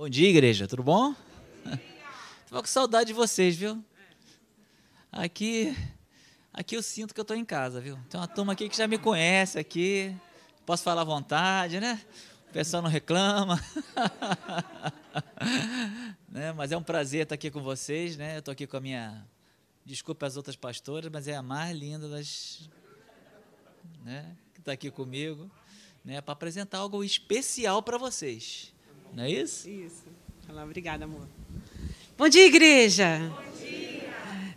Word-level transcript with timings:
Bom 0.00 0.08
dia, 0.08 0.30
igreja, 0.30 0.66
tudo 0.66 0.82
bom? 0.82 1.14
Estou 2.46 2.62
com 2.62 2.66
saudade 2.66 3.08
de 3.08 3.12
vocês, 3.12 3.54
viu? 3.54 3.84
Aqui, 5.12 5.76
aqui 6.54 6.74
eu 6.74 6.82
sinto 6.82 7.12
que 7.12 7.20
eu 7.20 7.22
estou 7.22 7.36
em 7.36 7.44
casa, 7.44 7.82
viu? 7.82 7.98
Tem 8.08 8.18
uma 8.18 8.26
turma 8.26 8.54
aqui 8.54 8.66
que 8.70 8.78
já 8.78 8.88
me 8.88 8.96
conhece 8.96 9.58
aqui, 9.58 10.16
posso 10.64 10.82
falar 10.82 11.02
à 11.02 11.04
vontade, 11.04 11.80
né? 11.80 12.00
O 12.48 12.50
pessoal 12.50 12.82
não 12.82 12.88
reclama. 12.88 13.62
né? 16.32 16.50
Mas 16.54 16.72
é 16.72 16.78
um 16.78 16.82
prazer 16.82 17.24
estar 17.24 17.34
aqui 17.34 17.50
com 17.50 17.60
vocês, 17.60 18.16
né? 18.16 18.36
Eu 18.36 18.38
estou 18.38 18.52
aqui 18.52 18.66
com 18.66 18.78
a 18.78 18.80
minha, 18.80 19.28
desculpe 19.84 20.24
as 20.24 20.34
outras 20.34 20.56
pastoras, 20.56 21.10
mas 21.12 21.28
é 21.28 21.36
a 21.36 21.42
mais 21.42 21.76
linda 21.76 22.08
das, 22.08 22.70
né? 24.02 24.34
Que 24.54 24.60
está 24.60 24.72
aqui 24.72 24.90
comigo, 24.90 25.50
né? 26.02 26.22
Para 26.22 26.32
apresentar 26.32 26.78
algo 26.78 27.04
especial 27.04 27.82
para 27.82 27.98
vocês. 27.98 28.72
Não 29.14 29.24
é 29.24 29.30
isso? 29.30 29.68
Isso. 29.68 30.04
Obrigada, 30.62 31.04
amor. 31.04 31.26
Bom 32.16 32.28
dia, 32.28 32.46
igreja. 32.46 33.32
Bom 33.34 33.66
dia. 33.66 34.02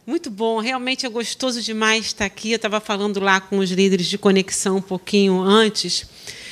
Muito 0.06 0.30
bom, 0.30 0.60
realmente 0.60 1.06
é 1.06 1.10
gostoso 1.10 1.62
demais 1.62 2.06
estar 2.06 2.26
aqui. 2.26 2.52
Eu 2.52 2.58
estava 2.58 2.80
falando 2.80 3.20
lá 3.20 3.42
com 3.42 3.58
os 3.58 3.72
líderes 3.72 4.06
de 4.08 4.18
conexão 4.18 4.78
um 4.78 4.82
pouquinho 4.82 5.42
antes. 5.42 6.06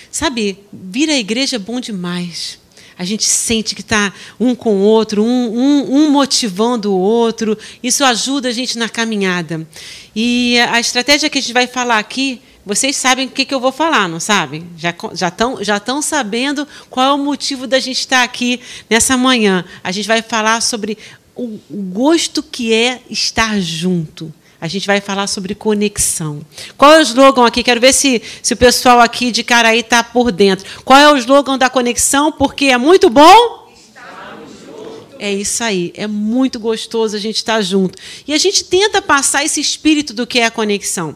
Sabe, 0.10 0.60
vir 0.72 1.10
à 1.10 1.18
igreja 1.18 1.58
é 1.58 1.60
bom 1.60 1.80
demais. 1.80 2.60
A 2.98 3.04
gente 3.04 3.26
sente 3.26 3.76
que 3.76 3.82
está 3.82 4.14
um 4.40 4.56
com 4.56 4.76
o 4.78 4.82
outro, 4.82 5.24
um, 5.24 5.58
um, 5.58 5.96
um, 5.96 6.12
motivando 6.12 6.92
o 6.92 6.98
outro. 6.98 7.58
Isso 7.84 8.04
ajuda 8.04 8.50
a 8.50 8.52
gente 8.52 8.78
na 8.78 8.90
caminhada. 8.90 9.68
E 10.16 10.58
a 10.60 10.80
estratégia 10.80 11.30
que 11.30 11.38
a 11.38 11.42
gente 11.42 11.54
vai 11.54 11.68
falar 11.68 12.00
aqui 12.00 12.42
vocês 12.66 12.96
sabem 12.96 13.28
o 13.28 13.32
que, 13.32 13.46
que 13.46 13.54
eu 13.54 13.60
vou 13.60 13.72
falar, 13.72 14.08
não 14.08 14.20
sabem? 14.20 14.68
Já 14.78 14.90
estão 14.90 15.64
já 15.64 15.82
já 15.84 16.02
sabendo 16.02 16.68
qual 16.90 17.08
é 17.08 17.14
o 17.14 17.18
motivo 17.18 17.66
da 17.66 17.80
gente 17.80 18.00
estar 18.00 18.24
aqui 18.24 18.60
nessa 18.90 19.18
manhã. 19.18 19.66
A 19.84 19.92
gente 19.92 20.08
vai 20.08 20.22
falar 20.22 20.62
sobre 20.62 20.98
o 21.36 21.60
gosto 21.70 22.44
que 22.44 22.74
é 22.74 23.02
estar 23.10 23.60
junto. 23.60 24.32
A 24.60 24.68
gente 24.68 24.86
vai 24.86 25.02
falar 25.02 25.26
sobre 25.26 25.56
conexão. 25.56 26.46
Qual 26.78 26.94
é 26.94 27.00
o 27.00 27.02
slogan 27.02 27.48
aqui? 27.48 27.64
Quero 27.64 27.82
ver 27.82 27.94
se, 27.94 28.22
se 28.44 28.54
o 28.54 28.58
pessoal 28.58 29.00
aqui 29.00 29.32
de 29.32 29.44
Caraí 29.44 29.80
está 29.80 30.04
por 30.04 30.32
dentro. 30.32 30.84
Qual 30.86 31.00
é 31.00 31.12
o 31.12 31.18
slogan 31.18 31.58
da 31.58 31.68
conexão? 31.68 32.32
Porque 32.32 32.66
é 32.66 32.78
muito 32.78 33.10
bom. 33.10 33.62
É 35.18 35.32
isso 35.32 35.64
aí, 35.64 35.94
é 35.96 36.08
muito 36.08 36.60
gostoso 36.60 37.16
a 37.16 37.20
gente 37.20 37.38
estar 37.38 37.62
junto. 37.62 37.98
E 38.28 38.34
a 38.34 38.38
gente 38.38 38.64
tenta 38.64 39.02
passar 39.02 39.44
esse 39.44 39.60
espírito 39.60 40.14
do 40.14 40.26
que 40.26 40.40
é 40.40 40.46
a 40.46 40.52
conexão. 40.52 41.16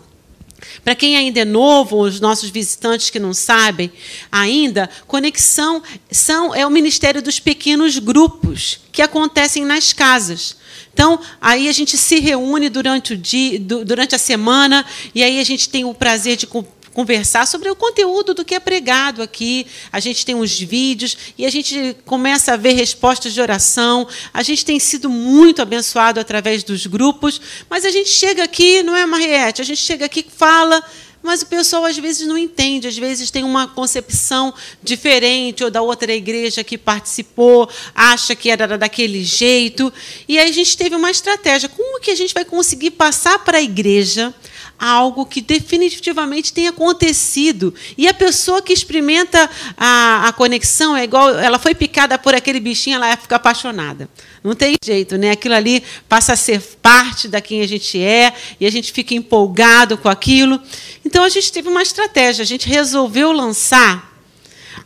Para 0.83 0.95
quem 0.95 1.15
ainda 1.15 1.39
é 1.39 1.45
novo, 1.45 2.01
os 2.01 2.19
nossos 2.19 2.49
visitantes 2.49 3.09
que 3.09 3.19
não 3.19 3.33
sabem 3.33 3.91
ainda, 4.31 4.89
conexão 5.07 5.81
são, 6.11 6.53
é 6.53 6.65
o 6.65 6.69
ministério 6.69 7.21
dos 7.21 7.39
pequenos 7.39 7.97
grupos 7.97 8.79
que 8.91 9.01
acontecem 9.01 9.65
nas 9.65 9.93
casas. 9.93 10.57
Então, 10.93 11.19
aí 11.41 11.67
a 11.67 11.73
gente 11.73 11.97
se 11.97 12.19
reúne 12.19 12.69
durante 12.69 13.13
o 13.13 13.17
dia, 13.17 13.59
durante 13.59 14.15
a 14.15 14.17
semana, 14.17 14.85
e 15.13 15.21
aí 15.21 15.41
a 15.41 15.43
gente 15.43 15.67
tem 15.67 15.83
o 15.83 15.93
prazer 15.93 16.37
de 16.37 16.47
conversar 16.95 17.45
sobre 17.45 17.69
o 17.69 17.75
conteúdo 17.75 18.33
do 18.33 18.45
que 18.45 18.55
é 18.55 18.59
pregado 18.59 19.21
aqui. 19.21 19.67
A 19.91 19.99
gente 19.99 20.25
tem 20.25 20.33
uns 20.33 20.57
vídeos 20.57 21.17
e 21.37 21.45
a 21.45 21.51
gente 21.51 21.95
começa 22.05 22.53
a 22.53 22.57
ver 22.57 22.71
respostas 22.71 23.33
de 23.33 23.41
oração. 23.41 24.07
A 24.33 24.41
gente 24.41 24.63
tem 24.63 24.79
sido 24.79 25.09
muito 25.09 25.61
abençoado 25.61 26.21
através 26.21 26.63
dos 26.63 26.87
grupos, 26.87 27.41
mas 27.69 27.83
a 27.83 27.91
gente 27.91 28.09
chega 28.09 28.45
aqui, 28.45 28.81
não 28.81 28.95
é, 28.95 29.05
Mariette? 29.05 29.61
A 29.61 29.65
gente 29.65 29.81
chega 29.81 30.05
aqui, 30.05 30.25
fala, 30.25 30.81
mas 31.25 31.41
o 31.41 31.47
pessoal 31.47 31.85
às 31.85 31.97
vezes 31.97 32.27
não 32.27 32.37
entende, 32.37 32.87
às 32.87 32.97
vezes 32.97 33.31
tem 33.31 33.43
uma 33.43 33.67
concepção 33.67 34.53
diferente 34.81 35.63
ou 35.63 35.71
da 35.71 35.81
outra 35.81 36.13
igreja 36.13 36.63
que 36.63 36.77
participou, 36.77 37.69
acha 37.93 38.35
que 38.35 38.49
era 38.49 38.77
daquele 38.77 39.23
jeito. 39.23 39.91
E 40.27 40.37
aí 40.37 40.49
a 40.49 40.53
gente 40.53 40.77
teve 40.77 40.95
uma 40.95 41.11
estratégia. 41.11 41.67
Como 41.67 41.99
que 41.99 42.11
a 42.11 42.15
gente 42.15 42.33
vai 42.33 42.45
conseguir 42.45 42.91
passar 42.91 43.39
para 43.39 43.57
a 43.57 43.61
igreja 43.61 44.33
algo 44.77 45.25
que 45.25 45.41
definitivamente 45.41 46.53
tem 46.53 46.67
acontecido. 46.67 47.73
E 47.97 48.07
a 48.07 48.13
pessoa 48.13 48.61
que 48.61 48.73
experimenta 48.73 49.49
a, 49.77 50.27
a 50.27 50.33
conexão 50.33 50.95
é 50.95 51.03
igual, 51.03 51.37
ela 51.39 51.57
foi 51.57 51.73
picada 51.73 52.17
por 52.17 52.35
aquele 52.35 52.59
bichinho, 52.59 52.95
ela 52.95 53.15
fica 53.17 53.37
apaixonada. 53.37 54.09
Não 54.45 54.53
tem 54.53 54.75
jeito, 54.83 55.17
né? 55.17 55.31
Aquilo 55.31 55.55
ali 55.55 55.81
passa 56.07 56.33
a 56.33 56.35
ser 56.35 56.61
parte 56.79 57.27
da 57.27 57.41
quem 57.41 57.61
a 57.61 57.67
gente 57.67 57.99
é 57.99 58.31
e 58.59 58.67
a 58.67 58.71
gente 58.71 58.93
fica 58.93 59.15
empolgado 59.15 59.97
com 59.97 60.07
aquilo. 60.07 60.61
Então 61.03 61.23
a 61.23 61.29
gente 61.29 61.51
teve 61.51 61.67
uma 61.67 61.81
estratégia, 61.81 62.43
a 62.43 62.45
gente 62.45 62.69
resolveu 62.69 63.31
lançar 63.31 64.15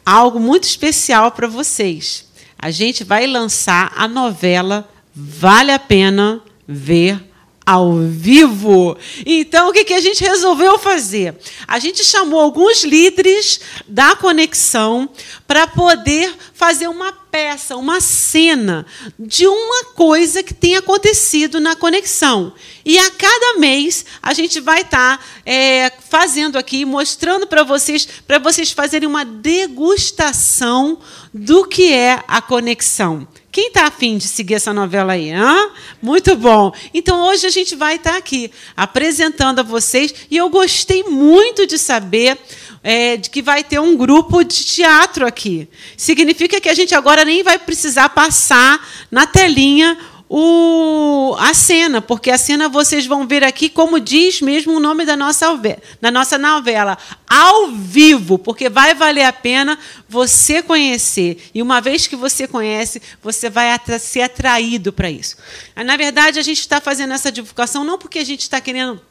algo 0.06 0.40
muito 0.40 0.64
especial 0.64 1.34
para 1.34 1.46
vocês. 1.46 2.26
A 2.58 2.72
gente 2.72 3.04
vai 3.04 3.28
lançar 3.28 3.92
a 3.98 4.08
novela 4.08 4.90
Vale 5.14 5.72
a 5.72 5.80
Pena 5.80 6.42
Ver 6.66 7.29
ao 7.70 7.98
vivo. 8.00 8.98
Então, 9.24 9.70
o 9.70 9.72
que, 9.72 9.84
que 9.84 9.94
a 9.94 10.02
gente 10.02 10.24
resolveu 10.24 10.80
fazer? 10.80 11.36
A 11.68 11.78
gente 11.78 12.04
chamou 12.04 12.40
alguns 12.40 12.84
líderes 12.84 13.60
da 13.88 14.16
conexão 14.16 15.08
para 15.48 15.68
poder 15.68 16.34
fazer 16.52 16.88
uma 16.88 17.12
peça, 17.12 17.76
uma 17.76 18.02
cena 18.02 18.88
de 19.20 19.46
uma 19.46 19.86
coisa 19.94 20.42
que 20.42 20.52
tem 20.52 20.78
acontecido 20.78 21.60
na 21.60 21.76
conexão. 21.76 22.56
E 22.84 22.98
a 22.98 23.12
cada 23.12 23.60
mês 23.60 24.04
a 24.20 24.34
gente 24.34 24.60
vai 24.60 24.82
estar 24.82 25.20
tá, 25.20 25.24
é, 25.46 25.92
fazendo 26.10 26.58
aqui, 26.58 26.86
mostrando 26.86 27.46
para 27.46 27.62
vocês, 27.62 28.08
para 28.26 28.40
vocês 28.40 28.72
fazerem 28.72 29.08
uma 29.08 29.24
degustação 29.24 30.98
do 31.32 31.68
que 31.68 31.94
é 31.94 32.24
a 32.28 32.42
conexão. 32.42 33.28
Quem 33.52 33.70
está 33.70 33.88
afim 33.88 34.18
de 34.18 34.28
seguir 34.28 34.56
essa 34.56 34.72
novela 34.72 35.14
aí? 35.14 35.32
Muito 36.02 36.36
bom. 36.36 36.72
Então, 36.94 37.28
hoje 37.28 37.48
a 37.48 37.50
gente 37.50 37.76
vai 37.76 37.96
estar 37.96 38.12
tá 38.12 38.18
aqui 38.18 38.52
apresentando 38.78 39.60
a 39.60 39.64
vocês, 39.64 40.14
e 40.30 40.38
eu 40.38 40.50
gostei 40.50 41.04
muito 41.04 41.66
de 41.66 41.78
saber 41.78 42.38
é, 42.84 43.18
de 43.18 43.30
que 43.30 43.42
vai 43.42 43.64
ter 43.64 43.80
um 43.80 43.98
grupo 43.98 44.44
de 44.44 44.64
teatro 44.64 45.26
aqui. 45.26 45.68
Significa 45.98 46.62
que 46.62 46.70
a 46.70 46.74
gente 46.74 46.94
agora 46.94 47.26
nem 47.26 47.44
vai 47.44 47.58
precisar 47.58 48.10
passar 48.10 48.88
na 49.10 49.26
telinha 49.26 49.98
o, 50.32 51.36
a 51.40 51.56
cena, 51.56 52.04
porque 52.04 52.30
a 52.30 52.38
cena 52.38 52.70
vocês 52.70 53.08
vão 53.08 53.26
ver 53.26 53.44
aqui, 53.44 53.68
como 53.68 54.00
diz 54.00 54.42
mesmo 54.42 54.74
o 54.74 54.80
nome 54.80 55.04
da 55.04 55.18
nossa, 55.18 55.48
da 56.00 56.12
nossa 56.12 56.38
novela, 56.38 57.00
ao 57.28 57.72
vivo, 57.72 58.38
porque 58.38 58.70
vai 58.70 58.94
valer 58.94 59.24
a 59.24 59.34
pena 59.34 59.80
você 60.08 60.62
conhecer. 60.62 61.50
E 61.52 61.64
uma 61.64 61.82
vez 61.82 62.06
que 62.06 62.16
você 62.16 62.48
conhece, 62.48 63.02
você 63.24 63.50
vai 63.50 63.70
ser 64.00 64.22
atraído 64.22 64.94
para 64.94 65.10
isso. 65.10 65.36
Na 65.76 65.98
verdade, 65.98 66.38
a 66.38 66.44
gente 66.44 66.60
está 66.60 66.80
fazendo 66.80 67.14
essa 67.14 67.32
divulgação 67.32 67.84
não 67.84 67.98
porque 67.98 68.20
a 68.20 68.26
gente 68.26 68.42
está 68.42 68.62
querendo 68.62 69.02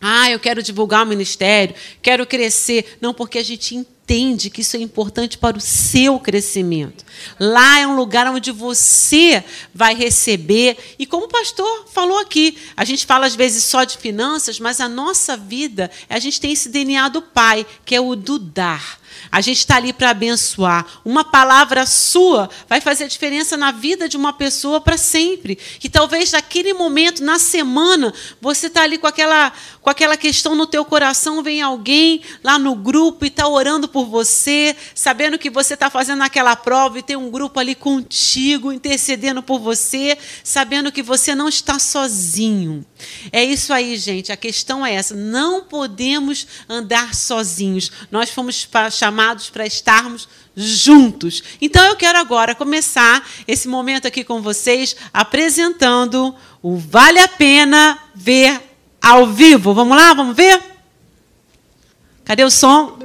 ah, 0.00 0.30
eu 0.30 0.40
quero 0.40 0.62
divulgar 0.62 1.04
o 1.04 1.08
ministério, 1.08 1.74
quero 2.00 2.26
crescer. 2.26 2.96
Não, 3.00 3.12
porque 3.12 3.38
a 3.38 3.42
gente 3.42 3.74
entende 3.76 4.48
que 4.48 4.62
isso 4.62 4.76
é 4.76 4.80
importante 4.80 5.36
para 5.36 5.58
o 5.58 5.60
seu 5.60 6.18
crescimento. 6.18 7.04
Lá 7.38 7.78
é 7.78 7.86
um 7.86 7.94
lugar 7.94 8.26
onde 8.28 8.50
você 8.50 9.44
vai 9.74 9.94
receber. 9.94 10.76
E 10.98 11.04
como 11.04 11.26
o 11.26 11.28
pastor 11.28 11.86
falou 11.92 12.18
aqui, 12.18 12.56
a 12.76 12.84
gente 12.84 13.04
fala 13.04 13.26
às 13.26 13.36
vezes 13.36 13.62
só 13.64 13.84
de 13.84 13.98
finanças, 13.98 14.58
mas 14.58 14.80
a 14.80 14.88
nossa 14.88 15.36
vida, 15.36 15.90
a 16.08 16.18
gente 16.18 16.40
tem 16.40 16.52
esse 16.52 16.70
DNA 16.70 17.08
do 17.08 17.20
Pai, 17.20 17.66
que 17.84 17.94
é 17.94 18.00
o 18.00 18.16
do 18.16 18.38
dar. 18.38 18.99
A 19.30 19.40
gente 19.40 19.58
está 19.58 19.76
ali 19.76 19.92
para 19.92 20.10
abençoar. 20.10 20.86
Uma 21.04 21.24
palavra 21.24 21.86
sua 21.86 22.48
vai 22.68 22.80
fazer 22.80 23.08
diferença 23.08 23.56
na 23.56 23.72
vida 23.72 24.08
de 24.08 24.16
uma 24.16 24.32
pessoa 24.32 24.80
para 24.80 24.96
sempre. 24.96 25.58
E 25.82 25.88
talvez 25.88 26.32
naquele 26.32 26.72
momento, 26.72 27.22
na 27.22 27.38
semana, 27.38 28.12
você 28.40 28.66
está 28.66 28.82
ali 28.82 28.98
com 28.98 29.06
aquela, 29.06 29.52
com 29.80 29.90
aquela 29.90 30.16
questão 30.16 30.54
no 30.54 30.66
teu 30.66 30.84
coração, 30.84 31.42
vem 31.42 31.62
alguém 31.62 32.22
lá 32.42 32.58
no 32.58 32.74
grupo 32.74 33.24
e 33.24 33.28
está 33.28 33.46
orando 33.46 33.88
por 33.88 34.06
você, 34.06 34.76
sabendo 34.94 35.38
que 35.38 35.50
você 35.50 35.74
está 35.74 35.90
fazendo 35.90 36.22
aquela 36.22 36.56
prova 36.56 36.98
e 36.98 37.02
tem 37.02 37.16
um 37.16 37.30
grupo 37.30 37.58
ali 37.58 37.74
contigo, 37.74 38.72
intercedendo 38.72 39.42
por 39.42 39.58
você, 39.58 40.16
sabendo 40.44 40.92
que 40.92 41.02
você 41.02 41.34
não 41.34 41.48
está 41.48 41.78
sozinho. 41.78 42.84
É 43.32 43.42
isso 43.44 43.72
aí, 43.72 43.96
gente. 43.96 44.32
A 44.32 44.36
questão 44.36 44.84
é 44.84 44.94
essa. 44.94 45.14
Não 45.14 45.62
podemos 45.62 46.46
andar 46.68 47.14
sozinhos. 47.14 47.90
Nós 48.10 48.30
fomos 48.30 48.68
chamados 48.90 49.50
para 49.50 49.66
estarmos 49.66 50.28
juntos. 50.56 51.42
Então 51.60 51.84
eu 51.86 51.96
quero 51.96 52.18
agora 52.18 52.54
começar 52.54 53.26
esse 53.46 53.68
momento 53.68 54.06
aqui 54.06 54.24
com 54.24 54.42
vocês 54.42 54.96
apresentando 55.12 56.34
o 56.62 56.76
Vale 56.76 57.18
a 57.18 57.28
Pena 57.28 57.98
Ver 58.14 58.60
ao 59.00 59.26
vivo. 59.26 59.72
Vamos 59.72 59.96
lá? 59.96 60.12
Vamos 60.12 60.36
ver? 60.36 60.60
Cadê 62.24 62.44
o 62.44 62.50
som? 62.50 62.98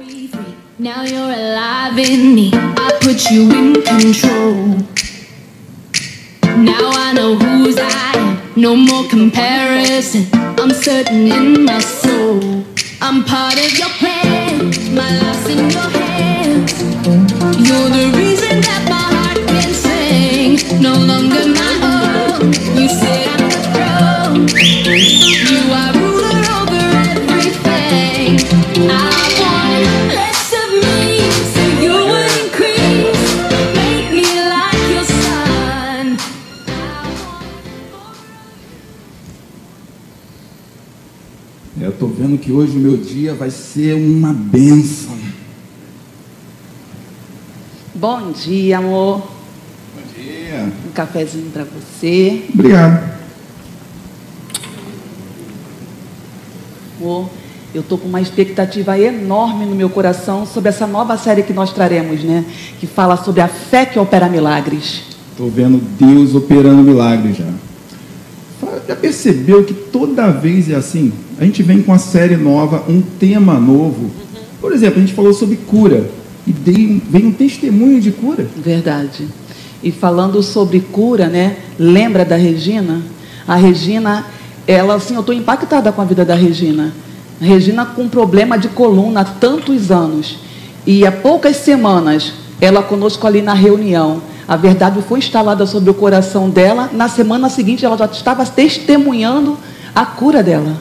Now 0.78 1.04
you're 1.04 1.32
alive 1.32 1.98
in 1.98 2.34
me. 2.34 2.50
I 2.52 2.98
put 3.00 3.32
you 3.32 3.50
in 3.50 3.82
control. 3.82 4.76
Now 6.58 6.90
I 6.92 7.12
know 7.14 7.38
I 7.40 8.12
am. 8.14 8.35
No 8.58 8.74
more 8.74 9.06
comparison. 9.10 10.26
I'm 10.32 10.70
certain 10.70 11.30
in 11.30 11.64
my 11.66 11.78
soul. 11.78 12.64
I'm 13.02 13.22
part 13.22 13.52
of 13.52 13.78
your 13.78 13.90
plan. 14.00 14.70
My 14.94 15.10
life's 15.20 15.46
in 15.50 15.68
your 15.68 15.90
hands. 16.00 16.72
You're 17.68 17.90
the 17.90 18.14
reason 18.16 18.62
that 18.62 18.86
my 18.88 19.04
heart 19.14 19.46
can 19.46 19.74
sing. 19.74 20.56
vendo 20.80 21.25
que 42.46 42.52
hoje 42.52 42.76
o 42.76 42.80
meu 42.80 42.96
dia 42.96 43.34
vai 43.34 43.50
ser 43.50 43.94
uma 43.94 44.32
benção. 44.32 45.16
Bom 47.92 48.30
dia, 48.30 48.78
amor. 48.78 49.18
Bom 49.18 50.02
dia. 50.16 50.72
Um 50.86 50.92
cafezinho 50.92 51.50
para 51.50 51.64
você. 51.64 52.44
Obrigado. 52.54 53.16
Amor, 57.00 57.28
eu 57.74 57.82
tô 57.82 57.98
com 57.98 58.06
uma 58.06 58.20
expectativa 58.20 58.96
enorme 58.96 59.66
no 59.66 59.74
meu 59.74 59.90
coração 59.90 60.46
sobre 60.46 60.68
essa 60.68 60.86
nova 60.86 61.18
série 61.18 61.42
que 61.42 61.52
nós 61.52 61.72
traremos, 61.72 62.22
né? 62.22 62.44
Que 62.78 62.86
fala 62.86 63.16
sobre 63.16 63.40
a 63.40 63.48
fé 63.48 63.84
que 63.84 63.98
opera 63.98 64.28
milagres. 64.28 65.02
Estou 65.32 65.50
vendo 65.50 65.82
Deus 65.98 66.32
operando 66.36 66.80
milagres 66.80 67.38
já. 67.38 67.65
Já 68.88 68.96
percebeu 68.96 69.64
que 69.64 69.74
toda 69.74 70.30
vez 70.30 70.70
é 70.70 70.74
assim? 70.74 71.12
A 71.38 71.44
gente 71.44 71.62
vem 71.62 71.82
com 71.82 71.92
a 71.92 71.98
série 71.98 72.36
nova, 72.36 72.84
um 72.88 73.02
tema 73.02 73.54
novo. 73.54 74.10
Por 74.60 74.72
exemplo, 74.72 74.98
a 74.98 75.00
gente 75.00 75.14
falou 75.14 75.32
sobre 75.32 75.56
cura 75.56 76.08
e 76.46 76.52
vem 76.52 77.26
um 77.26 77.32
testemunho 77.32 78.00
de 78.00 78.12
cura. 78.12 78.46
Verdade. 78.56 79.26
E 79.82 79.90
falando 79.90 80.42
sobre 80.42 80.80
cura, 80.80 81.26
né? 81.26 81.56
Lembra 81.78 82.24
da 82.24 82.36
Regina? 82.36 83.02
A 83.46 83.56
Regina, 83.56 84.26
ela 84.66 84.94
assim, 84.94 85.14
eu 85.14 85.20
estou 85.20 85.34
impactada 85.34 85.92
com 85.92 86.00
a 86.00 86.04
vida 86.04 86.24
da 86.24 86.34
Regina. 86.34 86.92
A 87.40 87.44
Regina 87.44 87.84
com 87.84 88.08
problema 88.08 88.58
de 88.58 88.68
coluna 88.68 89.20
há 89.20 89.24
tantos 89.24 89.90
anos. 89.90 90.38
E 90.86 91.04
há 91.04 91.12
poucas 91.12 91.56
semanas, 91.56 92.32
ela 92.60 92.82
conosco 92.82 93.26
ali 93.26 93.42
na 93.42 93.54
reunião. 93.54 94.22
A 94.48 94.56
verdade 94.56 95.02
foi 95.02 95.18
instalada 95.18 95.66
sobre 95.66 95.90
o 95.90 95.94
coração 95.94 96.48
dela. 96.48 96.88
Na 96.92 97.08
semana 97.08 97.48
seguinte, 97.48 97.84
ela 97.84 97.96
já 97.96 98.06
estava 98.06 98.46
testemunhando 98.46 99.58
a 99.94 100.06
cura 100.06 100.42
dela. 100.42 100.76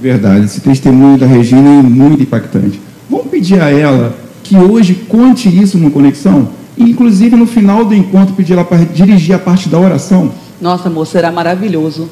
Verdade. 0.00 0.46
Esse 0.46 0.60
testemunho 0.60 1.18
da 1.18 1.26
Regina 1.26 1.80
é 1.80 1.82
muito 1.82 2.22
impactante. 2.22 2.80
Vamos 3.10 3.26
pedir 3.26 3.60
a 3.60 3.70
ela 3.70 4.14
que 4.42 4.56
hoje 4.56 4.94
conte 4.94 5.48
isso 5.48 5.76
no 5.76 5.90
Conexão? 5.90 6.48
E, 6.78 6.84
inclusive, 6.84 7.36
no 7.36 7.46
final 7.46 7.84
do 7.84 7.94
encontro, 7.94 8.34
pedir 8.34 8.54
ela 8.54 8.64
para 8.64 8.78
dirigir 8.78 9.34
a 9.34 9.38
parte 9.38 9.68
da 9.68 9.78
oração. 9.78 10.32
Nossa, 10.58 10.88
amor, 10.88 11.06
será 11.06 11.30
maravilhoso. 11.30 12.08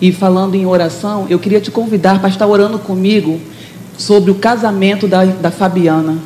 E 0.00 0.12
falando 0.12 0.54
em 0.54 0.66
oração, 0.66 1.26
eu 1.30 1.38
queria 1.38 1.60
te 1.60 1.70
convidar 1.70 2.18
para 2.20 2.28
estar 2.28 2.46
orando 2.46 2.78
comigo 2.78 3.40
sobre 3.96 4.30
o 4.30 4.34
casamento 4.34 5.08
da, 5.08 5.24
da 5.24 5.50
Fabiana. 5.50 6.18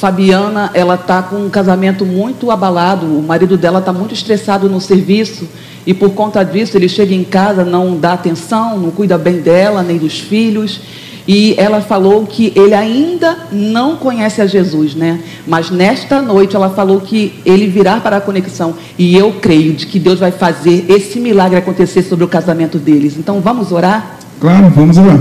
Fabiana, 0.00 0.70
ela 0.72 0.94
está 0.94 1.22
com 1.22 1.36
um 1.36 1.50
casamento 1.50 2.06
muito 2.06 2.50
abalado, 2.50 3.04
o 3.04 3.22
marido 3.22 3.58
dela 3.58 3.80
está 3.80 3.92
muito 3.92 4.14
estressado 4.14 4.66
no 4.66 4.80
serviço 4.80 5.46
e 5.86 5.92
por 5.92 6.12
conta 6.12 6.42
disso 6.42 6.74
ele 6.74 6.88
chega 6.88 7.14
em 7.14 7.22
casa, 7.22 7.66
não 7.66 7.98
dá 7.98 8.14
atenção, 8.14 8.78
não 8.78 8.90
cuida 8.90 9.18
bem 9.18 9.42
dela, 9.42 9.82
nem 9.82 9.98
dos 9.98 10.18
filhos. 10.18 10.80
E 11.28 11.54
ela 11.58 11.82
falou 11.82 12.26
que 12.26 12.50
ele 12.56 12.72
ainda 12.72 13.36
não 13.52 13.96
conhece 13.96 14.40
a 14.40 14.46
Jesus, 14.46 14.94
né? 14.94 15.20
Mas 15.46 15.70
nesta 15.70 16.22
noite 16.22 16.56
ela 16.56 16.70
falou 16.70 17.02
que 17.02 17.34
ele 17.44 17.66
virá 17.66 18.00
para 18.00 18.16
a 18.16 18.20
conexão. 18.22 18.74
E 18.98 19.14
eu 19.14 19.34
creio 19.34 19.74
de 19.74 19.86
que 19.86 19.98
Deus 19.98 20.18
vai 20.18 20.32
fazer 20.32 20.86
esse 20.88 21.20
milagre 21.20 21.58
acontecer 21.58 22.02
sobre 22.04 22.24
o 22.24 22.28
casamento 22.28 22.78
deles. 22.78 23.18
Então 23.18 23.38
vamos 23.42 23.70
orar? 23.70 24.18
Claro, 24.40 24.70
vamos 24.70 24.96
orar. 24.96 25.20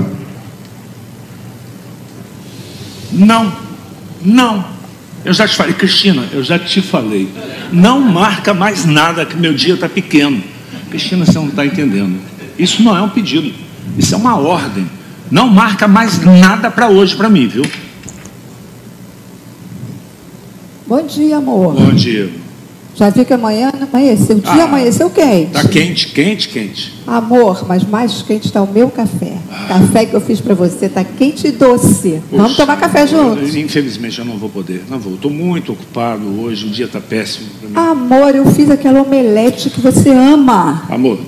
Não, 3.11 3.68
não. 4.21 4.65
Eu 5.23 5.33
já 5.33 5.47
te 5.47 5.55
falei, 5.55 5.73
Cristina, 5.73 6.25
eu 6.31 6.43
já 6.43 6.57
te 6.57 6.81
falei. 6.81 7.29
Não 7.71 7.99
marca 7.99 8.53
mais 8.53 8.85
nada 8.85 9.25
que 9.25 9.35
meu 9.35 9.53
dia 9.53 9.73
está 9.73 9.89
pequeno. 9.89 10.41
Cristina, 10.89 11.25
você 11.25 11.37
não 11.37 11.47
está 11.47 11.65
entendendo. 11.65 12.19
Isso 12.57 12.81
não 12.81 12.95
é 12.95 13.01
um 13.01 13.09
pedido, 13.09 13.53
isso 13.97 14.13
é 14.13 14.17
uma 14.17 14.37
ordem. 14.37 14.89
Não 15.29 15.47
marca 15.47 15.87
mais 15.87 16.23
nada 16.23 16.71
para 16.71 16.89
hoje 16.89 17.15
para 17.15 17.29
mim, 17.29 17.47
viu? 17.47 17.63
Bom 20.87 21.05
dia, 21.05 21.37
amor. 21.37 21.75
Bom 21.75 21.93
dia. 21.93 22.31
Já 22.99 23.09
vi 23.09 23.23
que 23.23 23.33
amanhã 23.33 23.71
amanheceu. 23.81 24.35
O 24.35 24.41
dia 24.41 24.51
ah, 24.51 24.65
amanheceu 24.65 25.09
quente. 25.09 25.55
Está 25.55 25.69
quente, 25.69 26.07
quente, 26.09 26.49
quente. 26.49 26.93
Amor, 27.07 27.65
mas 27.65 27.81
mais 27.85 28.21
quente 28.21 28.47
está 28.47 28.61
o 28.61 28.69
meu 28.69 28.89
café. 28.89 29.37
Ah. 29.49 29.67
Café 29.69 30.05
que 30.05 30.13
eu 30.13 30.19
fiz 30.19 30.41
para 30.41 30.53
você 30.53 30.87
está 30.87 31.01
quente 31.05 31.47
e 31.47 31.51
doce. 31.51 32.21
Poxa, 32.29 32.43
Vamos 32.43 32.57
tomar 32.57 32.75
café 32.75 33.07
juntos? 33.07 33.55
Infelizmente 33.55 34.19
eu 34.19 34.25
não 34.25 34.37
vou 34.37 34.49
poder. 34.49 34.83
Não 34.89 34.99
vou. 34.99 35.13
Estou 35.13 35.31
muito 35.31 35.71
ocupado 35.71 36.41
hoje. 36.41 36.65
O 36.65 36.69
dia 36.69 36.87
está 36.87 36.99
péssimo 36.99 37.47
para 37.61 37.69
mim. 37.69 37.89
Amor, 37.89 38.35
eu 38.35 38.45
fiz 38.47 38.69
aquela 38.69 39.01
omelete 39.01 39.69
que 39.69 39.79
você 39.79 40.09
ama. 40.09 40.83
Amor, 40.89 41.19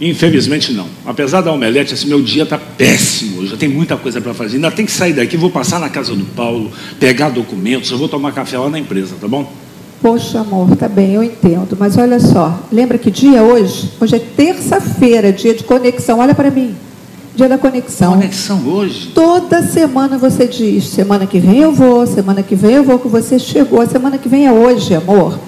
Infelizmente 0.00 0.72
não. 0.72 0.86
Apesar 1.04 1.40
da 1.40 1.50
omelete, 1.50 1.94
esse 1.94 2.06
meu 2.06 2.22
dia 2.22 2.44
está 2.44 2.56
péssimo. 2.56 3.44
Já 3.44 3.56
tem 3.56 3.68
muita 3.68 3.96
coisa 3.96 4.20
para 4.20 4.32
fazer. 4.32 4.54
Ainda 4.54 4.70
tem 4.70 4.86
que 4.86 4.92
sair 4.92 5.12
daqui, 5.12 5.36
vou 5.36 5.50
passar 5.50 5.80
na 5.80 5.88
casa 5.88 6.14
do 6.14 6.24
Paulo, 6.24 6.70
pegar 7.00 7.30
documentos, 7.30 7.90
eu 7.90 7.98
vou 7.98 8.08
tomar 8.08 8.30
café 8.30 8.56
lá 8.56 8.70
na 8.70 8.78
empresa, 8.78 9.16
tá 9.20 9.26
bom? 9.26 9.52
Poxa, 10.00 10.40
amor, 10.40 10.76
tá 10.76 10.88
bem, 10.88 11.14
eu 11.14 11.22
entendo. 11.22 11.76
Mas 11.78 11.96
olha 11.96 12.20
só, 12.20 12.60
lembra 12.70 12.98
que 12.98 13.10
dia 13.10 13.42
hoje? 13.42 13.90
Hoje 14.00 14.16
é 14.16 14.18
terça-feira, 14.18 15.32
dia 15.32 15.54
de 15.54 15.64
conexão. 15.64 16.20
Olha 16.20 16.34
para 16.34 16.50
mim. 16.50 16.74
Dia 17.34 17.48
da 17.48 17.58
conexão. 17.58 18.14
Conexão 18.14 18.66
hoje? 18.66 19.12
Toda 19.14 19.62
semana 19.62 20.18
você 20.18 20.46
diz: 20.46 20.88
semana 20.88 21.26
que 21.26 21.38
vem 21.38 21.58
eu 21.58 21.72
vou, 21.72 22.06
semana 22.06 22.42
que 22.42 22.54
vem 22.54 22.72
eu 22.72 22.84
vou, 22.84 22.98
que 22.98 23.08
você 23.08 23.38
chegou. 23.38 23.84
Semana 23.86 24.18
que 24.18 24.28
vem 24.28 24.46
é 24.46 24.52
hoje, 24.52 24.94
amor. 24.94 25.38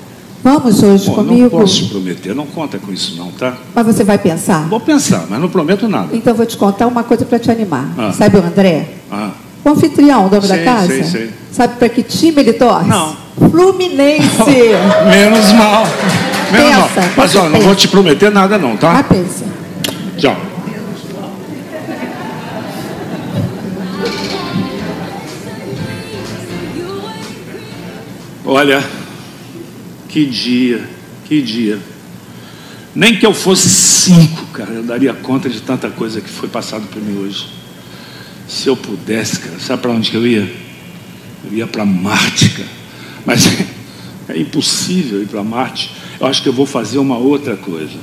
Vamos 0.42 0.82
hoje 0.82 1.06
Bom, 1.06 1.16
comigo? 1.16 1.42
Não 1.42 1.50
posso 1.50 1.88
prometer, 1.88 2.34
não 2.34 2.46
conta 2.46 2.78
com 2.78 2.90
isso 2.92 3.16
não, 3.16 3.30
tá? 3.30 3.58
Mas 3.74 3.86
você 3.86 4.02
vai 4.02 4.18
pensar? 4.18 4.68
Vou 4.68 4.80
pensar, 4.80 5.26
mas 5.28 5.38
não 5.40 5.48
prometo 5.48 5.86
nada. 5.86 6.16
Então 6.16 6.34
vou 6.34 6.46
te 6.46 6.56
contar 6.56 6.86
uma 6.86 7.04
coisa 7.04 7.24
para 7.24 7.38
te 7.38 7.50
animar. 7.50 7.92
Ah. 7.98 8.12
Sabe 8.12 8.38
o 8.38 8.42
André? 8.42 8.88
Ah. 9.10 9.32
O 9.64 9.68
anfitrião, 9.68 10.28
dono 10.28 10.42
sei, 10.42 10.58
da 10.58 10.64
casa? 10.64 10.86
Sei, 10.86 11.04
sei. 11.04 11.30
Sabe 11.52 11.76
para 11.76 11.88
que 11.88 12.02
time 12.02 12.40
ele 12.40 12.52
torce? 12.54 12.88
Não. 12.88 13.16
Fluminense. 13.50 14.44
Menos 15.10 15.52
mal. 15.52 15.86
Menos 16.50 16.72
pensa, 16.72 17.00
mal. 17.00 17.10
Mas 17.16 17.36
ó, 17.36 17.48
não 17.48 17.60
vou 17.60 17.74
te 17.74 17.88
prometer 17.88 18.30
nada 18.30 18.56
não, 18.56 18.76
tá? 18.76 18.98
Ah, 18.98 19.02
pensa. 19.02 19.44
Tchau. 20.16 20.36
Olha, 28.44 28.82
que 30.08 30.26
dia, 30.26 30.82
que 31.26 31.40
dia. 31.40 31.78
Nem 32.94 33.16
que 33.16 33.24
eu 33.24 33.32
fosse 33.32 33.68
cinco, 33.68 34.46
cara, 34.46 34.72
eu 34.72 34.82
daria 34.82 35.14
conta 35.14 35.48
de 35.48 35.60
tanta 35.60 35.88
coisa 35.88 36.20
que 36.20 36.28
foi 36.28 36.48
passado 36.48 36.86
por 36.88 37.00
mim 37.00 37.22
hoje. 37.22 37.59
Se 38.50 38.66
eu 38.66 38.76
pudesse, 38.76 39.38
cara, 39.38 39.60
sabe 39.60 39.80
para 39.80 39.92
onde 39.92 40.10
que 40.10 40.16
eu 40.16 40.26
ia? 40.26 40.52
Eu 41.44 41.56
ia 41.56 41.68
para 41.68 41.84
Marte, 41.84 42.48
cara. 42.48 42.68
Mas 43.24 43.46
é 44.28 44.36
impossível 44.36 45.22
ir 45.22 45.26
para 45.26 45.44
Marte. 45.44 45.92
Eu 46.18 46.26
acho 46.26 46.42
que 46.42 46.48
eu 46.48 46.52
vou 46.52 46.66
fazer 46.66 46.98
uma 46.98 47.16
outra 47.16 47.56
coisa. 47.56 47.96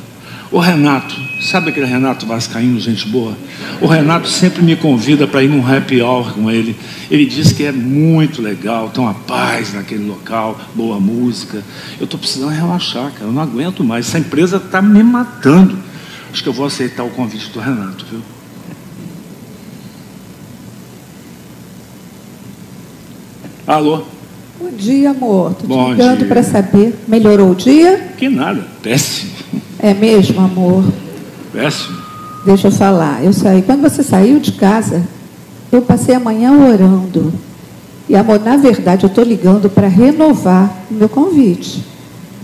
O 0.50 0.60
Renato, 0.60 1.13
sabe 1.42 1.70
aquele 1.70 1.86
Renato 1.86 2.25
Vascaíno, 2.25 2.80
gente 2.80 3.10
boa? 3.10 3.38
O 3.82 3.88
Renato 3.88 4.30
sempre 4.30 4.63
me 4.63 4.77
convida 4.77 5.27
para 5.27 5.44
ir 5.44 5.50
num 5.50 5.68
happy 5.68 6.01
hour 6.01 6.32
com 6.32 6.50
ele. 6.50 6.77
Ele 7.12 7.25
diz 7.25 7.51
que 7.51 7.66
é 7.66 7.72
muito 7.74 8.42
legal, 8.42 8.89
tem 8.89 9.04
uma 9.04 9.13
paz 9.13 9.74
naquele 9.74 10.08
local, 10.08 10.58
boa 10.74 10.98
música. 10.98 11.62
Eu 12.00 12.06
estou 12.06 12.18
precisando 12.18 12.51
relaxar, 12.51 13.12
cara, 13.12 13.25
eu 13.25 13.34
não 13.34 13.42
aguento 13.42 13.84
mais. 13.84 14.08
Essa 14.08 14.20
empresa 14.20 14.56
está 14.56 14.82
me 14.82 15.04
matando. 15.04 15.77
Acho 16.32 16.42
que 16.42 16.48
eu 16.48 16.54
vou 16.54 16.66
aceitar 16.66 17.04
o 17.04 17.10
convite 17.10 17.50
do 17.50 17.60
Renato, 17.60 18.06
viu? 18.10 18.22
Alô? 23.68 24.04
Bom 24.58 24.70
dia, 24.78 25.10
amor. 25.10 25.52
Estou 25.52 25.68
te 25.68 25.92
ligando 25.92 26.26
para 26.30 26.42
saber. 26.42 26.98
Melhorou 27.06 27.52
o 27.52 27.56
dia? 27.56 28.14
Que 28.18 28.30
nada, 28.30 28.66
péssimo. 28.82 29.34
É 29.78 29.94
mesmo, 29.94 30.40
amor? 30.40 30.86
Péssimo. 31.52 31.98
Deixa 32.46 32.70
eu 32.70 32.72
falar. 32.72 33.22
Eu 33.22 33.34
saí. 33.34 33.62
Quando 33.62 33.82
você 33.82 34.02
saiu 34.02 34.40
de 34.40 34.54
casa, 34.54 35.04
eu 35.70 35.82
passei 35.82 36.16
a 36.16 36.20
manhã 36.20 36.54
orando. 36.54 37.34
E, 38.08 38.16
amor, 38.16 38.40
na 38.40 38.56
verdade, 38.56 39.04
eu 39.04 39.10
estou 39.10 39.26
ligando 39.26 39.70
para 39.70 39.90
renovar 39.90 40.74
o 40.90 40.94
meu 40.94 41.10
convite. 41.10 41.84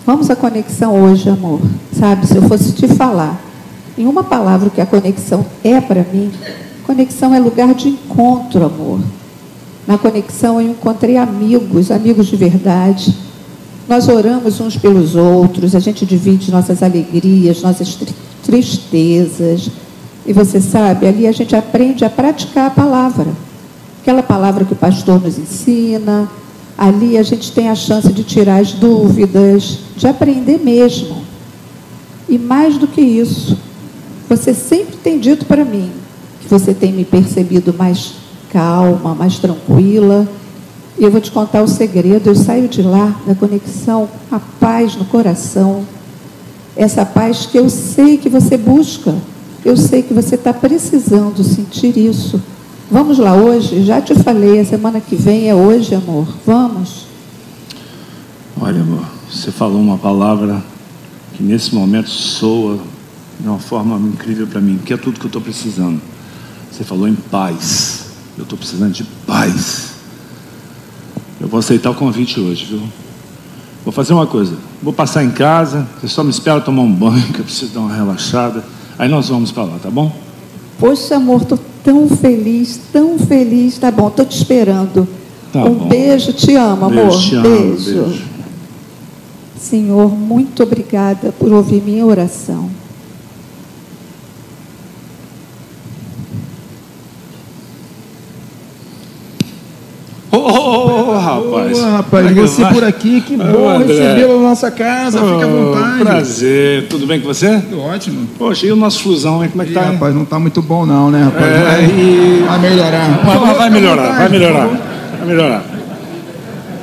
Vamos 0.05 0.29
à 0.29 0.35
conexão 0.35 1.05
hoje, 1.05 1.29
amor. 1.29 1.61
Sabe, 1.97 2.27
se 2.27 2.35
eu 2.35 2.41
fosse 2.49 2.73
te 2.73 2.85
falar 2.85 3.41
em 3.97 4.05
uma 4.05 4.25
palavra 4.25 4.67
o 4.67 4.71
que 4.71 4.81
a 4.81 4.85
conexão 4.85 5.45
é 5.63 5.79
para 5.79 6.05
mim, 6.11 6.29
conexão 6.85 7.33
é 7.33 7.39
lugar 7.39 7.73
de 7.73 7.87
encontro, 7.87 8.65
amor. 8.65 8.99
Na 9.87 9.97
conexão 9.97 10.61
eu 10.61 10.71
encontrei 10.71 11.17
amigos, 11.17 11.91
amigos 11.91 12.27
de 12.27 12.35
verdade 12.35 13.13
nós 13.87 14.07
oramos 14.07 14.59
uns 14.61 14.77
pelos 14.77 15.15
outros, 15.15 15.75
a 15.75 15.79
gente 15.79 16.05
divide 16.05 16.51
nossas 16.51 16.81
alegrias, 16.81 17.61
nossas 17.61 17.97
tristezas. 18.43 19.69
E 20.25 20.31
você 20.31 20.61
sabe, 20.61 21.05
ali 21.05 21.27
a 21.27 21.31
gente 21.31 21.55
aprende 21.55 22.05
a 22.05 22.09
praticar 22.09 22.67
a 22.67 22.69
palavra. 22.69 23.27
Aquela 24.01 24.23
palavra 24.23 24.63
que 24.63 24.73
o 24.73 24.75
pastor 24.75 25.21
nos 25.21 25.37
ensina. 25.37 26.29
Ali 26.77 27.17
a 27.17 27.23
gente 27.23 27.51
tem 27.51 27.69
a 27.69 27.75
chance 27.75 28.11
de 28.11 28.23
tirar 28.23 28.61
as 28.61 28.71
dúvidas, 28.71 29.79
de 29.95 30.07
aprender 30.07 30.59
mesmo. 30.59 31.17
E 32.27 32.37
mais 32.37 32.77
do 32.77 32.87
que 32.87 33.01
isso, 33.01 33.57
você 34.29 34.53
sempre 34.53 34.95
tem 34.95 35.19
dito 35.19 35.45
para 35.45 35.65
mim 35.65 35.91
que 36.41 36.47
você 36.47 36.73
tem 36.73 36.91
me 36.91 37.05
percebido 37.05 37.73
mais 37.77 38.13
calma, 38.53 39.15
mais 39.15 39.39
tranquila. 39.39 40.27
E 40.97 41.03
eu 41.03 41.11
vou 41.11 41.19
te 41.19 41.31
contar 41.31 41.63
o 41.63 41.67
segredo. 41.67 42.27
Eu 42.27 42.35
saio 42.35 42.69
de 42.69 42.83
lá, 42.83 43.19
da 43.25 43.33
conexão, 43.33 44.07
a 44.31 44.39
paz 44.39 44.95
no 44.95 45.05
coração. 45.05 45.83
Essa 46.75 47.03
paz 47.05 47.47
que 47.47 47.57
eu 47.57 47.67
sei 47.69 48.17
que 48.17 48.29
você 48.29 48.55
busca. 48.55 49.13
Eu 49.65 49.75
sei 49.75 50.03
que 50.03 50.13
você 50.13 50.35
está 50.35 50.53
precisando 50.53 51.43
sentir 51.43 51.97
isso. 51.97 52.41
Vamos 52.91 53.17
lá 53.17 53.33
hoje? 53.33 53.83
Já 53.83 53.99
te 54.01 54.13
falei, 54.13 54.59
a 54.59 54.65
semana 54.65 55.01
que 55.01 55.15
vem 55.15 55.49
é 55.49 55.55
hoje, 55.55 55.95
amor. 55.95 56.27
Vamos? 56.45 57.07
Olha, 58.59 58.81
amor, 58.81 59.05
você 59.29 59.51
falou 59.51 59.81
uma 59.81 59.97
palavra 59.97 60.63
que 61.33 61.41
nesse 61.41 61.73
momento 61.73 62.09
soa 62.09 62.77
de 63.39 63.47
uma 63.47 63.57
forma 63.57 63.97
incrível 64.07 64.45
para 64.45 64.61
mim, 64.61 64.79
que 64.85 64.93
é 64.93 64.97
tudo 64.97 65.19
que 65.19 65.25
eu 65.25 65.29
estou 65.29 65.41
precisando. 65.41 65.99
Você 66.71 66.83
falou 66.83 67.07
em 67.07 67.15
paz. 67.15 68.02
Eu 68.37 68.43
estou 68.43 68.57
precisando 68.57 68.91
de 68.91 69.03
paz. 69.25 69.93
Eu 71.39 71.47
vou 71.47 71.59
aceitar 71.59 71.91
o 71.91 71.95
convite 71.95 72.39
hoje, 72.39 72.65
viu? 72.65 72.81
Vou 73.83 73.91
fazer 73.91 74.13
uma 74.13 74.25
coisa. 74.25 74.55
Vou 74.81 74.93
passar 74.93 75.23
em 75.23 75.31
casa. 75.31 75.87
Você 75.99 76.07
só 76.07 76.23
me 76.23 76.29
espera 76.29 76.61
tomar 76.61 76.83
um 76.83 76.91
banho, 76.91 77.21
que 77.33 77.39
eu 77.39 77.45
preciso 77.45 77.73
dar 77.73 77.81
uma 77.81 77.93
relaxada. 77.93 78.63
Aí 78.97 79.09
nós 79.09 79.29
vamos 79.29 79.51
para 79.51 79.63
lá, 79.63 79.77
tá 79.81 79.89
bom? 79.89 80.11
Poxa, 80.79 81.15
amor, 81.15 81.41
estou 81.41 81.59
tão 81.83 82.07
feliz, 82.09 82.79
tão 82.91 83.19
feliz. 83.19 83.77
Tá 83.77 83.91
bom, 83.91 84.07
estou 84.07 84.25
te 84.25 84.37
esperando. 84.37 85.07
Tá 85.51 85.63
um 85.65 85.73
bom. 85.75 85.87
beijo, 85.87 86.33
te 86.33 86.55
amo, 86.55 86.85
amor. 86.85 87.09
Beijo, 87.09 87.29
te 87.29 87.35
amo, 87.35 87.43
beijo. 87.43 88.03
beijo. 88.03 88.23
Senhor, 89.59 90.09
muito 90.09 90.63
obrigada 90.63 91.31
por 91.31 91.51
ouvir 91.51 91.81
minha 91.81 92.05
oração. 92.05 92.69
Ô, 100.33 100.37
ô, 100.37 100.49
ô, 100.49 101.09
ô, 101.11 101.17
rapaz. 101.19 101.77
Ô, 101.79 101.91
rapaz, 101.91 102.27
Como 102.27 102.39
é 102.39 102.47
você 102.47 102.61
vai? 102.63 102.73
por 102.73 102.83
aqui, 102.83 103.21
que 103.21 103.37
bom 103.37 103.77
recebê-lo 103.77 104.41
na 104.41 104.49
nossa 104.49 104.71
casa. 104.71 105.19
Fica 105.19 105.45
à 105.45 105.47
vontade. 105.47 105.99
Prazer. 105.99 106.87
Tudo 106.87 107.05
bem 107.05 107.21
com 107.21 107.27
você? 107.27 107.59
Tudo 107.59 107.79
ótimo. 107.81 108.27
Poxa, 108.39 108.65
e 108.65 108.71
o 108.71 108.75
nosso 108.75 109.03
fusão, 109.03 109.43
hein? 109.43 109.49
Como 109.51 109.61
é 109.61 109.65
que 109.67 109.73
tá? 109.73 109.81
rapaz, 109.81 110.15
não 110.15 110.23
está 110.23 110.39
muito 110.39 110.59
bom 110.63 110.87
não, 110.87 111.11
né, 111.11 111.23
rapaz? 111.25 111.45
É, 111.45 111.63
vai, 111.63 111.85
e- 111.85 112.45
vai 112.47 112.59
melhorar. 112.59 113.09
Vai, 113.23 113.37
Por 113.37 113.53
vai, 113.55 113.69
melhorar, 113.69 114.07
vai 114.17 114.25
por 114.27 114.31
melhorar. 114.31 114.67
Vai 115.19 115.27
melhorar. 115.27 115.65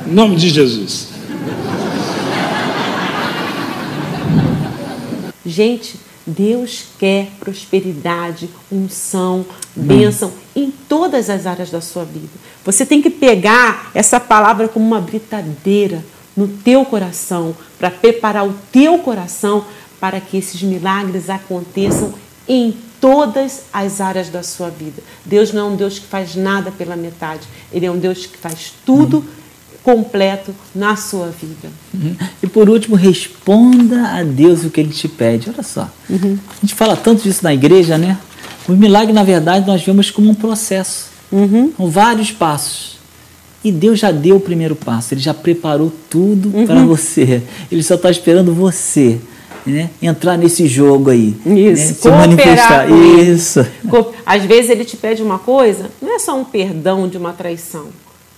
Em 0.07 0.13
nome 0.13 0.35
de 0.37 0.49
Jesus. 0.49 1.09
Gente, 5.45 5.99
Deus 6.25 6.85
quer 6.99 7.27
prosperidade, 7.39 8.47
unção, 8.71 9.43
bênção 9.75 10.31
em 10.55 10.71
todas 10.87 11.29
as 11.29 11.45
áreas 11.45 11.69
da 11.71 11.81
sua 11.81 12.05
vida. 12.05 12.27
Você 12.65 12.85
tem 12.85 13.01
que 13.01 13.09
pegar 13.09 13.91
essa 13.93 14.19
palavra 14.19 14.67
como 14.67 14.85
uma 14.85 15.01
britadeira 15.01 16.03
no 16.35 16.47
teu 16.47 16.85
coração, 16.85 17.55
para 17.77 17.91
preparar 17.91 18.47
o 18.47 18.55
teu 18.71 18.99
coração 18.99 19.65
para 19.99 20.19
que 20.19 20.37
esses 20.37 20.61
milagres 20.61 21.29
aconteçam 21.29 22.13
em 22.47 22.73
todas 22.99 23.63
as 23.73 23.99
áreas 23.99 24.29
da 24.29 24.43
sua 24.43 24.69
vida. 24.69 25.01
Deus 25.25 25.51
não 25.51 25.61
é 25.61 25.71
um 25.71 25.75
Deus 25.75 25.99
que 25.99 26.07
faz 26.07 26.35
nada 26.35 26.71
pela 26.71 26.95
metade, 26.95 27.41
Ele 27.71 27.85
é 27.85 27.91
um 27.91 27.97
Deus 27.97 28.25
que 28.25 28.37
faz 28.37 28.73
tudo 28.85 29.25
completo 29.83 30.53
na 30.73 30.95
sua 30.95 31.27
vida. 31.27 31.69
Uhum. 31.93 32.15
E 32.41 32.47
por 32.47 32.69
último, 32.69 32.95
responda 32.95 34.09
a 34.09 34.23
Deus 34.23 34.63
o 34.63 34.69
que 34.69 34.79
Ele 34.79 34.93
te 34.93 35.07
pede. 35.07 35.49
Olha 35.49 35.63
só. 35.63 35.89
A 36.09 36.61
gente 36.61 36.75
fala 36.75 36.95
tanto 36.95 37.23
disso 37.23 37.43
na 37.43 37.53
igreja, 37.53 37.97
né? 37.97 38.17
O 38.67 38.73
milagre, 38.73 39.11
na 39.11 39.23
verdade, 39.23 39.65
nós 39.65 39.83
vemos 39.83 40.11
como 40.11 40.29
um 40.29 40.35
processo. 40.35 41.10
São 41.75 41.89
vários 41.89 42.31
passos. 42.31 42.99
E 43.63 43.71
Deus 43.71 43.99
já 43.99 44.11
deu 44.11 44.37
o 44.37 44.39
primeiro 44.39 44.75
passo, 44.75 45.13
Ele 45.13 45.21
já 45.21 45.33
preparou 45.33 45.91
tudo 46.09 46.51
para 46.65 46.83
você. 46.83 47.43
Ele 47.71 47.83
só 47.83 47.95
está 47.95 48.09
esperando 48.09 48.53
você 48.53 49.19
né? 49.65 49.89
entrar 50.01 50.37
nesse 50.37 50.67
jogo 50.67 51.09
aí. 51.09 51.35
Isso, 51.45 51.47
né? 51.47 51.75
Se 51.75 52.09
manifestar. 52.09 52.89
Isso. 52.89 53.65
Às 54.25 54.45
vezes 54.45 54.71
ele 54.71 54.85
te 54.85 54.97
pede 54.97 55.21
uma 55.21 55.39
coisa, 55.39 55.89
não 56.01 56.15
é 56.15 56.19
só 56.19 56.37
um 56.37 56.43
perdão 56.43 57.07
de 57.07 57.17
uma 57.17 57.33
traição. 57.33 57.87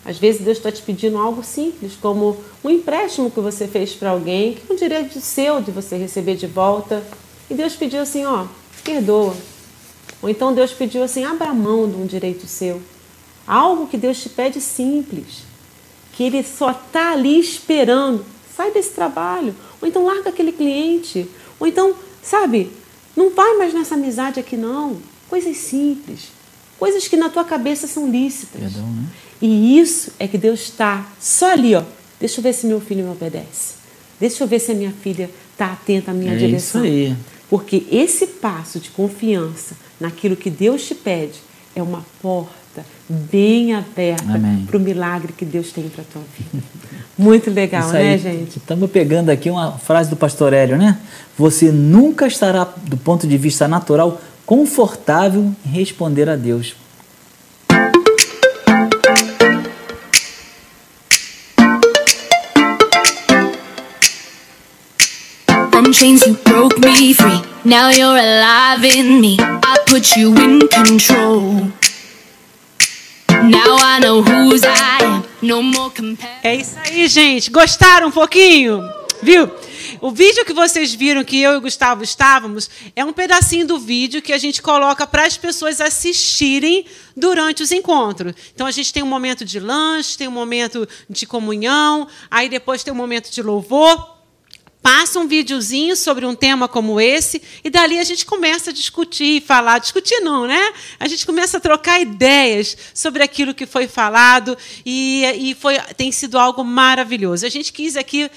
Às 0.06 0.18
vezes 0.18 0.42
Deus 0.42 0.58
está 0.58 0.70
te 0.70 0.82
pedindo 0.82 1.18
algo 1.18 1.44
simples, 1.44 1.94
como 2.00 2.38
um 2.64 2.70
empréstimo 2.70 3.32
que 3.32 3.40
você 3.40 3.68
fez 3.68 3.94
para 3.94 4.10
alguém, 4.10 4.54
que 4.54 4.62
é 4.70 4.74
um 4.74 4.78
direito 4.78 5.22
seu 5.22 5.62
de 5.62 5.72
você 5.72 5.96
receber 5.96 6.36
de 6.36 6.46
volta. 6.46 7.02
E 7.50 7.54
Deus 7.54 7.74
pediu 7.74 8.02
assim, 8.02 8.26
ó, 8.26 8.46
perdoa. 8.84 9.34
Ou 10.24 10.30
então 10.30 10.54
Deus 10.54 10.72
pediu 10.72 11.04
assim, 11.04 11.26
abra 11.26 11.54
mão 11.54 11.88
de 11.88 11.96
um 11.98 12.06
direito 12.06 12.48
seu. 12.48 12.82
Algo 13.46 13.88
que 13.88 13.98
Deus 13.98 14.20
te 14.22 14.30
pede 14.30 14.62
simples, 14.62 15.44
que 16.14 16.24
Ele 16.24 16.42
só 16.44 16.72
está 16.72 17.12
ali 17.12 17.38
esperando. 17.40 18.26
Sai 18.56 18.72
desse 18.72 18.92
trabalho. 18.92 19.54
Ou 19.82 19.88
então 19.88 20.06
larga 20.06 20.30
aquele 20.30 20.54
cliente. 20.54 21.28
Ou 21.60 21.68
então, 21.68 21.94
sabe, 22.22 22.72
não 23.18 23.32
vai 23.32 23.58
mais 23.58 23.74
nessa 23.74 23.96
amizade 23.96 24.40
aqui 24.40 24.56
não. 24.56 24.98
Coisas 25.30 25.58
simples. 25.58 26.32
Coisas 26.80 27.08
que 27.08 27.18
na 27.18 27.30
tua 27.30 27.44
cabeça 27.44 27.86
são 27.86 28.10
lícitas. 28.10 28.62
Perdão, 28.62 28.88
né? 28.88 29.06
E 29.42 29.78
isso 29.78 30.14
é 30.18 30.28
que 30.28 30.38
Deus 30.38 30.62
está 30.62 31.06
só 31.20 31.52
ali, 31.52 31.76
ó. 31.76 31.84
Deixa 32.20 32.40
eu 32.40 32.44
ver 32.44 32.54
se 32.54 32.66
meu 32.66 32.80
filho 32.80 33.04
me 33.04 33.12
obedece. 33.12 33.74
Deixa 34.20 34.42
eu 34.44 34.48
ver 34.48 34.60
se 34.60 34.72
a 34.72 34.76
minha 34.76 34.92
filha 34.92 35.30
está 35.52 35.74
atenta 35.74 36.12
à 36.12 36.14
minha 36.14 36.34
É 36.34 36.38
direção. 36.38 36.86
isso 36.86 36.94
aí. 36.94 37.16
Porque 37.50 37.84
esse 37.92 38.26
passo 38.26 38.80
de 38.80 38.90
confiança 38.90 39.76
naquilo 40.04 40.36
que 40.36 40.50
Deus 40.50 40.86
te 40.86 40.94
pede 40.94 41.40
é 41.74 41.82
uma 41.82 42.06
porta 42.22 42.86
bem 43.08 43.74
aberta 43.74 44.40
para 44.68 44.78
o 44.78 44.80
milagre 44.80 45.32
que 45.32 45.46
Deus 45.46 45.72
tem 45.72 45.88
para 45.88 46.02
a 46.02 46.06
tua 46.12 46.22
vida. 46.38 46.64
Muito 47.18 47.50
legal, 47.50 47.84
Isso 47.84 47.94
né, 47.94 48.14
aí. 48.14 48.18
gente? 48.18 48.58
Estamos 48.58 48.92
pegando 48.92 49.30
aqui 49.30 49.50
uma 49.50 49.72
frase 49.74 50.10
do 50.10 50.16
pastor 50.16 50.52
Hélio, 50.52 50.78
né? 50.78 51.00
Você 51.38 51.72
nunca 51.72 52.28
estará, 52.28 52.66
do 52.66 52.98
ponto 52.98 53.26
de 53.26 53.38
vista 53.38 53.68
natural, 53.68 54.20
confortável 54.46 55.54
em 55.66 55.70
responder 55.70 56.28
a 56.30 56.36
Deus. 56.36 56.76
Chains 65.94 66.26
you 66.26 66.34
broke 66.44 66.80
me 66.80 67.14
free. 67.14 67.53
Now 67.66 67.92
you're 67.92 68.18
alive 68.18 68.84
in 68.84 69.22
me. 69.22 69.38
I 69.40 69.80
put 69.88 70.18
you 70.18 70.36
in 70.36 70.68
control. 70.68 71.72
Now 73.30 73.78
I 73.80 74.00
know 74.02 74.22
I 74.22 75.00
am. 75.02 75.24
No 75.42 75.64
more. 75.64 75.94
É 76.44 76.56
isso 76.56 76.78
aí, 76.86 77.08
gente. 77.08 77.50
Gostaram 77.50 78.10
um 78.10 78.12
pouquinho? 78.12 78.82
Viu? 79.22 79.50
O 80.02 80.12
vídeo 80.12 80.44
que 80.44 80.52
vocês 80.52 80.94
viram 80.94 81.24
que 81.24 81.40
eu 81.40 81.54
e 81.54 81.56
o 81.56 81.62
Gustavo 81.62 82.04
estávamos 82.04 82.70
é 82.94 83.06
um 83.06 83.14
pedacinho 83.14 83.66
do 83.66 83.80
vídeo 83.80 84.22
que 84.22 84.34
a 84.34 84.38
gente 84.38 84.62
coloca 84.62 85.08
para 85.08 85.26
as 85.26 85.38
pessoas 85.38 85.80
assistirem 85.80 86.86
durante 87.16 87.64
os 87.64 87.72
encontros. 87.72 88.34
Então 88.54 88.68
a 88.68 88.72
gente 88.72 88.92
tem 88.92 89.02
um 89.02 89.08
momento 89.08 89.46
de 89.46 89.62
lanche, 89.62 90.18
tem 90.18 90.28
um 90.28 90.32
momento 90.32 90.86
de 91.10 91.26
comunhão, 91.26 92.10
aí 92.30 92.50
depois 92.50 92.84
tem 92.84 92.92
um 92.92 92.98
momento 92.98 93.32
de 93.32 93.42
louvor. 93.42 94.13
Passa 94.84 95.18
um 95.18 95.28
videozinho 95.28 95.96
sobre 95.96 96.26
um 96.26 96.36
tema 96.36 96.68
como 96.68 97.00
esse 97.00 97.42
e 97.64 97.70
dali 97.70 97.98
a 97.98 98.04
gente 98.04 98.26
começa 98.26 98.70
a 98.70 98.74
discutir, 98.74 99.42
falar, 99.42 99.80
discutir 99.80 100.20
não, 100.20 100.46
né? 100.46 100.74
A 101.00 101.08
gente 101.08 101.26
começa 101.26 101.56
a 101.56 101.62
trocar 101.62 102.02
ideias 102.02 102.76
sobre 102.94 103.24
aquilo 103.24 103.54
que 103.54 103.66
foi 103.66 103.88
falado 103.88 104.58
e, 104.86 105.24
e 105.38 105.56
foi, 105.56 105.80
tem 105.96 106.12
sido 106.12 106.38
algo 106.38 106.66
maravilhoso. 106.66 107.46
A 107.46 107.50
gente 107.50 107.72
quis 107.72 107.96
aqui 107.96 108.30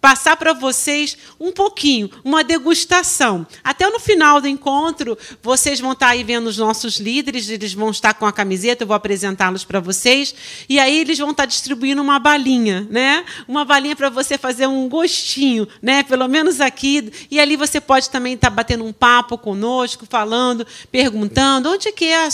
passar 0.00 0.36
para 0.36 0.52
vocês 0.52 1.16
um 1.38 1.52
pouquinho, 1.52 2.10
uma 2.24 2.42
degustação. 2.42 3.46
Até 3.62 3.88
no 3.88 4.00
final 4.00 4.40
do 4.40 4.48
encontro, 4.48 5.16
vocês 5.42 5.78
vão 5.78 5.92
estar 5.92 6.08
aí 6.08 6.24
vendo 6.24 6.46
os 6.46 6.56
nossos 6.56 6.98
líderes, 6.98 7.48
eles 7.48 7.74
vão 7.74 7.90
estar 7.90 8.14
com 8.14 8.26
a 8.26 8.32
camiseta, 8.32 8.82
eu 8.82 8.86
vou 8.86 8.96
apresentá-los 8.96 9.64
para 9.64 9.80
vocês, 9.80 10.34
e 10.68 10.78
aí 10.78 10.98
eles 10.98 11.18
vão 11.18 11.30
estar 11.30 11.44
distribuindo 11.44 12.00
uma 12.00 12.18
balinha, 12.18 12.86
né? 12.90 13.24
Uma 13.46 13.64
balinha 13.64 13.94
para 13.94 14.08
você 14.08 14.38
fazer 14.38 14.66
um 14.66 14.88
gostinho, 14.88 15.68
né? 15.82 16.02
Pelo 16.02 16.26
menos 16.28 16.60
aqui, 16.60 17.12
e 17.30 17.38
ali 17.38 17.56
você 17.56 17.80
pode 17.80 18.08
também 18.08 18.34
estar 18.34 18.50
batendo 18.50 18.84
um 18.84 18.92
papo 18.92 19.36
conosco, 19.36 20.06
falando, 20.08 20.66
perguntando 20.90 21.70
onde 21.70 21.92
que 21.92 22.06
é 22.06 22.26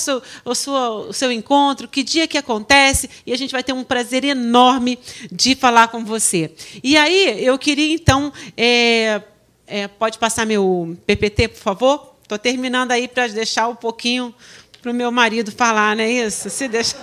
o, 0.45 0.55
sua, 0.55 0.91
o 1.09 1.13
seu 1.13 1.33
encontro, 1.33 1.89
que 1.89 2.03
dia 2.03 2.29
que 2.29 2.39
acontece, 2.39 3.11
e 3.27 3.33
a 3.33 3.39
gente 3.39 3.51
vai 3.51 3.63
ter 3.63 3.73
um 3.73 3.83
prazer 3.83 4.25
enorme 4.25 4.99
de 5.33 5.55
falar 5.55 5.89
com 5.89 6.05
você. 6.05 6.53
E 6.83 6.97
aí, 6.97 7.45
eu 7.45 7.56
queria, 7.59 7.95
então, 7.95 8.33
é, 8.57 9.21
é, 9.67 9.89
pode 9.89 10.19
passar 10.19 10.47
meu 10.47 10.97
PPT, 11.07 11.49
por 11.49 11.59
favor? 11.59 12.17
Estou 12.23 12.39
terminando 12.39 12.93
aí 12.93 13.07
para 13.07 13.27
deixar 13.29 13.69
um 13.69 13.75
pouquinho 13.75 14.35
para 14.83 14.91
o 14.91 14.95
meu 14.95 15.11
marido 15.11 15.51
falar, 15.51 15.97
não 15.97 16.05
é 16.05 16.11
isso? 16.11 16.49
Se 16.51 16.69
deixa... 16.69 16.97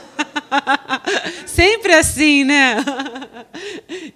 Sempre 1.45 1.93
assim, 1.93 2.43
né? 2.43 2.77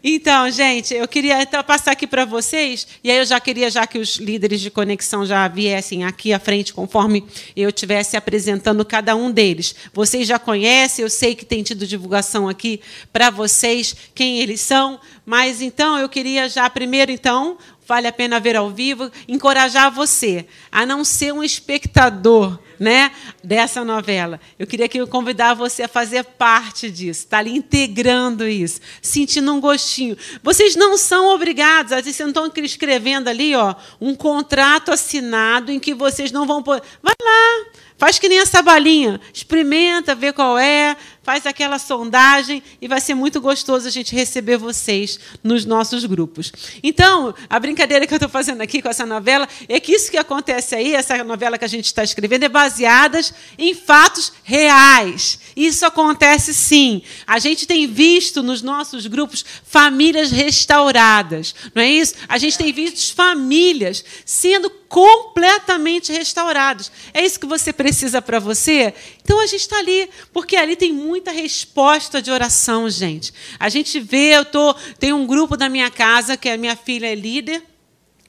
Então, 0.03 0.49
gente, 0.49 0.93
eu 0.93 1.07
queria 1.07 1.41
então, 1.41 1.63
passar 1.63 1.91
aqui 1.91 2.07
para 2.07 2.25
vocês, 2.25 2.87
e 3.03 3.11
aí 3.11 3.17
eu 3.17 3.25
já 3.25 3.39
queria 3.39 3.69
já 3.69 3.85
que 3.85 3.99
os 3.99 4.15
líderes 4.17 4.61
de 4.61 4.71
conexão 4.71 5.25
já 5.25 5.47
viessem 5.47 6.03
aqui 6.03 6.33
à 6.33 6.39
frente, 6.39 6.73
conforme 6.73 7.23
eu 7.55 7.69
estivesse 7.69 8.15
apresentando 8.15 8.83
cada 8.85 9.15
um 9.15 9.31
deles. 9.31 9.75
Vocês 9.93 10.27
já 10.27 10.39
conhecem, 10.39 11.03
eu 11.03 11.09
sei 11.09 11.35
que 11.35 11.45
tem 11.45 11.63
tido 11.63 11.85
divulgação 11.85 12.47
aqui 12.47 12.79
para 13.11 13.29
vocês, 13.29 13.95
quem 14.15 14.39
eles 14.39 14.61
são, 14.61 14.99
mas 15.25 15.61
então 15.61 15.97
eu 15.97 16.07
queria 16.07 16.47
já 16.47 16.69
primeiro, 16.69 17.11
então, 17.11 17.57
vale 17.87 18.07
a 18.07 18.11
pena 18.11 18.39
ver 18.39 18.55
ao 18.55 18.69
vivo, 18.69 19.09
encorajar 19.27 19.91
você 19.91 20.45
a 20.71 20.85
não 20.85 21.03
ser 21.03 21.33
um 21.33 21.43
espectador 21.43 22.59
né, 22.79 23.11
dessa 23.43 23.83
novela. 23.83 24.39
Eu 24.59 24.67
queria 24.67 24.87
que 24.87 24.99
eu 24.99 25.07
convidar 25.07 25.53
você 25.53 25.83
a 25.83 25.87
fazer 25.87 26.23
parte 26.23 26.91
disso, 26.91 27.21
estar 27.21 27.37
tá 27.37 27.39
ali 27.39 27.55
integrando 27.55 28.47
isso, 28.47 28.81
sentindo 29.01 29.53
um 29.53 29.59
gostinho. 29.59 30.17
Vocês 30.43 30.75
não 30.75 30.97
são 30.97 31.33
obrigados, 31.33 31.91
às 31.91 32.03
vezes 32.03 32.17
vocês 32.17 32.27
estão 32.29 32.51
escrevendo 32.57 33.27
ali 33.29 33.55
ó, 33.55 33.75
um 33.99 34.15
contrato 34.15 34.91
assinado 34.91 35.71
em 35.71 35.79
que 35.79 35.93
vocês 35.93 36.31
não 36.31 36.45
vão 36.45 36.61
poder. 36.61 36.83
Vai 37.01 37.15
lá, 37.21 37.71
faz 37.97 38.19
que 38.19 38.29
nem 38.29 38.39
essa 38.39 38.61
balinha, 38.61 39.19
experimenta, 39.33 40.13
vê 40.13 40.31
qual 40.31 40.57
é, 40.57 40.95
faz 41.27 41.45
aquela 41.45 41.77
sondagem 41.77 42.63
e 42.81 42.87
vai 42.87 43.01
ser 43.01 43.13
muito 43.13 43.41
gostoso 43.41 43.85
a 43.85 43.91
gente 43.91 44.15
receber 44.15 44.55
vocês 44.55 45.19
nos 45.43 45.65
nossos 45.65 46.05
grupos. 46.05 46.53
Então, 46.81 47.35
a 47.49 47.59
brincadeira 47.59 48.07
que 48.07 48.13
eu 48.13 48.15
estou 48.15 48.29
fazendo 48.29 48.61
aqui 48.61 48.81
com 48.81 48.87
essa 48.87 49.05
novela 49.05 49.45
é 49.67 49.77
que 49.77 49.91
isso 49.91 50.09
que 50.09 50.15
acontece 50.15 50.73
aí, 50.73 50.95
essa 50.95 51.21
novela 51.25 51.57
que 51.57 51.65
a 51.65 51.67
gente 51.67 51.87
está 51.87 52.01
escrevendo, 52.01 52.43
é 52.43 52.47
baseada 52.47 53.19
em 53.57 53.73
fatos 53.73 54.31
reais. 54.41 55.37
Isso 55.53 55.85
acontece 55.85 56.53
sim. 56.53 57.01
A 57.25 57.39
gente 57.39 57.65
tem 57.65 57.87
visto 57.87 58.41
nos 58.41 58.61
nossos 58.61 59.05
grupos 59.05 59.43
famílias 59.65 60.31
restauradas, 60.31 61.53
não 61.75 61.83
é 61.83 61.89
isso? 61.89 62.13
A 62.29 62.37
gente 62.37 62.57
tem 62.57 62.71
visto 62.71 63.13
famílias 63.13 64.01
sendo 64.25 64.69
completamente 64.87 66.11
restauradas. 66.11 66.91
É 67.13 67.23
isso 67.23 67.39
que 67.39 67.45
você 67.45 67.73
precisa 67.73 68.21
para 68.21 68.39
você? 68.39 68.93
Então 69.21 69.39
a 69.41 69.45
gente 69.45 69.61
está 69.61 69.77
ali, 69.77 70.09
porque 70.31 70.55
ali 70.55 70.75
tem 70.75 70.93
muita 71.17 71.31
resposta 71.31 72.21
de 72.21 72.29
oração, 72.29 72.87
gente. 72.87 73.33
A 73.59 73.69
gente 73.69 73.99
vê, 73.99 74.37
eu 74.37 74.45
tô, 74.45 74.75
tem 74.99 75.13
um 75.13 75.25
grupo 75.25 75.57
da 75.57 75.67
minha 75.67 75.89
casa 75.89 76.37
que 76.37 76.47
a 76.47 76.57
minha 76.57 76.75
filha 76.75 77.07
é 77.07 77.15
líder. 77.15 77.63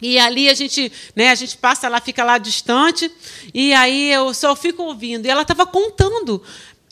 E 0.01 0.19
ali 0.19 0.49
a 0.49 0.55
gente, 0.55 0.91
né, 1.15 1.29
a 1.29 1.35
gente 1.35 1.59
passa 1.59 1.89
lá, 1.89 2.01
fica 2.01 2.25
lá 2.25 2.39
distante, 2.39 3.11
e 3.53 3.75
aí 3.75 4.13
eu 4.13 4.33
só 4.33 4.55
fico 4.55 4.85
ouvindo. 4.85 5.27
E 5.27 5.29
ela 5.29 5.43
estava 5.43 5.67
contando 5.67 6.43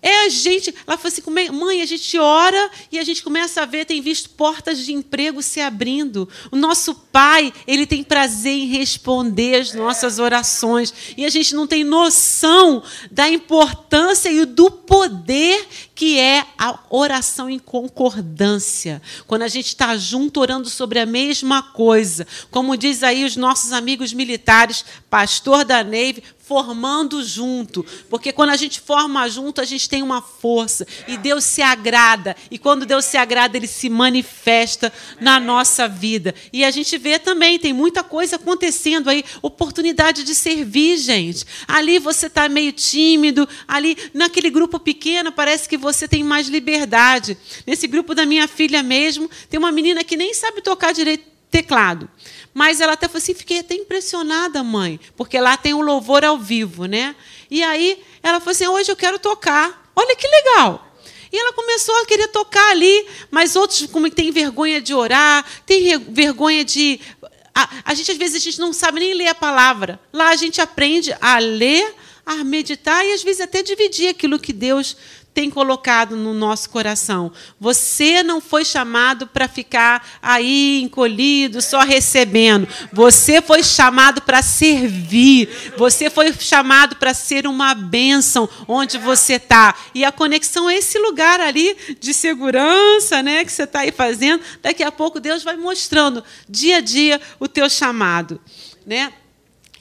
é 0.07 0.27
a 0.27 0.29
gente. 0.29 0.73
Ela 0.87 0.97
falou 0.97 1.13
assim: 1.13 1.51
mãe, 1.51 1.83
a 1.83 1.85
gente 1.85 2.17
ora 2.17 2.71
e 2.93 2.99
a 2.99 3.03
gente 3.03 3.25
começa 3.25 3.63
a 3.63 3.67
ver, 3.67 3.85
tem 3.85 4.01
visto 4.01 4.31
portas 4.31 4.79
de 4.79 4.93
emprego 4.93 5.43
se 5.43 5.61
abrindo. 5.61 6.29
O 6.53 6.57
nosso 6.57 6.95
pai, 6.95 7.53
ele 7.67 7.87
tem 7.87 8.05
prazer 8.05 8.53
em 8.53 8.67
responder 8.67 9.57
as 9.57 9.75
nossas 9.75 10.21
orações. 10.21 10.95
E 11.17 11.25
a 11.25 11.29
gente 11.29 11.57
não 11.57 11.67
tem 11.67 11.83
noção 11.83 12.85
da 13.11 13.29
importância 13.29 14.31
e 14.31 14.45
do 14.45 14.71
poder 14.71 15.67
que 15.97 16.21
é 16.21 16.47
a 16.59 16.79
oração 16.91 17.49
em 17.49 17.59
concordância. 17.59 19.01
Quando 19.27 19.43
a 19.43 19.49
gente 19.49 19.69
está 19.69 19.97
junto 19.97 20.41
orando 20.41 20.69
sobre 20.69 21.01
a 21.01 21.07
mesma 21.07 21.63
coisa. 21.63 22.27
Como 22.51 22.77
diz 22.77 23.03
aí 23.03 23.25
os 23.25 23.35
nossos 23.35 23.73
amigos 23.73 24.13
militares, 24.13 24.85
pastor 25.09 25.65
da 25.65 25.83
Neve, 25.83 26.23
formando 26.47 27.25
junto, 27.25 27.85
porque 28.09 28.33
quando 28.33 28.51
a 28.51 28.57
gente 28.57 28.81
forma 28.81 29.29
junto, 29.29 29.61
a 29.61 29.65
gente 29.65 29.89
tem 29.89 30.01
uma 30.01 30.23
força 30.23 30.87
e 31.09 31.17
Deus 31.17 31.43
se 31.43 31.61
agrada. 31.61 32.37
E 32.49 32.57
quando 32.57 32.87
Deus 32.87 33.05
se 33.05 33.17
agrada, 33.17 33.57
ele 33.57 33.67
se 33.67 33.89
manifesta 33.91 34.93
na 35.21 35.41
nossa 35.41 35.89
vida. 35.89 36.33
E 36.53 36.65
a 36.65 36.71
gente 36.71 36.97
vê 36.99 37.19
também, 37.19 37.59
tem 37.59 37.73
muita 37.73 38.05
coisa 38.05 38.37
acontecendo 38.37 39.11
aí, 39.11 39.25
oportunidade 39.43 40.23
de 40.23 40.37
servir, 40.37 40.99
gente. 40.99 41.45
Ali 41.67 41.99
você 41.99 42.27
está 42.29 42.49
meio 42.49 42.73
tímido, 42.73 43.49
ali 43.67 43.97
naquele 44.15 44.49
grupo 44.49 44.79
pequeno 44.79 45.33
parece 45.33 45.69
que 45.69 45.77
você 45.77 45.86
tem 46.09 46.25
mais 46.25 46.49
liberdade. 46.49 47.37
Nesse 47.67 47.87
grupo 47.87 48.15
da 48.15 48.25
minha 48.25 48.49
filha 48.49 48.83
mesmo, 48.83 49.31
tem 49.49 49.59
uma 49.59 49.73
menina 49.73 50.03
que 50.03 50.17
nem 50.17 50.33
sabe 50.35 50.63
tocar 50.63 50.93
direito 50.93 51.25
teclado. 51.51 52.09
Mas 52.53 52.81
ela 52.81 52.95
até 52.95 53.07
falou 53.07 53.19
assim: 53.19 53.35
fiquei 53.35 53.61
até 53.61 53.75
impressionada, 53.75 54.63
mãe, 54.63 54.99
porque 55.17 55.39
lá 55.39 55.57
tem 55.57 55.75
o 55.75 55.81
louvor 55.81 56.25
ao 56.25 56.39
vivo, 56.39 56.87
né? 56.87 57.15
E 57.51 57.63
aí 57.63 58.03
ela 58.23 58.41
falou 58.41 58.53
assim: 58.53 58.67
hoje 58.67 58.91
eu 58.91 58.97
quero 58.97 59.19
tocar. 59.19 59.91
Olha 59.95 60.17
que 60.17 60.27
legal. 60.27 60.83
E 61.33 61.39
ela 61.39 61.53
começou 61.53 61.95
a 62.03 62.07
querer 62.07 62.29
tocar 62.29 62.71
ali, 62.71 63.07
mas 63.31 63.57
outros 63.57 63.87
como 63.87 64.09
tem 64.11 64.31
vergonha 64.31 64.81
de 64.81 64.95
orar, 64.95 65.45
tem 65.67 65.99
vergonha 65.99 66.65
de 66.65 67.01
a, 67.55 67.69
a 67.87 67.95
gente 67.95 68.13
às 68.13 68.19
vezes 68.19 68.37
a 68.37 68.45
gente 68.45 68.61
não 68.61 68.73
sabe 68.73 69.01
nem 69.01 69.15
ler 69.15 69.29
a 69.29 69.35
palavra. 69.35 69.99
Lá 70.13 70.29
a 70.29 70.37
gente 70.37 70.61
aprende 70.61 71.17
a 71.21 71.39
ler, 71.39 71.95
a 72.25 72.45
meditar 72.45 73.05
e 73.07 73.13
às 73.13 73.23
vezes 73.23 73.41
até 73.41 73.63
dividir 73.63 74.09
aquilo 74.09 74.39
que 74.39 74.53
Deus 74.53 74.97
tem 75.37 75.51
colocado 75.51 76.17
no 76.17 76.33
nosso 76.33 76.71
coração. 76.71 77.31
Você 77.61 78.23
não 78.23 78.41
foi 78.41 78.65
chamado 78.65 79.27
para 79.27 79.47
ficar 79.47 80.19
aí 80.23 80.81
encolhido, 80.81 81.61
só 81.61 81.81
recebendo. 81.81 82.67
Você 82.91 83.43
foi 83.43 83.63
chamado 83.63 84.23
para 84.23 84.41
servir. 84.41 85.75
Você 85.77 86.09
foi 86.09 86.33
chamado 86.33 86.97
para 86.97 87.13
ser 87.13 87.47
uma 87.47 87.75
bênção 87.75 88.49
onde 88.67 88.97
você 88.97 89.35
está. 89.35 89.75
E 89.95 90.07
a 90.07 90.11
conexão 90.11 90.71
é 90.71 90.77
esse 90.77 90.99
lugar 90.99 91.39
ali 91.39 91.77
de 92.01 92.15
segurança, 92.15 93.23
né, 93.23 93.45
que 93.45 93.53
você 93.53 93.65
está 93.65 93.81
aí 93.81 93.93
fazendo. 93.93 94.43
Daqui 94.63 94.83
a 94.83 94.91
pouco 94.91 95.21
Deus 95.21 95.45
vai 95.45 95.59
mostrando 95.59 96.25
dia 96.49 96.79
a 96.79 96.81
dia 96.81 97.21
o 97.39 97.47
teu 97.47 97.69
chamado, 97.69 98.41
né? 98.87 99.13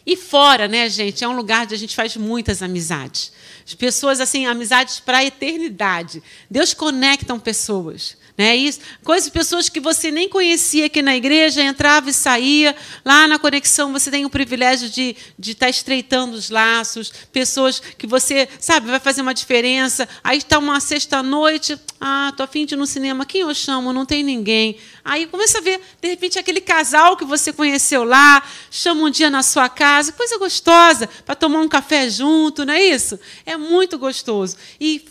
E 0.06 0.18
fora, 0.18 0.68
né, 0.68 0.90
gente, 0.90 1.24
é 1.24 1.28
um 1.28 1.36
lugar 1.36 1.64
onde 1.64 1.74
a 1.74 1.78
gente 1.78 1.96
faz 1.96 2.18
muitas 2.18 2.62
amizades. 2.62 3.32
As 3.66 3.74
pessoas, 3.74 4.22
assim, 4.22 4.46
amizades 4.46 5.00
para 5.00 5.20
a 5.20 5.26
eternidade. 5.26 6.22
Deus 6.50 6.74
conectam 6.74 7.40
pessoas. 7.40 8.16
Né? 8.38 8.54
Isso, 8.54 8.82
coisas, 9.02 9.30
pessoas 9.30 9.70
que 9.70 9.80
você 9.80 10.12
nem 10.12 10.28
conhecia 10.28 10.88
aqui 10.88 11.02
na 11.02 11.16
igreja, 11.16 11.62
entrava 11.62 12.10
e 12.10 12.14
saía. 12.14 12.76
Lá 13.06 13.28
na 13.30 13.40
conexão 13.40 13.94
você 13.94 14.12
tem 14.12 14.26
o 14.26 14.30
privilégio 14.30 14.90
de, 14.90 15.16
de 15.40 15.52
estar 15.52 15.68
tá 15.68 15.70
estreitando 15.70 16.36
os 16.36 16.50
laços, 16.50 17.14
pessoas 17.32 17.80
que 17.80 18.06
você, 18.06 18.50
sabe, 18.60 18.88
vai 18.88 19.00
fazer 19.00 19.22
uma 19.22 19.34
diferença. 19.34 20.08
Aí 20.22 20.40
está 20.40 20.60
uma 20.60 20.82
sexta-noite, 20.82 21.80
ah, 22.02 22.34
tô 22.36 22.44
afim 22.44 22.66
de 22.66 22.76
ir 22.76 22.78
no 22.78 22.86
cinema, 22.86 23.26
quem 23.26 23.42
eu 23.42 23.56
chamo? 23.56 23.94
Não 23.94 24.06
tem 24.06 24.22
ninguém. 24.22 24.78
Aí 25.04 25.28
começa 25.28 25.60
a 25.60 25.62
ver, 25.62 25.80
de 26.02 26.08
repente, 26.10 26.38
aquele 26.38 26.60
casal 26.60 27.16
que 27.16 27.24
você 27.24 27.54
conheceu 27.54 28.04
lá, 28.04 28.44
chama 28.70 29.04
um 29.04 29.10
dia 29.10 29.30
na 29.30 29.44
sua 29.44 29.70
casa, 29.70 30.12
coisa 30.12 30.38
gostosa, 30.38 31.08
para 31.26 31.36
tomar 31.36 31.62
um 31.62 31.70
café 31.70 32.10
junto, 32.10 32.66
não 32.66 32.74
é 32.74 32.84
isso? 32.84 33.18
É 33.46 33.56
muito 33.56 33.98
gostoso. 33.98 34.58
E 34.80 35.06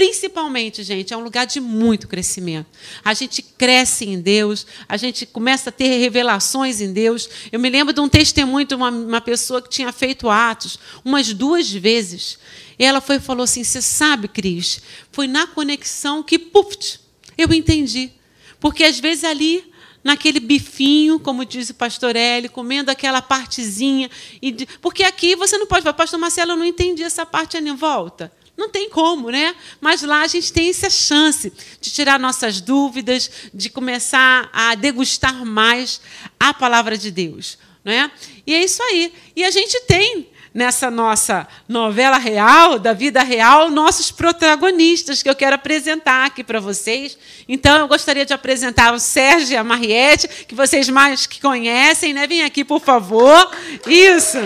Principalmente, 0.00 0.82
gente, 0.82 1.12
é 1.12 1.16
um 1.16 1.22
lugar 1.22 1.46
de 1.46 1.60
muito 1.60 2.08
crescimento. 2.08 2.66
A 3.04 3.12
gente 3.12 3.42
cresce 3.42 4.06
em 4.06 4.18
Deus, 4.18 4.66
a 4.88 4.96
gente 4.96 5.26
começa 5.26 5.68
a 5.68 5.72
ter 5.72 5.98
revelações 5.98 6.80
em 6.80 6.90
Deus. 6.90 7.28
Eu 7.52 7.60
me 7.60 7.68
lembro 7.68 7.92
de 7.92 8.00
um 8.00 8.08
testemunho 8.08 8.66
de 8.66 8.74
uma, 8.74 8.88
uma 8.88 9.20
pessoa 9.20 9.60
que 9.60 9.68
tinha 9.68 9.92
feito 9.92 10.30
atos 10.30 10.78
umas 11.04 11.34
duas 11.34 11.70
vezes. 11.70 12.38
E 12.78 12.84
ela 12.86 13.02
foi 13.02 13.20
falou 13.20 13.44
assim: 13.44 13.62
Você 13.62 13.82
sabe, 13.82 14.26
Cris, 14.26 14.80
foi 15.12 15.26
na 15.26 15.46
conexão 15.46 16.22
que, 16.22 16.38
puf, 16.38 16.98
eu 17.36 17.52
entendi. 17.52 18.10
Porque 18.58 18.84
às 18.84 18.98
vezes 18.98 19.22
ali 19.22 19.70
naquele 20.02 20.40
bifinho, 20.40 21.20
como 21.20 21.44
diz 21.44 21.68
o 21.68 21.74
pastor 21.74 22.16
Eli, 22.16 22.48
comendo 22.48 22.90
aquela 22.90 23.20
partezinha. 23.20 24.10
E 24.40 24.66
porque 24.80 25.02
aqui 25.02 25.36
você 25.36 25.58
não 25.58 25.66
pode 25.66 25.82
falar, 25.82 25.92
pastor 25.92 26.18
Marcelo, 26.18 26.52
eu 26.52 26.56
não 26.56 26.64
entendi 26.64 27.02
essa 27.02 27.26
parte 27.26 27.58
ali 27.58 27.70
volta. 27.72 28.32
Não 28.60 28.68
tem 28.68 28.90
como, 28.90 29.30
né? 29.30 29.56
Mas 29.80 30.02
lá 30.02 30.20
a 30.20 30.26
gente 30.26 30.52
tem 30.52 30.68
essa 30.68 30.90
chance 30.90 31.50
de 31.80 31.90
tirar 31.90 32.20
nossas 32.20 32.60
dúvidas, 32.60 33.30
de 33.54 33.70
começar 33.70 34.50
a 34.52 34.74
degustar 34.74 35.46
mais 35.46 35.98
a 36.38 36.52
palavra 36.52 36.98
de 36.98 37.10
Deus. 37.10 37.56
Né? 37.82 38.10
E 38.46 38.54
é 38.54 38.62
isso 38.62 38.82
aí. 38.82 39.14
E 39.34 39.42
a 39.44 39.50
gente 39.50 39.80
tem 39.86 40.28
nessa 40.52 40.90
nossa 40.90 41.48
novela 41.66 42.18
real, 42.18 42.78
da 42.78 42.92
vida 42.92 43.22
real, 43.22 43.70
nossos 43.70 44.10
protagonistas 44.10 45.22
que 45.22 45.30
eu 45.30 45.34
quero 45.34 45.54
apresentar 45.56 46.26
aqui 46.26 46.44
para 46.44 46.60
vocês. 46.60 47.16
Então, 47.48 47.78
eu 47.78 47.88
gostaria 47.88 48.26
de 48.26 48.34
apresentar 48.34 48.92
o 48.92 48.98
Sérgio 48.98 49.54
e 49.54 49.56
a 49.56 49.64
Mariette, 49.64 50.28
que 50.46 50.54
vocês 50.54 50.86
mais 50.90 51.26
que 51.26 51.40
conhecem, 51.40 52.12
né? 52.12 52.26
Vem 52.26 52.42
aqui, 52.42 52.62
por 52.62 52.82
favor. 52.82 53.50
Isso. 53.86 54.36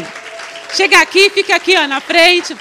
Chega 0.72 1.00
aqui, 1.00 1.30
fica 1.30 1.56
aqui 1.56 1.76
ó, 1.76 1.88
na 1.88 2.00
frente. 2.00 2.56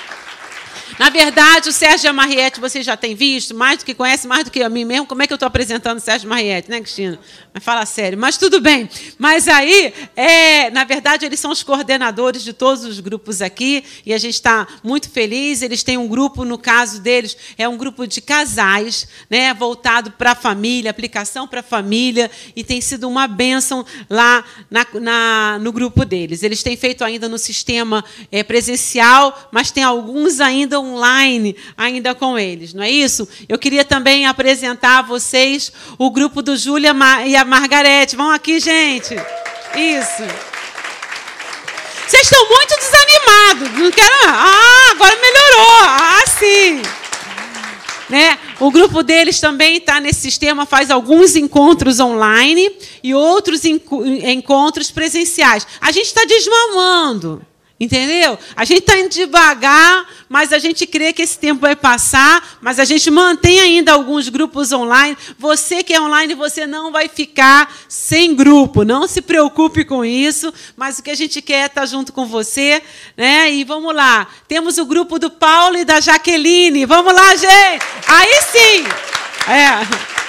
Na 0.99 1.09
verdade, 1.09 1.69
o 1.69 1.73
Sérgio 1.73 2.13
Mariette 2.13 2.59
você 2.59 2.83
já 2.83 2.95
tem 2.95 3.15
visto, 3.15 3.55
mais 3.55 3.79
do 3.79 3.85
que 3.85 3.95
conhece, 3.95 4.27
mais 4.27 4.43
do 4.43 4.51
que 4.51 4.61
a 4.61 4.69
mim 4.69 4.85
mesmo. 4.85 5.07
Como 5.07 5.23
é 5.23 5.27
que 5.27 5.33
eu 5.33 5.35
estou 5.35 5.47
apresentando 5.47 5.97
o 5.97 6.01
Sérgio 6.01 6.29
Mariette, 6.29 6.69
né, 6.69 6.79
Cristina? 6.81 7.19
Mas 7.51 7.63
fala 7.63 7.85
sério. 7.85 8.17
Mas 8.17 8.37
tudo 8.37 8.61
bem. 8.61 8.87
Mas 9.17 9.47
aí, 9.47 9.91
é, 10.15 10.69
na 10.69 10.83
verdade, 10.83 11.25
eles 11.25 11.39
são 11.39 11.51
os 11.51 11.63
coordenadores 11.63 12.43
de 12.43 12.53
todos 12.53 12.83
os 12.83 12.99
grupos 12.99 13.41
aqui 13.41 13.83
e 14.05 14.13
a 14.13 14.17
gente 14.19 14.35
está 14.35 14.67
muito 14.83 15.09
feliz. 15.09 15.63
Eles 15.63 15.81
têm 15.81 15.97
um 15.97 16.07
grupo, 16.07 16.45
no 16.45 16.57
caso 16.59 17.01
deles, 17.01 17.35
é 17.57 17.67
um 17.67 17.75
grupo 17.75 18.05
de 18.05 18.21
casais, 18.21 19.07
né, 19.29 19.53
voltado 19.53 20.11
para 20.11 20.31
a 20.31 20.35
família, 20.35 20.91
aplicação 20.91 21.47
para 21.47 21.61
a 21.61 21.63
família, 21.63 22.29
e 22.55 22.63
tem 22.63 22.81
sido 22.81 23.07
uma 23.07 23.27
bênção 23.27 23.85
lá 24.09 24.43
na, 24.69 24.85
na, 25.01 25.59
no 25.59 25.71
grupo 25.71 26.05
deles. 26.05 26.43
Eles 26.43 26.61
têm 26.61 26.77
feito 26.77 27.03
ainda 27.03 27.27
no 27.27 27.39
sistema 27.39 28.05
é, 28.31 28.43
presencial, 28.43 29.49
mas 29.51 29.71
tem 29.71 29.83
alguns 29.83 30.39
ainda 30.39 30.82
online, 30.83 31.55
ainda 31.77 32.13
com 32.13 32.37
eles, 32.37 32.73
não 32.73 32.83
é 32.83 32.89
isso? 32.89 33.27
Eu 33.47 33.57
queria 33.57 33.85
também 33.85 34.25
apresentar 34.25 34.99
a 34.99 35.01
vocês 35.01 35.71
o 35.97 36.09
grupo 36.11 36.41
do 36.41 36.57
Júlia 36.57 36.93
e 37.25 37.35
a 37.35 37.45
Margarete. 37.45 38.15
Vão 38.15 38.29
aqui, 38.29 38.59
gente. 38.59 39.15
Isso. 39.75 40.23
Vocês 42.07 42.23
estão 42.23 42.47
muito 42.47 42.75
desanimados. 42.77 43.79
Não 43.79 43.91
quero. 43.91 44.13
Ah, 44.27 44.91
agora 44.91 45.15
melhorou. 45.15 45.83
Ah, 45.83 46.23
sim. 46.27 46.81
Né? 48.09 48.37
O 48.59 48.69
grupo 48.69 49.01
deles 49.01 49.39
também 49.39 49.77
está 49.77 49.99
nesse 49.99 50.21
sistema, 50.21 50.65
faz 50.65 50.91
alguns 50.91 51.35
encontros 51.35 51.99
online 51.99 52.71
e 53.01 53.15
outros 53.15 53.65
encontros 53.65 54.91
presenciais. 54.91 55.65
A 55.81 55.91
gente 55.91 56.05
está 56.05 56.23
desmamando. 56.25 57.41
Entendeu? 57.83 58.39
A 58.55 58.63
gente 58.63 58.79
está 58.79 58.97
indo 58.97 59.09
devagar, 59.09 60.07
mas 60.29 60.53
a 60.53 60.57
gente 60.57 60.87
crê 60.87 61.11
que 61.11 61.21
esse 61.21 61.37
tempo 61.37 61.59
vai 61.59 61.75
passar, 61.75 62.57
mas 62.61 62.79
a 62.79 62.85
gente 62.85 63.11
mantém 63.11 63.59
ainda 63.59 63.91
alguns 63.91 64.29
grupos 64.29 64.71
online. 64.71 65.17
Você 65.37 65.83
que 65.83 65.93
é 65.93 65.99
online, 65.99 66.33
você 66.33 66.65
não 66.65 66.93
vai 66.93 67.09
ficar 67.09 67.69
sem 67.89 68.33
grupo. 68.33 68.85
Não 68.85 69.05
se 69.05 69.21
preocupe 69.21 69.83
com 69.83 70.05
isso, 70.05 70.53
mas 70.77 70.97
o 70.97 71.03
que 71.03 71.11
a 71.11 71.15
gente 71.15 71.41
quer 71.41 71.63
é 71.63 71.65
estar 71.65 71.85
junto 71.85 72.13
com 72.13 72.25
você. 72.25 72.81
Né? 73.17 73.51
E 73.51 73.65
vamos 73.65 73.93
lá. 73.93 74.27
Temos 74.47 74.77
o 74.77 74.85
grupo 74.85 75.19
do 75.19 75.29
Paulo 75.29 75.75
e 75.77 75.83
da 75.83 75.99
Jaqueline. 75.99 76.85
Vamos 76.85 77.13
lá, 77.13 77.35
gente! 77.35 77.85
Aí 78.07 78.41
sim! 78.49 78.85
É. 79.51 80.22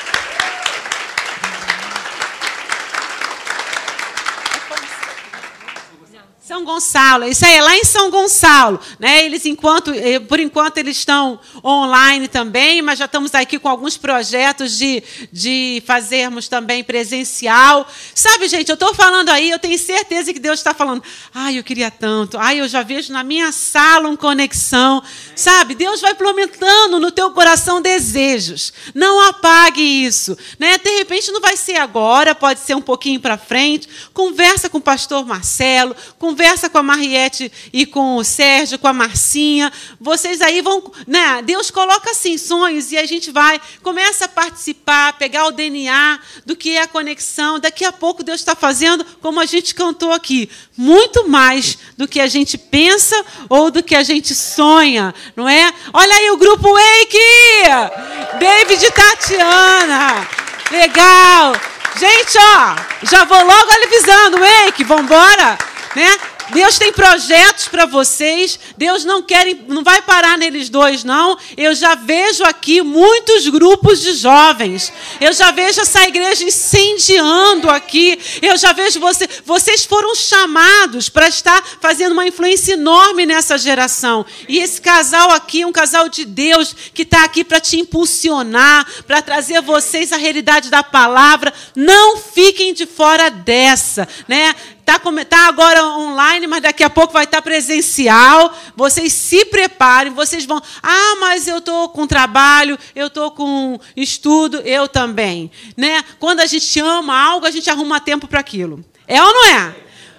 Gonçalo, 6.64 7.24
isso 7.29 7.44
aí 7.44 7.55
é 7.55 7.62
lá 7.62 7.77
em 7.77 7.85
São 7.85 8.11
Gonçalo, 8.11 8.81
né? 8.98 9.24
Eles 9.24 9.44
enquanto, 9.46 9.92
eh, 9.92 10.18
por 10.18 10.40
enquanto 10.40 10.79
eles 10.79 10.96
estão 10.96 11.38
online 11.62 12.27
também, 12.29 12.83
mas 12.83 12.98
já 12.98 13.05
estamos 13.05 13.35
aqui 13.35 13.59
com 13.59 13.68
alguns 13.68 13.96
projetos 13.96 14.77
de, 14.77 15.03
de 15.33 15.83
fazermos 15.87 16.48
também 16.48 16.83
presencial. 16.83 17.87
Sabe, 18.14 18.48
gente, 18.48 18.68
eu 18.68 18.74
estou 18.74 18.94
falando 18.94 19.29
aí, 19.29 19.50
eu 19.50 19.59
tenho 19.59 19.79
certeza 19.79 20.33
que 20.33 20.40
Deus 20.40 20.59
está 20.61 20.74
falando. 20.74 21.03
Ai, 21.33 21.59
eu 21.59 21.64
queria 21.64 21.90
tanto. 21.90 22.38
Ai, 22.38 22.61
eu 22.61 22.68
já 22.68 22.83
vejo 22.83 23.12
na 23.12 23.22
minha 23.22 23.53
sala 23.53 24.09
um 24.09 24.16
conexão. 24.16 25.03
Sabe, 25.37 25.74
Deus 25.74 26.00
vai 26.00 26.14
plantando 26.14 26.98
no 26.98 27.11
teu 27.11 27.31
coração 27.31 27.81
desejos. 27.81 28.72
Não 28.94 29.20
apague 29.29 29.83
isso, 29.83 30.37
né? 30.59 30.79
De 30.79 30.90
repente 30.98 31.31
não 31.31 31.40
vai 31.40 31.57
ser 31.57 31.77
agora, 31.77 32.35
pode 32.35 32.61
ser 32.61 32.74
um 32.74 32.83
pouquinho 32.83 33.20
para 33.20 33.37
frente. 33.37 33.88
Conversa 34.12 34.68
com 34.68 34.79
o 34.79 34.83
pastor 34.83 35.24
Marcelo, 35.27 35.94
com 36.18 36.35
conversa 36.55 36.71
com 36.71 36.79
a 36.79 36.83
Mariette 36.85 37.51
e 37.73 37.85
com 37.85 38.14
o 38.14 38.23
Sérgio, 38.23 38.79
com 38.79 38.87
a 38.87 38.93
Marcinha. 38.93 39.73
Vocês 40.01 40.40
aí 40.40 40.61
vão. 40.61 40.93
Né? 41.05 41.43
Deus 41.43 41.69
coloca 41.69 42.12
assim 42.12 42.38
sonhos 42.38 42.93
e 42.93 42.97
a 42.97 43.05
gente 43.05 43.33
vai, 43.33 43.61
começa 43.83 44.27
a 44.27 44.29
participar, 44.29 45.14
pegar 45.14 45.47
o 45.47 45.51
DNA 45.51 46.21
do 46.47 46.55
que 46.55 46.77
é 46.77 46.83
a 46.83 46.87
conexão. 46.87 47.59
Daqui 47.59 47.85
a 47.85 47.90
pouco 47.90 48.23
Deus 48.23 48.38
está 48.38 48.55
fazendo, 48.55 49.05
como 49.21 49.40
a 49.40 49.47
gente 49.47 49.75
cantou 49.75 50.12
aqui, 50.12 50.49
muito 50.77 51.29
mais 51.29 51.77
do 51.97 52.07
que 52.07 52.21
a 52.21 52.29
gente 52.29 52.57
pensa 52.57 53.25
ou 53.49 53.69
do 53.69 53.83
que 53.83 53.97
a 53.97 54.05
gente 54.05 54.33
sonha, 54.33 55.12
não 55.35 55.49
é? 55.49 55.73
Olha 55.93 56.14
aí 56.14 56.31
o 56.31 56.37
grupo 56.37 56.69
Wake! 56.73 58.38
David 58.38 58.85
e 58.85 58.90
Tatiana! 58.93 60.29
Legal! 60.71 61.53
Gente, 61.99 62.38
ó, 62.38 62.77
já 63.03 63.25
vou 63.25 63.45
logo 63.45 63.71
avisando, 63.73 64.38
Wake, 64.38 64.85
vamos 64.85 65.05
embora? 65.05 65.59
né? 65.95 66.17
Deus 66.50 66.78
tem 66.78 66.92
projetos 66.92 67.68
para 67.68 67.87
vocês. 67.87 68.59
Deus 68.76 69.04
não 69.04 69.22
quer, 69.22 69.57
não 69.68 69.83
vai 69.83 70.02
parar 70.02 70.37
neles 70.37 70.68
dois, 70.68 71.04
não. 71.04 71.38
Eu 71.57 71.74
já 71.74 71.94
vejo 71.94 72.44
aqui 72.44 72.83
muitos 72.83 73.48
grupos 73.48 74.00
de 74.00 74.14
jovens. 74.14 74.92
Eu 75.20 75.33
já 75.33 75.50
vejo 75.50 75.80
essa 75.80 76.07
igreja 76.07 76.44
incendiando 76.44 77.70
aqui. 77.70 78.18
Eu 78.42 78.57
já 78.57 78.72
vejo 78.72 79.00
você. 79.00 79.28
Vocês 79.44 79.85
foram 79.85 80.14
chamados 80.14 81.09
para 81.09 81.28
estar 81.28 81.62
fazendo 81.80 82.12
uma 82.12 82.26
influência 82.26 82.74
enorme 82.74 83.26
nessa 83.26 83.57
geração. 83.57 84.24
E 84.48 84.59
esse 84.59 84.80
casal 84.80 85.30
aqui 85.30 85.62
é 85.62 85.66
um 85.66 85.72
casal 85.72 86.09
de 86.09 86.24
Deus 86.24 86.74
que 86.92 87.02
está 87.02 87.24
aqui 87.24 87.44
para 87.44 87.61
te 87.61 87.78
impulsionar, 87.78 88.87
para 89.07 89.22
trazer 89.22 89.57
a 89.57 89.61
vocês 89.61 90.12
a 90.12 90.16
realidade 90.16 90.70
da 90.70 90.83
palavra. 90.83 91.52
Não 91.74 92.18
fiquem 92.18 92.74
de 92.74 92.87
fora 92.87 93.30
dessa, 93.30 94.07
né? 94.28 94.54
Está 94.87 95.01
tá 95.25 95.49
agora 95.49 95.83
online, 95.83 96.47
mas 96.47 96.61
daqui 96.61 96.85
a 96.85 96.90
pouco 96.90 97.14
vai 97.14 97.25
estar 97.25 97.38
tá 97.38 97.42
presencial. 97.42 98.55
Vocês 98.77 99.14
se 99.14 99.47
preparem, 99.47 100.12
vocês 100.12 100.44
vão. 100.44 100.62
Ah, 100.83 101.16
mas 101.20 101.49
eu 101.49 101.59
estou 101.59 101.88
com 101.88 102.07
trabalho, 102.07 102.79
eu 102.94 103.07
estou 103.07 103.31
com 103.31 103.81
estudo, 103.97 104.61
eu 104.61 104.87
também. 104.87 105.51
Né? 105.75 106.05
Quando 106.20 106.40
a 106.40 106.47
gente 106.47 106.79
ama 106.81 107.18
algo, 107.18 107.47
a 107.47 107.51
gente 107.51 107.70
arruma 107.70 107.99
tempo 107.99 108.29
para 108.29 108.40
aquilo. 108.40 108.85
É 109.09 109.23
ou 109.23 109.33
não 109.33 109.47
é? 109.47 109.75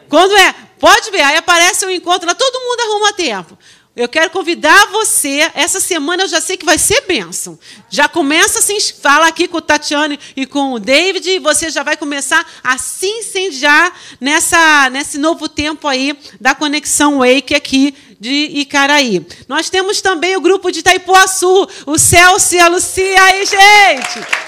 Quando 0.09 0.35
é, 0.35 0.55
pode 0.79 1.11
ver, 1.11 1.21
aí 1.21 1.37
aparece 1.37 1.85
um 1.85 1.91
encontro 1.91 2.27
lá, 2.27 2.33
todo 2.33 2.59
mundo 2.59 2.79
arruma 2.79 3.13
tempo. 3.13 3.57
Eu 3.95 4.09
quero 4.09 4.29
convidar 4.29 4.87
você. 4.87 5.49
Essa 5.55 5.79
semana 5.79 6.23
eu 6.23 6.27
já 6.27 6.41
sei 6.41 6.57
que 6.57 6.65
vai 6.65 6.77
ser 6.77 7.01
bênção. 7.07 7.57
Já 7.89 8.09
começa 8.09 8.59
assim, 8.59 8.77
fala 8.79 9.27
aqui 9.27 9.47
com 9.47 9.57
o 9.57 9.61
Tatiane 9.61 10.19
e 10.35 10.45
com 10.45 10.73
o 10.73 10.79
David, 10.79 11.29
e 11.29 11.39
você 11.39 11.69
já 11.69 11.81
vai 11.81 11.95
começar 11.95 12.45
a 12.61 12.77
se 12.77 13.07
incendiar 13.07 13.97
nessa, 14.19 14.89
nesse 14.89 15.17
novo 15.17 15.47
tempo 15.47 15.87
aí 15.87 16.17
da 16.41 16.53
conexão 16.53 17.19
Wake 17.19 17.55
aqui 17.55 17.95
de 18.19 18.59
Icaraí. 18.59 19.25
Nós 19.47 19.69
temos 19.69 20.01
também 20.01 20.35
o 20.35 20.41
grupo 20.41 20.71
de 20.71 20.79
Itaipuaçu, 20.79 21.67
o 21.85 21.97
Celso 21.97 22.55
e 22.55 22.59
a 22.59 22.67
Lucia 22.67 23.23
aí, 23.23 23.45
gente. 23.45 24.44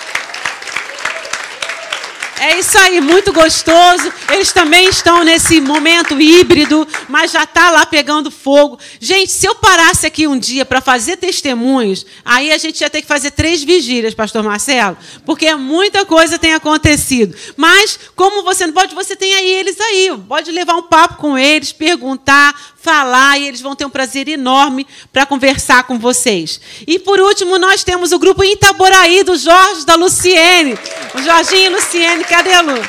É 2.39 2.59
isso 2.59 2.77
aí, 2.77 3.01
muito 3.01 3.33
gostoso. 3.33 4.13
Eles 4.31 4.51
também 4.51 4.87
estão 4.89 5.23
nesse 5.23 5.59
momento 5.59 6.19
híbrido, 6.21 6.87
mas 7.09 7.31
já 7.31 7.43
está 7.43 7.71
lá 7.71 7.85
pegando 7.85 8.29
fogo. 8.29 8.77
Gente, 8.99 9.31
se 9.31 9.47
eu 9.47 9.55
parasse 9.55 10.05
aqui 10.05 10.27
um 10.27 10.37
dia 10.37 10.63
para 10.63 10.79
fazer 10.79 11.17
testemunhos, 11.17 12.05
aí 12.23 12.51
a 12.51 12.57
gente 12.59 12.81
ia 12.81 12.89
ter 12.89 13.01
que 13.01 13.07
fazer 13.07 13.31
três 13.31 13.63
vigílias, 13.63 14.13
Pastor 14.13 14.43
Marcelo, 14.43 14.95
porque 15.25 15.53
muita 15.55 16.05
coisa 16.05 16.37
tem 16.37 16.53
acontecido. 16.53 17.35
Mas, 17.55 17.99
como 18.15 18.43
você 18.43 18.67
não 18.67 18.73
pode, 18.73 18.93
você 18.93 19.15
tem 19.15 19.33
aí 19.33 19.49
eles 19.55 19.79
aí. 19.79 20.11
Pode 20.27 20.51
levar 20.51 20.75
um 20.75 20.83
papo 20.83 21.15
com 21.15 21.35
eles, 21.37 21.71
perguntar, 21.71 22.53
falar 22.87 23.37
e 23.37 23.45
eles 23.45 23.59
vão 23.59 23.75
ter 23.75 23.83
um 23.83 23.89
prazer 23.89 24.29
enorme 24.29 24.87
para 25.11 25.25
conversar 25.25 25.83
com 25.83 25.99
vocês. 25.99 26.61
E 26.87 26.97
por 26.97 27.19
último, 27.19 27.59
nós 27.59 27.83
temos 27.83 28.13
o 28.13 28.19
grupo 28.19 28.45
Itaboraí 28.45 29.23
do 29.23 29.35
Jorge 29.35 29.85
da 29.85 29.95
Luciene. 29.95 30.79
O 31.13 31.21
Jorginho 31.21 31.65
e 31.65 31.69
Luciene, 31.69 32.23
cadê 32.23 32.53
a 32.53 32.61
Lu? 32.61 32.81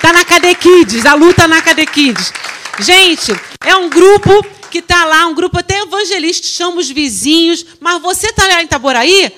Tá 0.00 0.10
na 0.10 0.24
Cade 0.24 0.54
Kids, 0.54 1.04
a 1.04 1.12
Lu 1.12 1.34
tá 1.34 1.46
na 1.46 1.60
Cade 1.60 1.84
Kids. 1.84 2.32
Gente, 2.78 3.38
é 3.62 3.76
um 3.76 3.90
grupo 3.90 4.46
que 4.70 4.78
está 4.78 5.04
lá, 5.04 5.26
um 5.26 5.34
grupo 5.34 5.58
até 5.58 5.82
evangelista, 5.82 6.46
chama 6.46 6.78
os 6.78 6.88
vizinhos, 6.88 7.66
mas 7.78 8.00
você 8.00 8.28
está 8.28 8.48
lá 8.48 8.62
em 8.62 8.64
Itaboraí? 8.64 9.36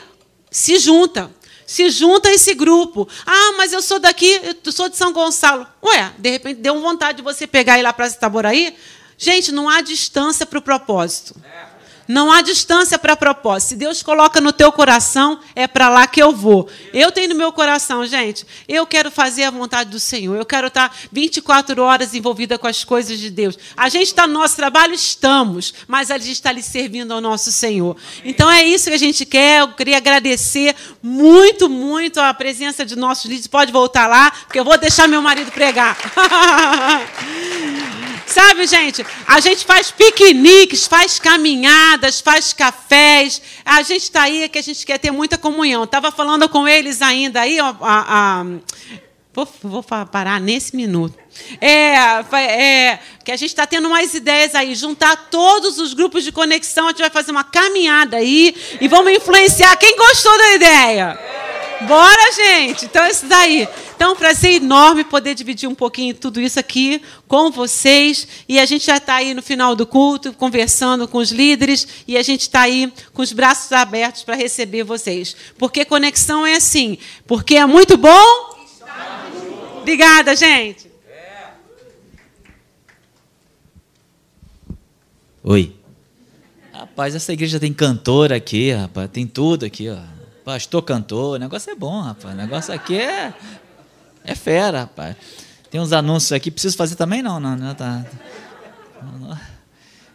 Se 0.49 0.79
junta 0.79 1.29
se 1.69 1.91
junta 1.91 2.31
a 2.31 2.33
esse 2.33 2.55
grupo. 2.55 3.07
Ah, 3.27 3.53
mas 3.59 3.75
eu 3.75 3.83
sou 3.83 3.99
daqui, 3.99 4.41
eu 4.65 4.73
sou 4.73 4.89
de 4.89 4.97
São 4.97 5.13
Gonçalo. 5.13 5.67
Ué, 5.85 6.13
de 6.17 6.31
repente 6.31 6.61
deu 6.63 6.81
vontade 6.81 7.19
de 7.19 7.23
você 7.23 7.47
pegar 7.47 7.77
e 7.77 7.81
ir 7.81 7.83
lá 7.83 7.93
para 7.93 8.09
Itaboraí? 8.09 8.75
Gente, 9.19 9.51
não 9.51 9.69
há 9.69 9.81
distância 9.81 10.47
para 10.47 10.61
o 10.61 10.63
propósito. 10.63 11.35
Não 12.09 12.33
há 12.33 12.41
distância 12.41 12.99
para 12.99 13.15
propósito. 13.15 13.69
Se 13.69 13.77
Deus 13.77 14.03
coloca 14.03 14.41
no 14.41 14.51
teu 14.51 14.73
coração, 14.73 15.39
é 15.55 15.67
para 15.67 15.91
lá 15.91 16.07
que 16.07 16.23
eu 16.23 16.33
vou. 16.33 16.67
Eu 16.91 17.13
tenho 17.13 17.29
no 17.29 17.35
meu 17.35 17.53
coração, 17.53 18.07
gente, 18.07 18.47
eu 18.67 18.87
quero 18.87 19.11
fazer 19.11 19.45
a 19.45 19.51
vontade 19.51 19.91
do 19.91 20.01
Senhor. 20.01 20.35
Eu 20.35 20.47
quero 20.47 20.69
estar 20.69 20.97
24 21.13 21.83
horas 21.83 22.15
envolvida 22.15 22.57
com 22.57 22.67
as 22.67 22.83
coisas 22.83 23.19
de 23.19 23.29
Deus. 23.29 23.59
A 23.77 23.91
gente 23.91 24.07
está 24.07 24.27
no 24.27 24.33
nosso 24.33 24.57
trabalho? 24.57 24.95
Estamos. 24.95 25.75
Mas 25.87 26.11
a 26.11 26.17
gente 26.17 26.33
está 26.33 26.49
ali 26.49 26.63
servindo 26.63 27.13
ao 27.13 27.21
nosso 27.21 27.53
Senhor. 27.53 27.95
Então 28.25 28.51
é 28.51 28.65
isso 28.65 28.89
que 28.89 28.95
a 28.95 28.99
gente 28.99 29.27
quer. 29.27 29.61
Eu 29.61 29.69
queria 29.75 29.99
agradecer 29.99 30.75
muito, 31.03 31.69
muito 31.69 32.21
a 32.21 32.33
presença 32.33 32.87
de 32.87 32.97
nossos 32.97 33.27
líderes. 33.27 33.49
Pode 33.49 33.71
voltar 33.71 34.07
lá, 34.07 34.31
porque 34.31 34.59
eu 34.59 34.65
vou 34.65 34.79
deixar 34.79 35.07
meu 35.09 35.21
marido 35.21 35.53
pregar. 35.53 35.95
sabe, 38.33 38.67
gente, 38.67 39.05
a 39.27 39.41
gente 39.41 39.65
faz 39.65 39.91
piqueniques, 39.91 40.87
faz 40.87 41.19
caminhadas, 41.19 42.21
faz 42.21 42.53
cafés. 42.53 43.41
A 43.65 43.83
gente 43.83 44.03
está 44.03 44.23
aí 44.23 44.49
que 44.49 44.59
a 44.59 44.63
gente 44.63 44.85
quer 44.85 44.99
ter 44.99 45.11
muita 45.11 45.39
comunhão. 45.39 45.85
Estava 45.85 46.11
falando 46.11 46.49
com 46.49 46.67
eles 46.67 47.03
ainda 47.03 47.41
aí, 47.41 47.59
a, 47.59 47.77
a, 47.81 48.41
a 48.41 48.47
Vou, 49.39 49.49
vou, 49.63 49.83
parar 49.85 50.41
nesse 50.41 50.75
minuto. 50.75 51.17
É, 51.61 51.95
é 51.95 52.99
que 53.25 53.31
a 53.31 53.37
gente 53.37 53.51
está 53.51 53.65
tendo 53.69 53.89
mais 53.89 54.13
ideias 54.13 54.53
aí, 54.53 54.75
juntar 54.75 55.29
todos 55.31 55.79
os 55.79 55.95
grupos 55.95 56.25
de 56.25 56.33
conexão, 56.33 56.87
a 56.87 56.89
gente 56.91 56.99
vai 56.99 57.11
fazer 57.11 57.31
uma 57.31 57.45
caminhada 57.45 58.17
aí 58.17 58.53
e 58.81 58.89
vamos 58.89 59.13
influenciar. 59.13 59.77
Quem 59.77 59.97
gostou 59.97 60.37
da 60.37 60.55
ideia? 60.55 61.28
Bora, 61.87 62.33
gente! 62.33 62.87
Então, 62.87 63.07
isso 63.07 63.27
daí. 63.27 63.69
Então, 63.95 64.11
é 64.11 64.13
um 64.13 64.17
prazer 64.17 64.55
enorme 64.55 65.05
poder 65.05 65.35
dividir 65.35 65.69
um 65.69 65.75
pouquinho 65.75 66.15
tudo 66.15 66.41
isso 66.41 66.59
aqui 66.59 67.01
com 67.29 67.51
vocês. 67.51 68.27
E 68.49 68.59
a 68.59 68.65
gente 68.65 68.87
já 68.87 68.97
está 68.97 69.17
aí 69.17 69.33
no 69.33 69.43
final 69.43 69.77
do 69.77 69.87
culto, 69.87 70.33
conversando 70.33 71.07
com 71.07 71.19
os 71.19 71.31
líderes, 71.31 71.87
e 72.07 72.17
a 72.17 72.23
gente 72.23 72.43
está 72.43 72.63
aí 72.63 72.93
com 73.13 73.23
os 73.23 73.33
braços 73.33 73.71
abertos 73.71 74.25
para 74.25 74.35
receber 74.35 74.83
vocês. 74.83 75.37
Porque 75.57 75.85
conexão 75.85 76.45
é 76.45 76.57
assim. 76.57 76.99
Porque 77.27 77.57
é 77.57 77.67
muito 77.67 77.97
bom. 77.97 78.57
Obrigada, 79.81 80.35
gente. 80.35 80.89
Oi. 85.45 85.75
Rapaz, 86.73 87.15
essa 87.15 87.33
igreja 87.33 87.61
tem 87.61 87.73
cantor 87.73 88.33
aqui, 88.33 88.73
rapaz. 88.73 89.09
Tem 89.11 89.27
tudo 89.27 89.65
aqui, 89.65 89.89
ó. 89.89 90.18
Pastor 90.49 90.83
cantor, 90.83 91.35
o 91.35 91.39
negócio 91.39 91.71
é 91.71 91.75
bom, 91.75 92.01
rapaz. 92.01 92.33
O 92.33 92.35
negócio 92.35 92.73
aqui 92.73 92.99
é, 92.99 93.35
é 94.25 94.35
fera, 94.35 94.81
rapaz. 94.81 95.15
Tem 95.71 95.79
uns 95.79 95.93
anúncios 95.93 96.33
aqui, 96.33 96.51
preciso 96.51 96.75
fazer 96.75 96.97
também? 96.97 97.21
Não, 97.21 97.39
não, 97.39 97.55
não 97.55 97.75
tá. 97.75 98.03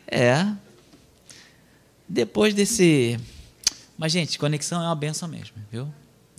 É. 0.07 0.51
Depois 2.09 2.55
desse. 2.55 3.19
Mas, 3.95 4.11
gente, 4.11 4.39
conexão 4.39 4.81
é 4.81 4.87
uma 4.87 4.95
benção 4.95 5.29
mesmo, 5.29 5.55
viu? 5.71 5.83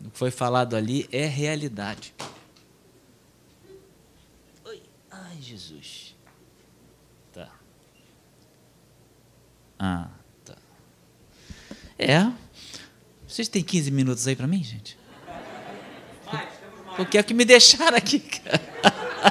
O 0.04 0.10
que 0.10 0.18
foi 0.18 0.32
falado 0.32 0.74
ali 0.74 1.08
é 1.12 1.26
realidade. 1.26 2.12
Oi. 4.64 4.82
Ai, 5.08 5.40
Jesus. 5.40 6.16
Tá. 7.32 7.48
Ah, 9.78 10.08
tá. 10.44 10.56
É. 11.96 12.43
Vocês 13.34 13.48
têm 13.48 13.64
15 13.64 13.90
minutos 13.90 14.28
aí 14.28 14.36
para 14.36 14.46
mim, 14.46 14.62
gente? 14.62 14.96
Porque 16.94 17.18
é 17.18 17.22
que 17.24 17.34
me 17.34 17.44
deixaram 17.44 17.96
aqui. 17.96 18.22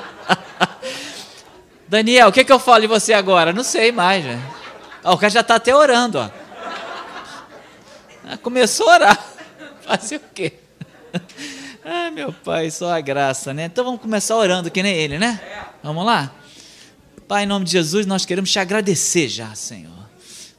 Daniel, 1.87 2.27
o 2.27 2.31
que, 2.33 2.41
é 2.41 2.43
que 2.43 2.51
eu 2.51 2.59
falo 2.59 2.81
de 2.81 2.87
você 2.87 3.13
agora? 3.13 3.53
Não 3.53 3.63
sei 3.63 3.93
mais, 3.93 4.25
o 5.05 5.17
cara 5.17 5.29
já 5.29 5.39
está 5.39 5.55
até 5.55 5.73
orando, 5.73 6.19
ó. 6.19 6.29
Ah, 8.25 8.35
começou 8.39 8.89
a 8.89 8.93
orar. 8.93 9.25
Fazer 9.87 10.17
o 10.17 10.21
quê? 10.33 10.51
Ah, 11.85 12.09
meu 12.11 12.31
pai, 12.31 12.71
só 12.71 12.93
a 12.93 13.01
graça, 13.01 13.53
né? 13.53 13.65
Então 13.65 13.83
vamos 13.83 13.99
começar 13.99 14.37
orando, 14.37 14.71
que 14.71 14.81
nem 14.81 14.95
ele, 14.95 15.19
né? 15.19 15.41
Vamos 15.83 16.05
lá? 16.05 16.33
Pai, 17.27 17.43
em 17.43 17.45
nome 17.45 17.65
de 17.65 17.71
Jesus, 17.71 18.05
nós 18.05 18.25
queremos 18.25 18.49
te 18.49 18.57
agradecer 18.57 19.27
já, 19.27 19.53
Senhor 19.53 19.92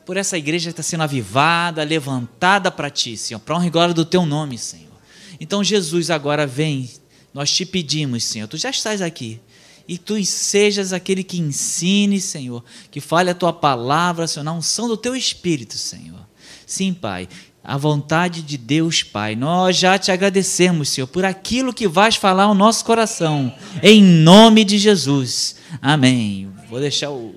por 0.05 0.17
essa 0.17 0.37
igreja 0.37 0.67
que 0.67 0.73
está 0.73 0.83
sendo 0.83 1.03
avivada, 1.03 1.83
levantada 1.83 2.71
para 2.71 2.91
ti, 2.91 3.17
Senhor, 3.17 3.41
para 3.41 3.57
honra 3.57 3.67
e 3.67 3.71
glória 3.71 3.95
do 3.95 4.05
teu 4.05 4.27
nome, 4.27 4.59
Senhor. 4.59 4.93
Então, 5.41 5.65
Jesus, 5.65 6.11
agora 6.11 6.47
vem, 6.47 6.91
nós 7.33 7.51
te 7.51 7.65
pedimos, 7.65 8.25
Senhor, 8.25 8.47
tu 8.47 8.57
já 8.57 8.71
estás 8.71 9.03
aqui, 9.03 9.41
e 9.87 9.99
tu 9.99 10.23
sejas 10.25 10.93
aquele 10.93 11.23
que 11.23 11.39
ensine, 11.39 12.21
Senhor, 12.21 12.65
que 12.91 13.01
fale 13.01 13.31
a 13.31 13.35
tua 13.35 13.53
palavra, 13.53 14.27
Senhor, 14.27 14.45
na 14.45 14.53
unção 14.53 14.89
do 14.89 14.97
teu 14.97 15.15
Espírito, 15.15 15.77
Senhor. 15.77 16.27
Sim, 16.67 16.95
Pai, 16.95 17.29
a 17.63 17.77
vontade 17.77 18.43
de 18.43 18.57
Deus, 18.57 19.03
Pai. 19.03 19.35
Nós 19.35 19.77
já 19.77 19.99
te 19.99 20.11
agradecemos, 20.13 20.91
Senhor, 20.91 21.07
por 21.07 21.25
aquilo 21.25 21.73
que 21.73 21.89
vais 21.89 22.17
falar 22.17 22.45
ao 22.45 22.55
nosso 22.55 22.85
coração, 22.85 23.53
em 23.83 24.03
nome 24.03 24.65
de 24.65 24.79
Jesus. 24.79 25.57
Amém. 25.83 26.51
Vou 26.69 26.81
deixar 26.81 27.11
o 27.11 27.35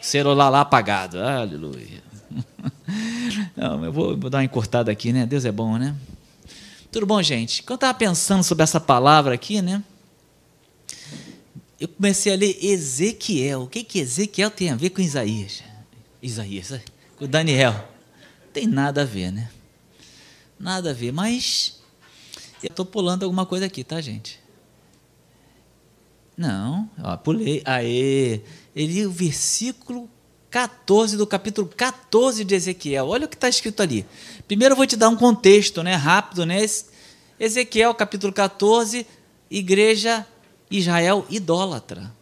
celular 0.00 0.48
lá 0.48 0.60
apagado. 0.62 1.18
Aleluia. 1.18 1.99
Não, 3.56 3.84
eu 3.84 3.92
vou, 3.92 4.16
vou, 4.16 4.30
dar 4.30 4.38
uma 4.38 4.44
encurtada 4.44 4.90
aqui, 4.90 5.12
né? 5.12 5.26
Deus 5.26 5.44
é 5.44 5.52
bom, 5.52 5.76
né? 5.76 5.94
Tudo 6.90 7.06
bom, 7.06 7.22
gente? 7.22 7.62
Quando 7.62 7.72
eu 7.72 7.74
estava 7.76 7.94
pensando 7.94 8.42
sobre 8.42 8.64
essa 8.64 8.80
palavra 8.80 9.34
aqui, 9.34 9.62
né? 9.62 9.82
Eu 11.78 11.88
comecei 11.88 12.32
a 12.32 12.36
ler 12.36 12.58
Ezequiel. 12.62 13.62
O 13.62 13.66
que, 13.66 13.82
que 13.84 14.00
Ezequiel 14.00 14.50
tem 14.50 14.70
a 14.70 14.76
ver 14.76 14.90
com 14.90 15.00
Isaías? 15.00 15.62
Isaías, 16.22 16.72
é? 16.72 16.82
com 17.16 17.26
Daniel. 17.26 17.88
Tem 18.52 18.66
nada 18.66 19.02
a 19.02 19.04
ver, 19.04 19.30
né? 19.30 19.50
Nada 20.58 20.90
a 20.90 20.92
ver, 20.92 21.12
mas 21.12 21.80
eu 22.62 22.68
estou 22.68 22.84
pulando 22.84 23.22
alguma 23.22 23.46
coisa 23.46 23.66
aqui, 23.66 23.84
tá, 23.84 24.00
gente? 24.00 24.40
Não, 26.36 26.90
ó, 27.02 27.16
pulei. 27.16 27.62
Aê! 27.64 28.40
Ele, 28.74 29.06
o 29.06 29.10
versículo 29.10 30.08
14 30.50 31.16
do 31.16 31.26
capítulo 31.26 31.68
14 31.68 32.44
de 32.44 32.54
Ezequiel. 32.54 33.06
Olha 33.06 33.26
o 33.26 33.28
que 33.28 33.36
está 33.36 33.48
escrito 33.48 33.82
ali. 33.82 34.04
Primeiro 34.48 34.72
eu 34.72 34.76
vou 34.76 34.86
te 34.86 34.96
dar 34.96 35.08
um 35.08 35.16
contexto, 35.16 35.82
né, 35.82 35.94
rápido, 35.94 36.44
né? 36.44 36.58
Ezequiel, 37.38 37.94
capítulo 37.94 38.32
14, 38.32 39.06
igreja 39.50 40.26
Israel 40.70 41.24
idólatra. 41.30 42.12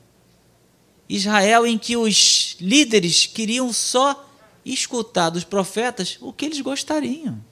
Israel 1.08 1.66
em 1.66 1.78
que 1.78 1.96
os 1.96 2.56
líderes 2.60 3.24
queriam 3.26 3.72
só 3.72 4.26
escutar 4.64 5.30
dos 5.30 5.44
profetas 5.44 6.18
o 6.20 6.32
que 6.32 6.44
eles 6.44 6.60
gostariam, 6.60 7.42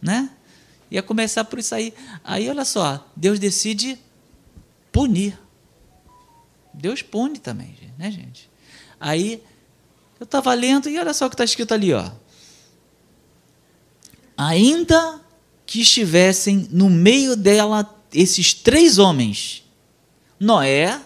né? 0.00 0.30
Ia 0.90 1.02
começar 1.02 1.44
por 1.44 1.60
isso 1.60 1.74
aí. 1.74 1.94
Aí 2.24 2.50
olha 2.50 2.64
só, 2.64 3.08
Deus 3.14 3.38
decide 3.38 3.98
punir. 4.90 5.38
Deus 6.74 7.00
pune 7.00 7.38
também, 7.38 7.76
né, 7.96 8.10
gente? 8.10 8.50
Aí 9.00 9.42
eu 10.22 10.24
estava 10.24 10.54
lendo 10.54 10.88
e 10.88 10.96
olha 10.96 11.12
só 11.12 11.26
o 11.26 11.28
que 11.28 11.34
está 11.34 11.42
escrito 11.42 11.74
ali, 11.74 11.92
ó. 11.92 12.08
Ainda 14.36 15.20
que 15.66 15.80
estivessem 15.80 16.68
no 16.70 16.88
meio 16.88 17.34
dela 17.34 17.92
esses 18.14 18.54
três 18.54 18.98
homens, 18.98 19.64
Noé, 20.38 21.00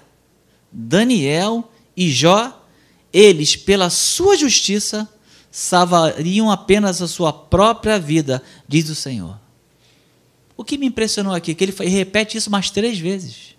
Daniel 0.70 1.72
e 1.96 2.10
Jó, 2.10 2.62
eles, 3.10 3.56
pela 3.56 3.88
sua 3.88 4.36
justiça, 4.36 5.08
salvariam 5.50 6.50
apenas 6.50 7.00
a 7.00 7.08
sua 7.08 7.32
própria 7.32 7.98
vida, 7.98 8.42
diz 8.68 8.90
o 8.90 8.94
Senhor. 8.94 9.40
O 10.58 10.62
que 10.62 10.76
me 10.76 10.86
impressionou 10.86 11.32
aqui 11.32 11.52
é 11.52 11.54
que 11.54 11.64
ele 11.64 11.88
repete 11.88 12.36
isso 12.36 12.50
mais 12.50 12.68
três 12.68 12.98
vezes. 12.98 13.56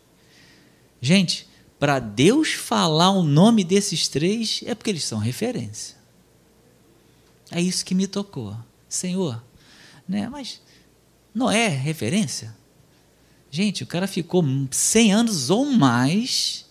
Gente, 1.02 1.47
para 1.80 2.00
Deus 2.00 2.54
falar 2.54 3.12
o 3.12 3.24
nome 3.24 3.64
desses 3.64 4.08
três, 4.08 4.62
é 4.66 4.74
porque 4.74 4.90
eles 4.90 5.04
são 5.04 5.20
referência. 5.20 5.96
É 7.52 7.62
isso 7.62 7.86
que 7.86 7.96
me 7.96 8.08
tocou. 8.08 8.58
Senhor, 8.90 9.44
né? 10.08 10.30
mas 10.30 10.62
não 11.34 11.52
é 11.52 11.68
referência? 11.68 12.56
Gente, 13.52 13.84
o 13.84 13.88
cara 13.88 14.08
ficou 14.08 14.44
100 14.72 15.14
anos 15.14 15.50
ou 15.50 15.66
mais 15.66 16.66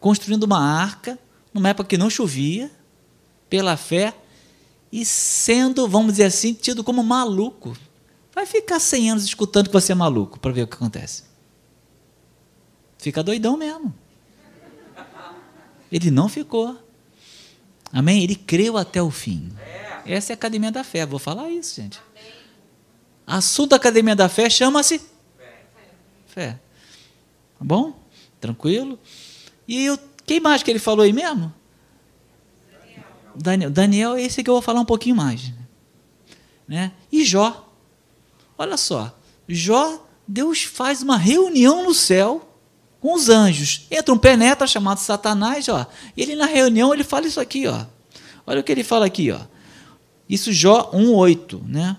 construindo 0.00 0.44
uma 0.44 0.58
arca, 0.58 1.18
numa 1.54 1.68
época 1.68 1.88
que 1.90 1.98
não 1.98 2.10
chovia, 2.10 2.70
pela 3.48 3.76
fé, 3.76 4.14
e 4.90 5.04
sendo, 5.04 5.88
vamos 5.88 6.12
dizer 6.14 6.24
assim, 6.24 6.52
tido 6.52 6.82
como 6.82 7.02
maluco. 7.02 7.76
Vai 8.34 8.44
ficar 8.44 8.80
100 8.80 9.10
anos 9.12 9.24
escutando 9.24 9.68
que 9.68 9.72
você 9.72 9.92
é 9.92 9.94
maluco 9.94 10.40
para 10.40 10.52
ver 10.52 10.62
o 10.62 10.66
que 10.66 10.74
acontece. 10.74 11.24
Fica 12.98 13.22
doidão 13.22 13.56
mesmo. 13.56 13.94
Ele 15.92 16.10
não 16.10 16.26
ficou. 16.26 16.78
Amém? 17.92 18.22
Ele 18.22 18.34
creu 18.34 18.78
até 18.78 19.02
o 19.02 19.10
fim. 19.10 19.52
Essa 20.06 20.32
é 20.32 20.34
a 20.34 20.36
academia 20.36 20.72
da 20.72 20.82
fé. 20.82 21.04
Vou 21.04 21.18
falar 21.18 21.50
isso, 21.50 21.76
gente. 21.76 22.00
Assunto 23.26 23.70
da 23.70 23.76
academia 23.76 24.16
da 24.16 24.28
fé 24.28 24.48
chama-se 24.48 25.02
fé. 26.26 26.58
Tá 27.58 27.64
bom? 27.64 27.94
Tranquilo? 28.40 28.98
E 29.68 29.84
eu, 29.84 29.98
quem 30.24 30.40
mais 30.40 30.62
que 30.62 30.70
ele 30.70 30.78
falou 30.78 31.04
aí 31.04 31.12
mesmo? 31.12 31.52
Daniel. 33.34 33.70
Daniel 33.70 34.14
é 34.14 34.22
esse 34.22 34.42
que 34.42 34.48
eu 34.48 34.54
vou 34.54 34.62
falar 34.62 34.80
um 34.80 34.86
pouquinho 34.86 35.14
mais. 35.14 35.52
Né? 36.66 36.92
E 37.12 37.22
Jó. 37.22 37.68
Olha 38.56 38.78
só. 38.78 39.14
Jó, 39.46 40.06
Deus 40.26 40.62
faz 40.62 41.02
uma 41.02 41.18
reunião 41.18 41.84
no 41.84 41.92
céu 41.92 42.51
com 43.02 43.14
os 43.14 43.28
anjos. 43.28 43.88
Entra 43.90 44.14
um 44.14 44.18
penetra 44.18 44.64
chamado 44.64 44.98
Satanás, 44.98 45.68
ó. 45.68 45.84
E 46.16 46.22
ele 46.22 46.36
na 46.36 46.46
reunião 46.46 46.94
ele 46.94 47.02
fala 47.02 47.26
isso 47.26 47.40
aqui, 47.40 47.66
ó. 47.66 47.84
Olha 48.46 48.60
o 48.60 48.62
que 48.62 48.70
ele 48.70 48.84
fala 48.84 49.04
aqui, 49.04 49.32
ó. 49.32 49.40
Isso 50.28 50.52
Jó 50.52 50.92
1:8, 50.94 51.60
né? 51.66 51.96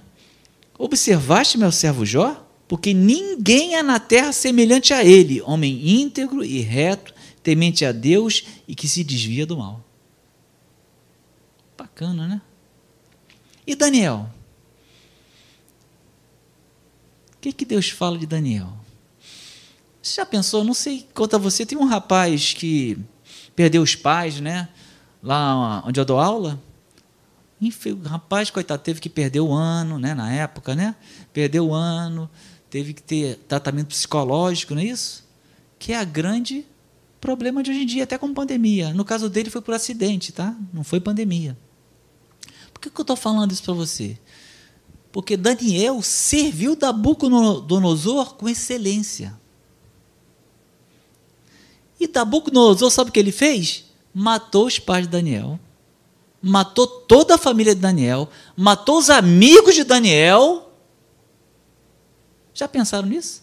Observaste 0.79 1.57
meu 1.57 1.73
servo 1.73 2.05
Jó? 2.05 2.47
Porque 2.69 2.93
ninguém 2.93 3.75
é 3.75 3.83
na 3.83 3.99
terra 3.99 4.31
semelhante 4.31 4.93
a 4.93 5.03
ele, 5.03 5.41
homem 5.41 6.01
íntegro 6.01 6.43
e 6.43 6.61
reto, 6.61 7.13
temente 7.43 7.83
a 7.83 7.91
Deus 7.91 8.45
e 8.65 8.73
que 8.73 8.87
se 8.87 9.03
desvia 9.03 9.45
do 9.45 9.57
mal. 9.57 9.83
Bacana, 11.77 12.27
né? 12.27 12.41
E 13.67 13.75
Daniel? 13.75 14.29
O 17.35 17.39
que, 17.41 17.51
que 17.51 17.65
Deus 17.65 17.89
fala 17.89 18.17
de 18.17 18.25
Daniel? 18.25 18.82
Você 20.03 20.15
já 20.15 20.25
pensou? 20.25 20.65
Não 20.65 20.73
sei, 20.73 21.07
conta 21.13 21.39
você, 21.39 21.65
tem 21.65 21.77
um 21.77 21.85
rapaz 21.85 22.53
que 22.53 22.97
perdeu 23.55 23.81
os 23.81 23.95
pais, 23.95 24.41
né? 24.41 24.67
Lá 25.23 25.81
onde 25.87 25.97
eu 25.97 26.03
dou 26.03 26.19
aula. 26.19 26.61
O 27.61 28.07
rapaz, 28.09 28.49
coitado, 28.49 28.83
teve 28.83 28.99
que 28.99 29.07
perder 29.07 29.39
o 29.39 29.53
ano, 29.53 29.97
né? 29.97 30.13
Na 30.13 30.29
época, 30.29 30.75
né? 30.75 30.93
Perdeu 31.31 31.67
o 31.67 31.73
ano, 31.73 32.29
teve 32.69 32.93
que 32.93 33.01
ter 33.01 33.37
tratamento 33.47 33.87
psicológico, 33.87 34.75
não 34.75 34.81
é 34.81 34.85
isso? 34.85 35.23
Que 35.79 35.93
é 35.93 35.97
a 35.97 36.03
grande 36.03 36.65
problema 37.21 37.63
de 37.63 37.71
hoje 37.71 37.83
em 37.83 37.85
dia, 37.85 38.03
até 38.03 38.17
com 38.17 38.33
pandemia. 38.33 38.93
No 38.93 39.05
caso 39.05 39.29
dele 39.29 39.49
foi 39.49 39.61
por 39.61 39.73
acidente, 39.73 40.33
tá? 40.33 40.53
Não 40.73 40.83
foi 40.83 40.99
pandemia. 40.99 41.57
Por 42.73 42.81
que, 42.81 42.89
que 42.89 42.99
eu 42.99 43.03
estou 43.03 43.15
falando 43.15 43.53
isso 43.53 43.63
para 43.63 43.73
você? 43.73 44.17
Porque 45.13 45.37
Daniel 45.37 46.01
serviu 46.01 46.77
Nabucodonosor 46.77 48.33
com 48.33 48.49
excelência. 48.49 49.41
E 52.03 52.11
Nabucodonosor, 52.13 52.91
sabe 52.91 53.09
o 53.09 53.13
que 53.13 53.19
ele 53.19 53.31
fez? 53.31 53.85
Matou 54.13 54.67
os 54.67 54.77
pais 54.77 55.05
de 55.05 55.11
Daniel, 55.11 55.57
matou 56.41 56.85
toda 56.85 57.35
a 57.35 57.37
família 57.37 57.73
de 57.73 57.79
Daniel, 57.79 58.29
matou 58.57 58.97
os 58.97 59.09
amigos 59.09 59.73
de 59.73 59.85
Daniel. 59.85 60.69
Já 62.53 62.67
pensaram 62.67 63.07
nisso? 63.07 63.41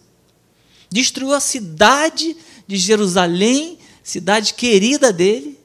Destruiu 0.91 1.33
a 1.33 1.39
cidade 1.39 2.37
de 2.67 2.77
Jerusalém, 2.77 3.79
cidade 4.03 4.53
querida 4.53 5.11
dele. 5.11 5.59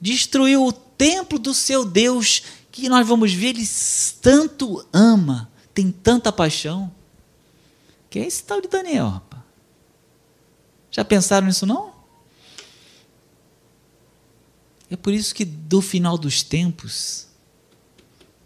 Destruiu 0.00 0.64
o 0.64 0.72
templo 0.72 1.40
do 1.40 1.52
seu 1.52 1.84
Deus, 1.84 2.44
que 2.70 2.88
nós 2.88 3.04
vamos 3.04 3.32
ver, 3.32 3.48
ele 3.48 3.68
tanto 4.22 4.86
ama, 4.92 5.50
tem 5.74 5.90
tanta 5.90 6.30
paixão. 6.30 6.94
Que 8.08 8.20
é 8.20 8.26
esse 8.26 8.44
tal 8.44 8.60
de 8.60 8.68
Daniel. 8.68 9.20
Já 10.96 11.04
pensaram 11.04 11.46
nisso 11.46 11.66
não? 11.66 11.92
É 14.88 14.96
por 14.96 15.12
isso 15.12 15.34
que 15.34 15.44
do 15.44 15.82
final 15.82 16.16
dos 16.16 16.42
tempos, 16.42 17.26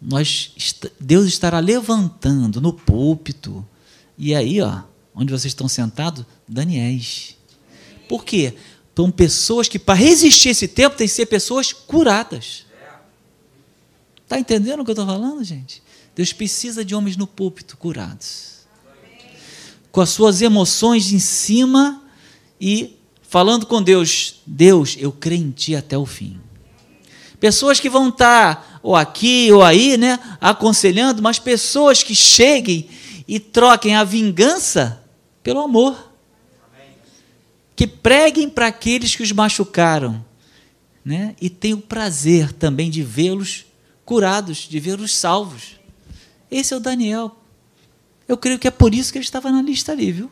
nós, 0.01 0.53
Deus 0.99 1.27
estará 1.27 1.59
levantando 1.59 2.59
no 2.59 2.73
púlpito, 2.73 3.65
e 4.17 4.35
aí, 4.35 4.59
ó, 4.59 4.81
onde 5.15 5.31
vocês 5.31 5.51
estão 5.51 5.69
sentados, 5.69 6.25
Daniéis. 6.45 7.37
Por 8.09 8.25
quê? 8.25 8.53
São 8.93 9.09
pessoas 9.09 9.69
que, 9.69 9.79
para 9.79 9.95
resistir 9.95 10.49
esse 10.49 10.67
tempo, 10.67 10.97
tem 10.97 11.07
que 11.07 11.13
ser 11.13 11.27
pessoas 11.27 11.71
curadas. 11.71 12.65
Está 14.23 14.37
entendendo 14.37 14.81
o 14.81 14.83
que 14.83 14.91
eu 14.91 14.93
estou 14.93 15.05
falando, 15.05 15.41
gente? 15.41 15.81
Deus 16.13 16.33
precisa 16.33 16.83
de 16.83 16.93
homens 16.93 17.15
no 17.15 17.25
púlpito 17.25 17.77
curados. 17.77 18.65
Com 19.89 20.01
as 20.01 20.09
suas 20.09 20.41
emoções 20.41 21.13
em 21.13 21.19
cima 21.19 22.00
e 22.61 22.95
falando 23.23 23.65
com 23.65 23.81
Deus: 23.81 24.35
Deus, 24.45 24.95
eu 24.99 25.11
creio 25.11 25.43
em 25.43 25.51
Ti 25.51 25.75
até 25.75 25.97
o 25.97 26.05
fim. 26.05 26.39
Pessoas 27.39 27.79
que 27.79 27.89
vão 27.89 28.09
estar 28.09 28.55
tá, 28.55 28.79
ou 28.83 28.95
aqui 28.95 29.51
ou 29.51 29.63
aí, 29.63 29.97
né, 29.97 30.19
aconselhando, 30.39 31.23
mas 31.23 31.39
pessoas 31.39 32.03
que 32.03 32.13
cheguem 32.13 32.87
e 33.27 33.39
troquem 33.39 33.95
a 33.95 34.03
vingança 34.03 35.03
pelo 35.41 35.59
amor. 35.59 36.11
Que 37.75 37.87
preguem 37.87 38.47
para 38.47 38.67
aqueles 38.67 39.15
que 39.15 39.23
os 39.23 39.31
machucaram, 39.31 40.23
né? 41.03 41.35
E 41.41 41.49
tenham 41.49 41.81
prazer 41.81 42.53
também 42.53 42.91
de 42.91 43.01
vê-los 43.01 43.65
curados, 44.05 44.57
de 44.69 44.79
vê-los 44.79 45.15
salvos. 45.15 45.79
Esse 46.51 46.75
é 46.75 46.77
o 46.77 46.79
Daniel. 46.79 47.35
Eu 48.27 48.37
creio 48.37 48.59
que 48.59 48.67
é 48.67 48.71
por 48.71 48.93
isso 48.93 49.11
que 49.11 49.17
ele 49.17 49.25
estava 49.25 49.51
na 49.51 49.63
lista 49.63 49.93
ali, 49.93 50.11
viu? 50.11 50.31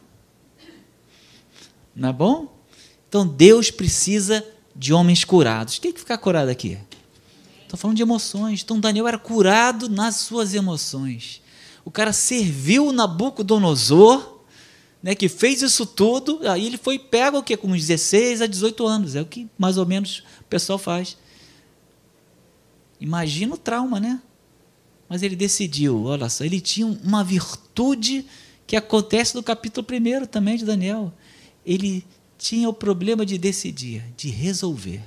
Não 1.95 2.09
é 2.09 2.13
bom? 2.13 2.59
Então 3.07 3.27
Deus 3.27 3.71
precisa 3.71 4.45
de 4.75 4.93
homens 4.93 5.23
curados. 5.23 5.79
Quem 5.79 5.91
que 5.91 5.99
ficar 5.99 6.17
curado 6.17 6.49
aqui? 6.49 6.77
Estou 7.63 7.77
falando 7.77 7.97
de 7.97 8.01
emoções. 8.01 8.61
Então 8.63 8.79
Daniel 8.79 9.07
era 9.07 9.17
curado 9.17 9.89
nas 9.89 10.15
suas 10.17 10.53
emoções. 10.53 11.41
O 11.83 11.91
cara 11.91 12.13
serviu 12.13 12.91
Nabucodonosor, 12.91 14.39
né, 15.01 15.15
que 15.15 15.29
fez 15.29 15.61
isso 15.61 15.85
tudo, 15.85 16.47
aí 16.47 16.65
ele 16.65 16.77
foi 16.77 16.99
pego 16.99 17.37
o 17.37 17.43
quê? 17.43 17.55
com 17.55 17.69
uns 17.69 17.87
16 17.87 18.41
a 18.41 18.47
18 18.47 18.85
anos. 18.85 19.15
É 19.15 19.21
o 19.21 19.25
que 19.25 19.47
mais 19.57 19.77
ou 19.77 19.85
menos 19.85 20.23
o 20.41 20.43
pessoal 20.45 20.77
faz. 20.77 21.17
Imagina 22.99 23.53
o 23.53 23.57
trauma, 23.57 23.99
né? 23.99 24.21
Mas 25.07 25.23
ele 25.23 25.35
decidiu, 25.35 26.03
olha 26.03 26.29
só, 26.29 26.43
ele 26.43 26.61
tinha 26.61 26.85
uma 26.85 27.23
virtude 27.23 28.25
que 28.67 28.75
acontece 28.75 29.33
no 29.35 29.41
capítulo 29.41 29.87
1 29.89 30.25
também 30.27 30.57
de 30.57 30.65
Daniel. 30.65 31.11
Ele 31.65 32.05
tinha 32.37 32.69
o 32.69 32.73
problema 32.73 33.25
de 33.25 33.37
decidir, 33.37 34.03
de 34.15 34.29
resolver. 34.29 35.01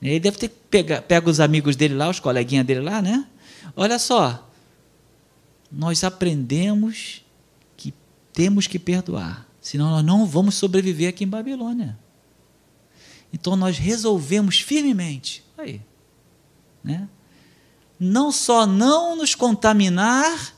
Ele 0.00 0.20
deve 0.20 0.38
ter 0.38 0.48
pego, 0.48 1.02
pego 1.02 1.30
os 1.30 1.40
amigos 1.40 1.74
dele 1.74 1.94
lá, 1.94 2.08
os 2.08 2.20
coleguinhas 2.20 2.66
dele 2.66 2.80
lá, 2.80 3.02
né? 3.02 3.26
Olha 3.74 3.98
só, 3.98 4.48
nós 5.70 6.04
aprendemos 6.04 7.24
que 7.76 7.92
temos 8.32 8.66
que 8.66 8.78
perdoar, 8.78 9.46
senão 9.60 9.90
nós 9.90 10.04
não 10.04 10.24
vamos 10.24 10.54
sobreviver 10.54 11.08
aqui 11.08 11.24
em 11.24 11.28
Babilônia. 11.28 11.98
Então 13.32 13.56
nós 13.56 13.76
resolvemos 13.76 14.60
firmemente, 14.60 15.44
aí, 15.56 15.80
né? 16.82 17.08
não 17.98 18.30
só 18.30 18.66
não 18.66 19.16
nos 19.16 19.34
contaminar 19.34 20.54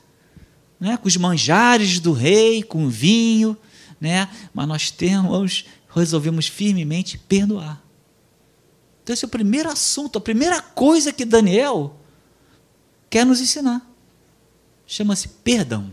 né, 0.79 0.97
com 0.97 1.09
os 1.09 1.17
manjares 1.17 1.99
do 1.99 2.13
rei, 2.13 2.63
com 2.63 2.85
o 2.85 2.91
vinho, 2.91 3.57
né, 4.01 4.29
mas 4.55 4.67
nós 4.67 4.91
temos, 4.91 5.67
resolvemos 5.95 6.47
firmemente 6.47 7.19
perdoar. 7.19 7.83
Então, 9.03 9.15
esse 9.15 9.25
é 9.25 9.29
o 9.29 9.31
primeiro 9.31 9.71
assunto, 9.71 10.19
a 10.19 10.21
primeira 10.21 10.63
coisa 10.63 11.13
que 11.13 11.25
Daniel 11.25 11.97
quer 13.09 13.27
nos 13.27 13.41
ensinar 13.41 13.87
chama-se 14.87 15.29
perdão. 15.29 15.91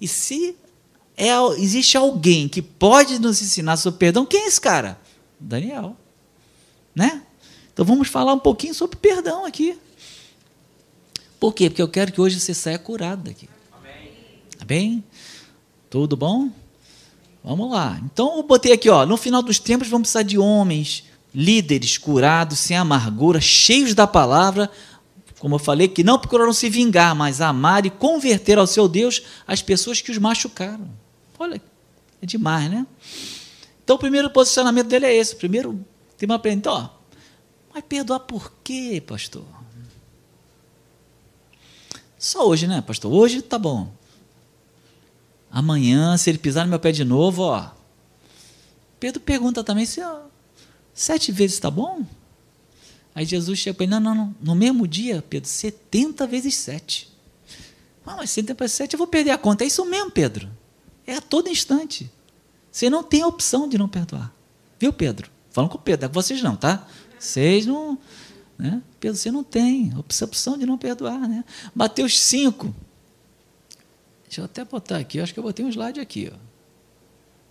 E 0.00 0.08
se 0.08 0.56
é, 1.16 1.30
existe 1.58 1.96
alguém 1.96 2.48
que 2.48 2.62
pode 2.62 3.18
nos 3.18 3.42
ensinar 3.42 3.76
sobre 3.76 3.98
perdão, 3.98 4.24
quem 4.24 4.44
é 4.44 4.46
esse 4.46 4.60
cara? 4.60 4.98
Daniel. 5.38 5.96
Né? 6.94 7.22
Então 7.72 7.84
vamos 7.84 8.08
falar 8.08 8.32
um 8.32 8.38
pouquinho 8.38 8.74
sobre 8.74 8.96
perdão 8.96 9.44
aqui. 9.44 9.78
Por 11.38 11.54
quê? 11.54 11.68
Porque 11.68 11.82
eu 11.82 11.88
quero 11.88 12.12
que 12.12 12.20
hoje 12.20 12.40
você 12.40 12.52
saia 12.52 12.78
curado 12.78 13.24
daqui. 13.24 13.48
Amém? 13.72 14.12
Tá 14.58 14.64
bem? 14.64 15.04
Tudo 15.88 16.16
bom? 16.16 16.50
Vamos 17.42 17.70
lá. 17.70 18.00
Então 18.04 18.36
eu 18.36 18.42
botei 18.42 18.72
aqui, 18.72 18.88
ó, 18.88 19.06
no 19.06 19.16
final 19.16 19.42
dos 19.42 19.58
tempos 19.58 19.88
vamos 19.88 20.06
precisar 20.06 20.22
de 20.22 20.38
homens, 20.38 21.04
líderes 21.34 21.96
curados, 21.96 22.58
sem 22.58 22.76
amargura, 22.76 23.40
cheios 23.40 23.94
da 23.94 24.06
palavra, 24.06 24.70
como 25.38 25.54
eu 25.54 25.58
falei, 25.58 25.88
que 25.88 26.04
não 26.04 26.18
procuraram 26.18 26.52
se 26.52 26.68
vingar, 26.68 27.14
mas 27.14 27.40
amar 27.40 27.86
e 27.86 27.90
converter 27.90 28.58
ao 28.58 28.66
seu 28.66 28.86
Deus 28.86 29.22
as 29.46 29.62
pessoas 29.62 30.02
que 30.02 30.10
os 30.10 30.18
machucaram. 30.18 30.90
Olha, 31.38 31.60
é 32.20 32.26
demais, 32.26 32.70
né? 32.70 32.86
Então, 33.82 33.96
o 33.96 33.98
primeiro 33.98 34.28
posicionamento 34.28 34.88
dele 34.88 35.06
é 35.06 35.16
esse. 35.16 35.32
O 35.34 35.38
primeiro 35.38 35.82
tema 36.18 36.38
para 36.38 36.52
então, 36.52 36.74
ó, 36.74 36.88
mas 37.72 37.82
perdoar 37.88 38.20
por 38.20 38.52
quê, 38.62 39.02
pastor? 39.04 39.44
Só 42.18 42.46
hoje, 42.46 42.66
né, 42.66 42.82
pastor? 42.82 43.10
Hoje 43.10 43.40
tá 43.40 43.58
bom. 43.58 43.90
Amanhã, 45.50 46.16
se 46.16 46.30
ele 46.30 46.38
pisar 46.38 46.64
no 46.64 46.70
meu 46.70 46.78
pé 46.78 46.92
de 46.92 47.04
novo, 47.04 47.42
ó. 47.42 47.70
Pedro 48.98 49.20
pergunta 49.20 49.64
também 49.64 49.86
se 49.86 50.00
sete 50.94 51.32
vezes 51.32 51.54
está 51.54 51.70
bom? 51.70 52.04
Aí 53.14 53.24
Jesus 53.24 53.58
chega 53.58 53.74
para 53.74 53.84
ele, 53.84 53.90
não, 53.90 54.00
não, 54.00 54.14
não, 54.14 54.34
no 54.40 54.54
mesmo 54.54 54.86
dia, 54.86 55.24
Pedro, 55.28 55.48
70 55.48 56.26
vezes 56.26 56.54
7. 56.54 57.10
Ah, 58.06 58.16
mas 58.16 58.30
70 58.30 58.64
vezes 58.64 58.76
7 58.76 58.94
eu 58.94 58.98
vou 58.98 59.06
perder 59.06 59.30
a 59.30 59.38
conta. 59.38 59.64
É 59.64 59.66
isso 59.66 59.84
mesmo, 59.84 60.10
Pedro. 60.10 60.48
É 61.06 61.16
a 61.16 61.20
todo 61.20 61.48
instante. 61.48 62.10
Você 62.70 62.88
não 62.90 63.02
tem 63.02 63.22
a 63.22 63.26
opção 63.26 63.68
de 63.68 63.78
não 63.78 63.88
perdoar. 63.88 64.32
Viu, 64.78 64.92
Pedro? 64.92 65.30
Falando 65.50 65.70
com 65.70 65.78
o 65.78 65.80
Pedro, 65.80 66.06
é 66.06 66.08
com 66.08 66.14
vocês 66.14 66.42
não, 66.42 66.56
tá? 66.56 66.86
Vocês 67.18 67.66
não. 67.66 67.98
Né? 68.58 68.82
Pedro, 68.98 69.16
você 69.16 69.30
não 69.30 69.42
tem 69.42 69.92
opção 69.96 70.56
de 70.56 70.66
não 70.66 70.78
perdoar. 70.78 71.28
Né? 71.28 71.44
Mateus 71.74 72.18
5. 72.20 72.74
Deixa 74.30 74.42
eu 74.42 74.44
até 74.44 74.64
botar 74.64 74.98
aqui, 74.98 75.18
eu 75.18 75.24
acho 75.24 75.34
que 75.34 75.40
eu 75.40 75.42
botei 75.42 75.64
um 75.64 75.68
slide 75.68 75.98
aqui. 75.98 76.30
Ó. 76.32 76.36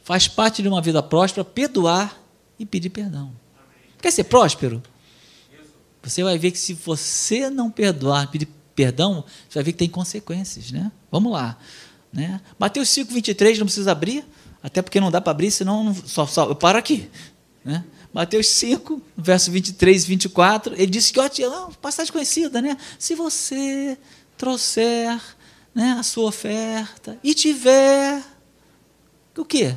Faz 0.02 0.30
parte 0.30 0.62
de 0.62 0.70
uma 0.70 0.82
vida 0.82 1.04
próspera 1.04 1.44
perdoar 1.44 2.18
e 2.58 2.66
pedir 2.66 2.90
perdão. 2.90 3.34
Quer 4.02 4.12
ser 4.12 4.24
próspero? 4.24 4.82
você 6.02 6.24
vai 6.24 6.38
ver 6.38 6.52
que 6.52 6.58
se 6.58 6.74
você 6.74 7.50
não 7.50 7.70
perdoar, 7.70 8.32
pedir 8.32 8.48
perdão, 8.74 9.26
você 9.50 9.56
vai 9.56 9.64
ver 9.66 9.74
que 9.74 9.80
tem 9.80 9.90
consequências, 9.90 10.72
né? 10.72 10.90
Vamos 11.12 11.34
lá. 11.34 11.58
Né? 12.14 12.40
Mateus 12.58 12.88
5, 12.88 13.14
23, 13.14 13.60
não 13.60 13.66
precisa 13.66 13.92
abrir. 13.92 14.24
Até 14.64 14.82
porque 14.82 15.02
não 15.02 15.12
dá 15.12 15.20
para 15.20 15.32
abrir, 15.32 15.52
senão 15.52 15.84
não, 15.84 15.94
só, 15.94 16.26
só, 16.26 16.48
eu 16.48 16.56
paro 16.56 16.78
aqui. 16.78 17.10
Né? 17.66 17.84
Mateus 18.14 18.48
5, 18.48 19.02
verso 19.18 19.52
23 19.52 20.06
e 20.06 20.08
24, 20.08 20.76
ele 20.76 20.88
disse 20.88 21.12
que, 21.12 21.20
ó, 21.20 21.70
passagem 21.82 22.14
conhecida, 22.14 22.62
né? 22.62 22.78
Se 22.98 23.16
você 23.16 23.98
trouxer 24.38 25.20
né, 25.74 25.96
a 26.00 26.04
sua 26.04 26.26
oferta 26.26 27.18
e 27.24 27.34
tiver 27.34 28.24
o 29.38 29.46
quê? 29.46 29.76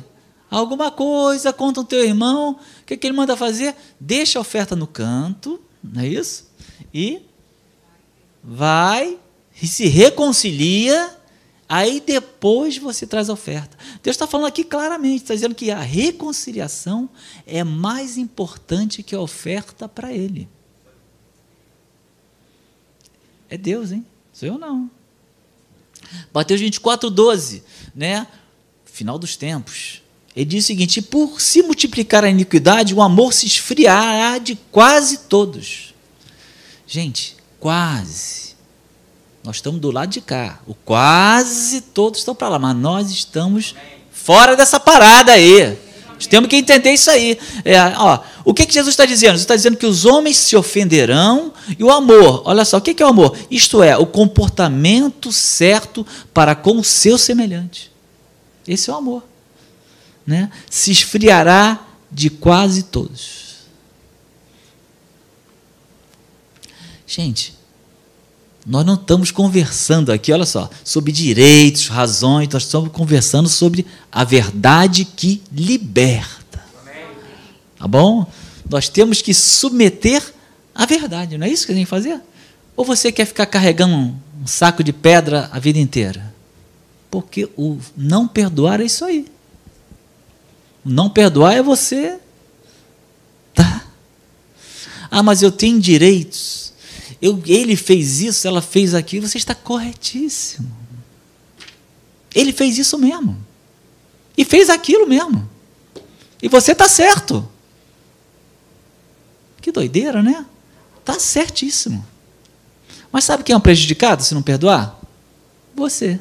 Alguma 0.49 0.91
coisa 0.91 1.51
contra 1.51 1.81
o 1.81 1.85
teu 1.85 2.03
irmão, 2.03 2.59
o 2.81 2.85
que, 2.85 2.95
que 2.95 3.07
ele 3.07 3.15
manda 3.15 3.35
fazer? 3.35 3.75
Deixa 3.99 4.37
a 4.37 4.41
oferta 4.41 4.75
no 4.75 4.85
canto, 4.85 5.59
não 5.83 6.01
é 6.01 6.07
isso? 6.07 6.51
E 6.93 7.21
vai 8.43 9.17
e 9.59 9.67
se 9.67 9.87
reconcilia, 9.87 11.17
aí 11.67 11.99
depois 11.99 12.77
você 12.77 13.07
traz 13.07 13.29
a 13.29 13.33
oferta. 13.33 13.77
Deus 14.03 14.13
está 14.13 14.27
falando 14.27 14.47
aqui 14.47 14.63
claramente, 14.63 15.23
está 15.23 15.33
dizendo 15.33 15.55
que 15.55 15.71
a 15.71 15.79
reconciliação 15.79 17.09
é 17.47 17.63
mais 17.63 18.17
importante 18.17 19.01
que 19.01 19.15
a 19.15 19.21
oferta 19.21 19.87
para 19.87 20.13
Ele. 20.13 20.47
É 23.49 23.57
Deus, 23.57 23.91
hein? 23.91 24.05
Sou 24.31 24.47
eu 24.47 24.57
não. 24.57 24.89
Mateus 26.33 26.59
24, 26.61 27.09
12, 27.09 27.63
né? 27.95 28.27
Final 28.85 29.17
dos 29.17 29.35
tempos. 29.35 30.01
Ele 30.35 30.45
diz 30.45 30.63
o 30.63 30.67
seguinte: 30.67 31.01
por 31.01 31.39
se 31.39 31.61
multiplicar 31.61 32.23
a 32.23 32.29
iniquidade, 32.29 32.93
o 32.93 33.01
amor 33.01 33.33
se 33.33 33.45
esfriará 33.45 34.37
de 34.37 34.55
quase 34.71 35.19
todos. 35.29 35.93
Gente, 36.87 37.35
quase. 37.59 38.53
Nós 39.43 39.57
estamos 39.57 39.81
do 39.81 39.91
lado 39.91 40.09
de 40.09 40.21
cá. 40.21 40.59
O 40.65 40.73
quase 40.73 41.81
todos 41.81 42.19
estão 42.19 42.33
para 42.33 42.49
lá, 42.49 42.59
mas 42.59 42.75
nós 42.75 43.11
estamos 43.11 43.75
fora 44.11 44.55
dessa 44.55 44.79
parada 44.79 45.33
aí. 45.33 45.77
Temos 46.27 46.49
que 46.49 46.55
entender 46.55 46.91
isso 46.91 47.09
aí. 47.09 47.37
É, 47.63 47.79
ó, 47.97 48.19
o 48.45 48.53
que, 48.53 48.65
que 48.65 48.73
Jesus 48.73 48.93
está 48.93 49.05
dizendo? 49.05 49.31
Jesus 49.31 49.41
está 49.41 49.55
dizendo 49.55 49.77
que 49.77 49.85
os 49.85 50.05
homens 50.05 50.37
se 50.37 50.55
ofenderão 50.55 51.53
e 51.77 51.83
o 51.83 51.91
amor. 51.91 52.41
Olha 52.45 52.65
só, 52.65 52.77
o 52.77 52.81
que, 52.81 52.93
que 52.93 53.01
é 53.01 53.05
o 53.05 53.09
amor? 53.09 53.37
Isto 53.49 53.81
é, 53.81 53.97
o 53.97 54.05
comportamento 54.05 55.31
certo 55.31 56.05
para 56.33 56.55
com 56.55 56.77
o 56.77 56.83
seu 56.83 57.17
semelhante. 57.17 57.91
Esse 58.67 58.89
é 58.89 58.93
o 58.93 58.97
amor. 58.97 59.23
Né? 60.25 60.49
Se 60.69 60.91
esfriará 60.91 61.79
de 62.11 62.29
quase 62.29 62.83
todos. 62.83 63.43
Gente, 67.05 67.53
nós 68.65 68.85
não 68.85 68.93
estamos 68.93 69.29
conversando 69.29 70.11
aqui, 70.11 70.31
olha 70.31 70.45
só, 70.45 70.69
sobre 70.83 71.11
direitos, 71.11 71.87
razões, 71.87 72.47
nós 72.47 72.63
estamos 72.63 72.91
conversando 72.91 73.49
sobre 73.49 73.85
a 74.11 74.23
verdade 74.23 75.03
que 75.03 75.41
liberta. 75.51 76.63
Tá 77.77 77.87
bom? 77.87 78.25
Nós 78.69 78.87
temos 78.87 79.21
que 79.21 79.33
submeter 79.33 80.23
à 80.73 80.85
verdade, 80.85 81.37
não 81.37 81.45
é 81.45 81.49
isso 81.49 81.65
que 81.65 81.73
a 81.73 81.75
gente 81.75 81.81
tem 81.81 81.85
que 81.85 81.89
fazer? 81.89 82.21
Ou 82.75 82.85
você 82.85 83.11
quer 83.11 83.25
ficar 83.25 83.45
carregando 83.45 83.93
um 83.93 84.47
saco 84.47 84.81
de 84.83 84.93
pedra 84.93 85.49
a 85.51 85.59
vida 85.59 85.77
inteira? 85.77 86.33
Porque 87.11 87.49
o 87.57 87.77
não 87.95 88.27
perdoar 88.27 88.79
é 88.79 88.85
isso 88.85 89.03
aí. 89.03 89.27
O 90.85 90.89
não 90.89 91.09
perdoar 91.09 91.53
é 91.53 91.61
você. 91.61 92.17
Tá? 93.53 93.83
Ah, 95.11 95.21
mas 95.21 95.43
eu 95.43 95.51
tenho 95.51 95.79
direitos 95.79 96.62
eu, 97.23 97.41
ele 97.45 97.77
fez 97.77 98.19
isso, 98.19 98.45
ela 98.45 98.61
fez 98.61 98.93
aquilo, 98.93 99.29
você 99.29 99.37
está 99.37 99.55
corretíssimo. 99.55 100.69
Ele 102.35 102.51
fez 102.51 102.77
isso 102.77 102.97
mesmo. 102.97 103.39
E 104.37 104.43
fez 104.43 104.69
aquilo 104.69 105.07
mesmo. 105.07 105.49
E 106.41 106.49
você 106.49 106.73
está 106.73 106.89
certo. 106.89 107.49
Que 109.61 109.71
doideira, 109.71 110.21
né? 110.21 110.45
Está 110.99 111.17
certíssimo. 111.17 112.05
Mas 113.09 113.23
sabe 113.23 113.41
quem 113.41 113.53
é 113.53 113.57
um 113.57 113.61
prejudicado 113.61 114.21
se 114.21 114.33
não 114.33 114.41
perdoar? 114.41 114.99
Você. 115.73 116.19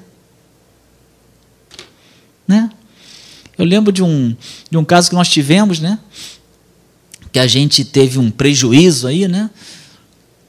Né? 2.46 2.70
Eu 3.58 3.64
lembro 3.64 3.92
de 3.92 4.04
um, 4.04 4.36
de 4.70 4.76
um 4.76 4.84
caso 4.84 5.10
que 5.10 5.16
nós 5.16 5.28
tivemos, 5.28 5.80
né? 5.80 5.98
Que 7.32 7.40
a 7.40 7.46
gente 7.48 7.84
teve 7.84 8.20
um 8.20 8.30
prejuízo 8.30 9.08
aí, 9.08 9.26
né? 9.26 9.50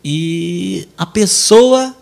E 0.04 0.88
a 0.98 1.06
pessoa 1.06 1.96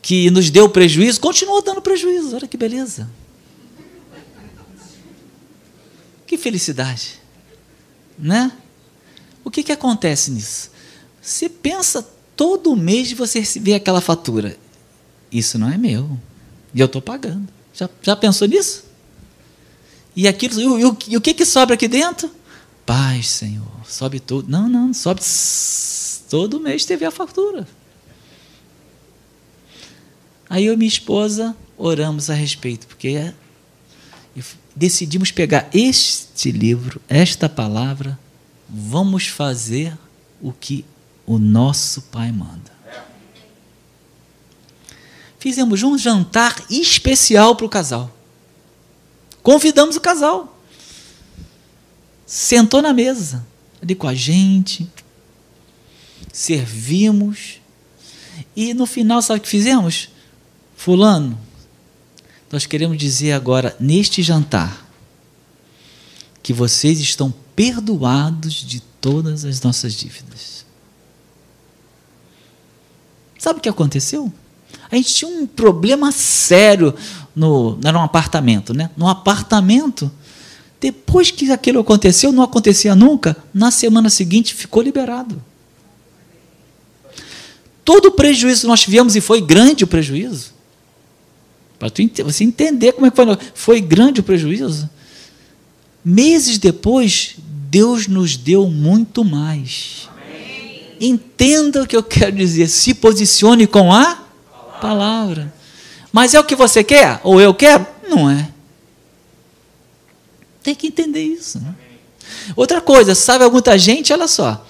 que 0.00 0.30
nos 0.30 0.50
deu 0.50 0.68
prejuízo 0.68 1.20
continuou 1.20 1.62
dando 1.62 1.82
prejuízo. 1.82 2.34
Olha 2.34 2.48
que 2.48 2.56
beleza. 2.56 3.08
Que 6.26 6.38
felicidade. 6.38 7.20
Né? 8.18 8.50
O 9.44 9.50
que, 9.50 9.62
que 9.62 9.72
acontece 9.72 10.30
nisso? 10.30 10.70
Você 11.20 11.48
pensa 11.48 12.06
todo 12.36 12.74
mês 12.74 13.12
você 13.12 13.42
vê 13.60 13.74
aquela 13.74 14.00
fatura. 14.00 14.56
Isso 15.30 15.58
não 15.58 15.68
é 15.68 15.76
meu. 15.76 16.18
E 16.72 16.80
eu 16.80 16.86
estou 16.86 17.02
pagando. 17.02 17.48
Já, 17.74 17.88
já 18.02 18.16
pensou 18.16 18.48
nisso? 18.48 18.84
E 20.16 20.26
aquilo, 20.26 20.60
e, 20.60 20.84
o, 20.84 20.98
e 21.08 21.16
o 21.16 21.20
que, 21.20 21.34
que 21.34 21.44
sobra 21.44 21.74
aqui 21.74 21.86
dentro? 21.86 22.30
Paz, 22.86 23.28
Senhor. 23.28 23.66
Sobe 23.86 24.20
tudo. 24.20 24.50
Não, 24.50 24.68
não, 24.68 24.94
sobe 24.94 25.22
Todo 26.30 26.60
mês 26.60 26.84
teve 26.84 27.04
a 27.04 27.10
fatura. 27.10 27.66
Aí 30.48 30.64
eu 30.64 30.74
e 30.74 30.76
minha 30.76 30.88
esposa 30.88 31.56
oramos 31.76 32.30
a 32.30 32.34
respeito, 32.34 32.86
porque 32.86 33.34
decidimos 34.74 35.32
pegar 35.32 35.68
este 35.74 36.52
livro, 36.52 37.02
esta 37.08 37.48
palavra, 37.48 38.16
vamos 38.68 39.26
fazer 39.26 39.98
o 40.40 40.52
que 40.52 40.84
o 41.26 41.36
nosso 41.36 42.02
Pai 42.02 42.30
manda. 42.30 42.70
Fizemos 45.40 45.82
um 45.82 45.98
jantar 45.98 46.64
especial 46.70 47.56
para 47.56 47.66
o 47.66 47.68
casal. 47.68 48.16
Convidamos 49.42 49.96
o 49.96 50.00
casal. 50.00 50.60
Sentou 52.24 52.80
na 52.80 52.92
mesa, 52.92 53.44
ali 53.82 53.96
com 53.96 54.06
a 54.06 54.14
gente, 54.14 54.88
servimos. 56.32 57.60
E 58.56 58.74
no 58.74 58.86
final, 58.86 59.22
sabe 59.22 59.40
o 59.40 59.42
que 59.42 59.48
fizemos? 59.48 60.08
Fulano, 60.76 61.38
nós 62.50 62.66
queremos 62.66 62.96
dizer 62.98 63.32
agora, 63.32 63.76
neste 63.78 64.22
jantar, 64.22 64.88
que 66.42 66.52
vocês 66.52 66.98
estão 67.00 67.32
perdoados 67.54 68.54
de 68.54 68.80
todas 69.00 69.44
as 69.44 69.60
nossas 69.60 69.92
dívidas. 69.92 70.64
Sabe 73.38 73.58
o 73.58 73.62
que 73.62 73.68
aconteceu? 73.68 74.32
A 74.90 74.96
gente 74.96 75.14
tinha 75.14 75.30
um 75.30 75.46
problema 75.46 76.10
sério 76.12 76.94
no, 77.34 77.78
era 77.84 77.98
um 77.98 78.02
apartamento, 78.02 78.74
né? 78.74 78.90
No 78.96 79.08
apartamento, 79.08 80.10
depois 80.80 81.30
que 81.30 81.50
aquilo 81.52 81.80
aconteceu, 81.80 82.32
não 82.32 82.42
acontecia 82.42 82.94
nunca, 82.94 83.36
na 83.52 83.70
semana 83.70 84.10
seguinte 84.10 84.54
ficou 84.54 84.82
liberado 84.82 85.42
todo 87.84 88.06
o 88.06 88.12
prejuízo 88.12 88.62
que 88.62 88.66
nós 88.66 88.80
tivemos, 88.80 89.16
e 89.16 89.20
foi 89.20 89.40
grande 89.40 89.84
o 89.84 89.86
prejuízo, 89.86 90.52
para 91.78 91.90
você 92.24 92.44
entender 92.44 92.92
como 92.92 93.06
é 93.06 93.10
que 93.10 93.16
foi, 93.16 93.38
foi 93.54 93.80
grande 93.80 94.20
o 94.20 94.22
prejuízo. 94.22 94.88
Meses 96.04 96.58
depois, 96.58 97.36
Deus 97.70 98.06
nos 98.06 98.36
deu 98.36 98.68
muito 98.68 99.24
mais. 99.24 100.08
Amém. 100.12 100.94
Entenda 101.00 101.82
o 101.82 101.86
que 101.86 101.96
eu 101.96 102.02
quero 102.02 102.36
dizer. 102.36 102.68
Se 102.68 102.92
posicione 102.92 103.66
com 103.66 103.92
a 103.92 104.04
palavra. 104.04 104.80
palavra. 104.80 105.54
Mas 106.12 106.34
é 106.34 106.40
o 106.40 106.44
que 106.44 106.56
você 106.56 106.82
quer? 106.84 107.20
Ou 107.22 107.40
eu 107.40 107.54
quero? 107.54 107.86
Não 108.08 108.28
é. 108.28 108.50
Tem 110.62 110.74
que 110.74 110.88
entender 110.88 111.22
isso. 111.22 111.58
Né? 111.60 111.74
Outra 112.54 112.80
coisa, 112.80 113.14
sabe 113.14 113.48
muita 113.48 113.78
gente, 113.78 114.12
olha 114.12 114.28
só. 114.28 114.66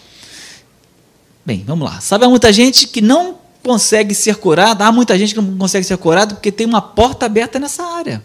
Bem, 1.51 1.65
vamos 1.67 1.91
lá. 1.91 2.01
Sabe, 2.01 2.25
há 2.25 2.29
muita 2.29 2.53
gente 2.53 2.87
que 2.87 3.01
não 3.01 3.37
consegue 3.61 4.15
ser 4.15 4.37
curada, 4.37 4.87
há 4.87 4.93
muita 4.93 5.19
gente 5.19 5.35
que 5.35 5.41
não 5.41 5.59
consegue 5.59 5.85
ser 5.85 5.97
curada 5.97 6.37
porque 6.37 6.53
tem 6.53 6.65
uma 6.65 6.81
porta 6.81 7.27
aberta 7.27 7.59
nessa 7.59 7.83
área. 7.83 8.23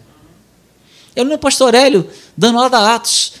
Eu 1.16 1.24
lembro 1.24 1.34
o 1.34 1.40
pastor 1.40 1.74
Hélio 1.74 2.08
dando 2.36 2.58
aula 2.58 2.70
da 2.70 2.94
Atos, 2.94 3.32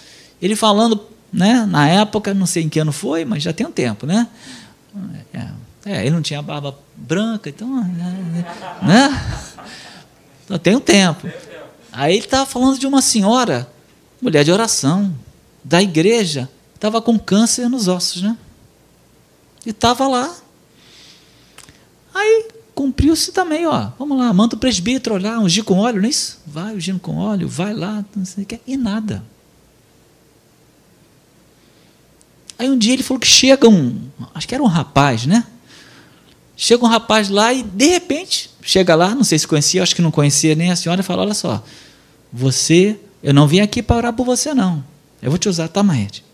ele 0.42 0.56
falando, 0.56 1.00
né, 1.32 1.64
na 1.70 1.88
época, 1.88 2.34
não 2.34 2.46
sei 2.46 2.64
em 2.64 2.68
que 2.68 2.80
ano 2.80 2.90
foi, 2.90 3.24
mas 3.24 3.44
já 3.44 3.52
tem 3.52 3.64
um 3.64 3.70
tempo, 3.70 4.06
né? 4.06 4.26
É, 5.32 5.46
é 5.84 6.00
ele 6.00 6.16
não 6.16 6.22
tinha 6.22 6.42
barba 6.42 6.76
branca, 6.96 7.48
então, 7.48 7.68
né? 7.68 8.44
né? 8.82 9.42
Então, 10.44 10.58
tem 10.58 10.74
um 10.74 10.80
tempo. 10.80 11.28
Aí 11.92 12.16
ele 12.16 12.24
estava 12.24 12.44
falando 12.44 12.76
de 12.76 12.88
uma 12.88 13.00
senhora, 13.00 13.70
mulher 14.20 14.42
de 14.42 14.50
oração, 14.50 15.14
da 15.62 15.80
igreja, 15.80 16.48
estava 16.74 17.00
com 17.00 17.16
câncer 17.16 17.68
nos 17.68 17.86
ossos, 17.86 18.20
né? 18.20 18.36
E 19.66 19.70
estava 19.70 20.06
lá. 20.06 20.34
Aí 22.14 22.48
cumpriu-se 22.74 23.32
também, 23.32 23.66
ó. 23.66 23.90
Vamos 23.98 24.16
lá, 24.16 24.32
manda 24.32 24.54
o 24.54 24.58
presbítero 24.58 25.16
olhar, 25.16 25.38
ungir 25.38 25.64
com 25.64 25.78
óleo, 25.78 25.98
não 26.00 26.06
é 26.06 26.10
isso? 26.10 26.40
Vai 26.46 26.74
ungindo 26.74 27.00
com 27.00 27.16
óleo, 27.16 27.48
vai 27.48 27.74
lá, 27.74 28.04
não 28.14 28.24
sei 28.24 28.44
o 28.44 28.46
que, 28.46 28.60
e 28.66 28.76
nada. 28.76 29.24
Aí 32.58 32.70
um 32.70 32.78
dia 32.78 32.94
ele 32.94 33.02
falou 33.02 33.20
que 33.20 33.26
chega 33.26 33.68
um, 33.68 34.00
acho 34.34 34.48
que 34.48 34.54
era 34.54 34.62
um 34.62 34.68
rapaz, 34.68 35.26
né? 35.26 35.44
Chega 36.56 36.82
um 36.84 36.88
rapaz 36.88 37.28
lá 37.28 37.52
e, 37.52 37.62
de 37.62 37.86
repente, 37.86 38.50
chega 38.62 38.94
lá, 38.94 39.14
não 39.14 39.24
sei 39.24 39.38
se 39.38 39.46
conhecia, 39.46 39.82
acho 39.82 39.94
que 39.94 40.00
não 40.00 40.10
conhecia 40.10 40.54
nem 40.54 40.70
a 40.70 40.76
senhora, 40.76 41.02
e 41.02 41.04
fala: 41.04 41.22
Olha 41.22 41.34
só, 41.34 41.62
você, 42.32 42.98
eu 43.22 43.34
não 43.34 43.46
vim 43.46 43.60
aqui 43.60 43.82
para 43.82 43.96
orar 43.96 44.12
por 44.14 44.24
você, 44.24 44.54
não. 44.54 44.82
Eu 45.20 45.30
vou 45.30 45.38
te 45.38 45.50
usar, 45.50 45.68
tá, 45.68 45.82
Maed? 45.82 46.24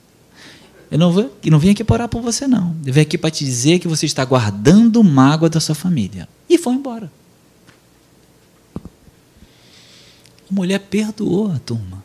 Eu 0.93 0.99
não, 0.99 1.11
vou, 1.11 1.35
eu 1.43 1.51
não 1.51 1.59
vim 1.59 1.71
aqui 1.71 1.83
para 1.83 1.95
orar 1.95 2.09
por 2.09 2.21
você, 2.21 2.47
não. 2.47 2.77
Eu 2.85 2.93
vim 2.93 3.01
aqui 3.01 3.17
para 3.17 3.31
te 3.31 3.47
dizer 3.47 3.79
que 3.79 3.89
você 3.89 4.05
está 4.05 4.23
guardando 4.27 5.03
mágoa 5.03 5.49
da 5.49 5.59
sua 5.59 5.75
família. 5.75 6.29
E 6.47 6.59
foi 6.59 6.75
embora. 6.75 7.11
A 8.77 8.81
mulher 10.51 10.79
perdoou 10.81 11.51
a 11.51 11.59
turma. 11.59 12.05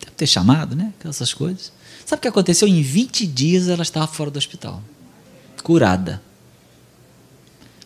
Deve 0.00 0.16
ter 0.16 0.26
chamado, 0.26 0.74
né? 0.74 0.92
Essas 1.04 1.32
coisas. 1.32 1.72
Sabe 2.04 2.18
o 2.18 2.22
que 2.22 2.26
aconteceu? 2.26 2.66
Em 2.66 2.82
20 2.82 3.24
dias 3.24 3.68
ela 3.68 3.84
estava 3.84 4.08
fora 4.08 4.32
do 4.32 4.36
hospital. 4.36 4.82
Curada. 5.62 6.20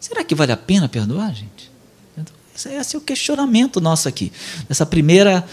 Será 0.01 0.24
que 0.24 0.34
vale 0.34 0.53
a 0.53 0.57
pena 0.57 0.88
perdoar, 0.88 1.34
gente? 1.34 1.70
Esse 2.55 2.96
é 2.96 2.99
o 2.99 3.03
questionamento 3.03 3.82
nosso 3.82 4.09
aqui. 4.09 4.32
Essa 4.66 4.86
primeira 4.86 5.46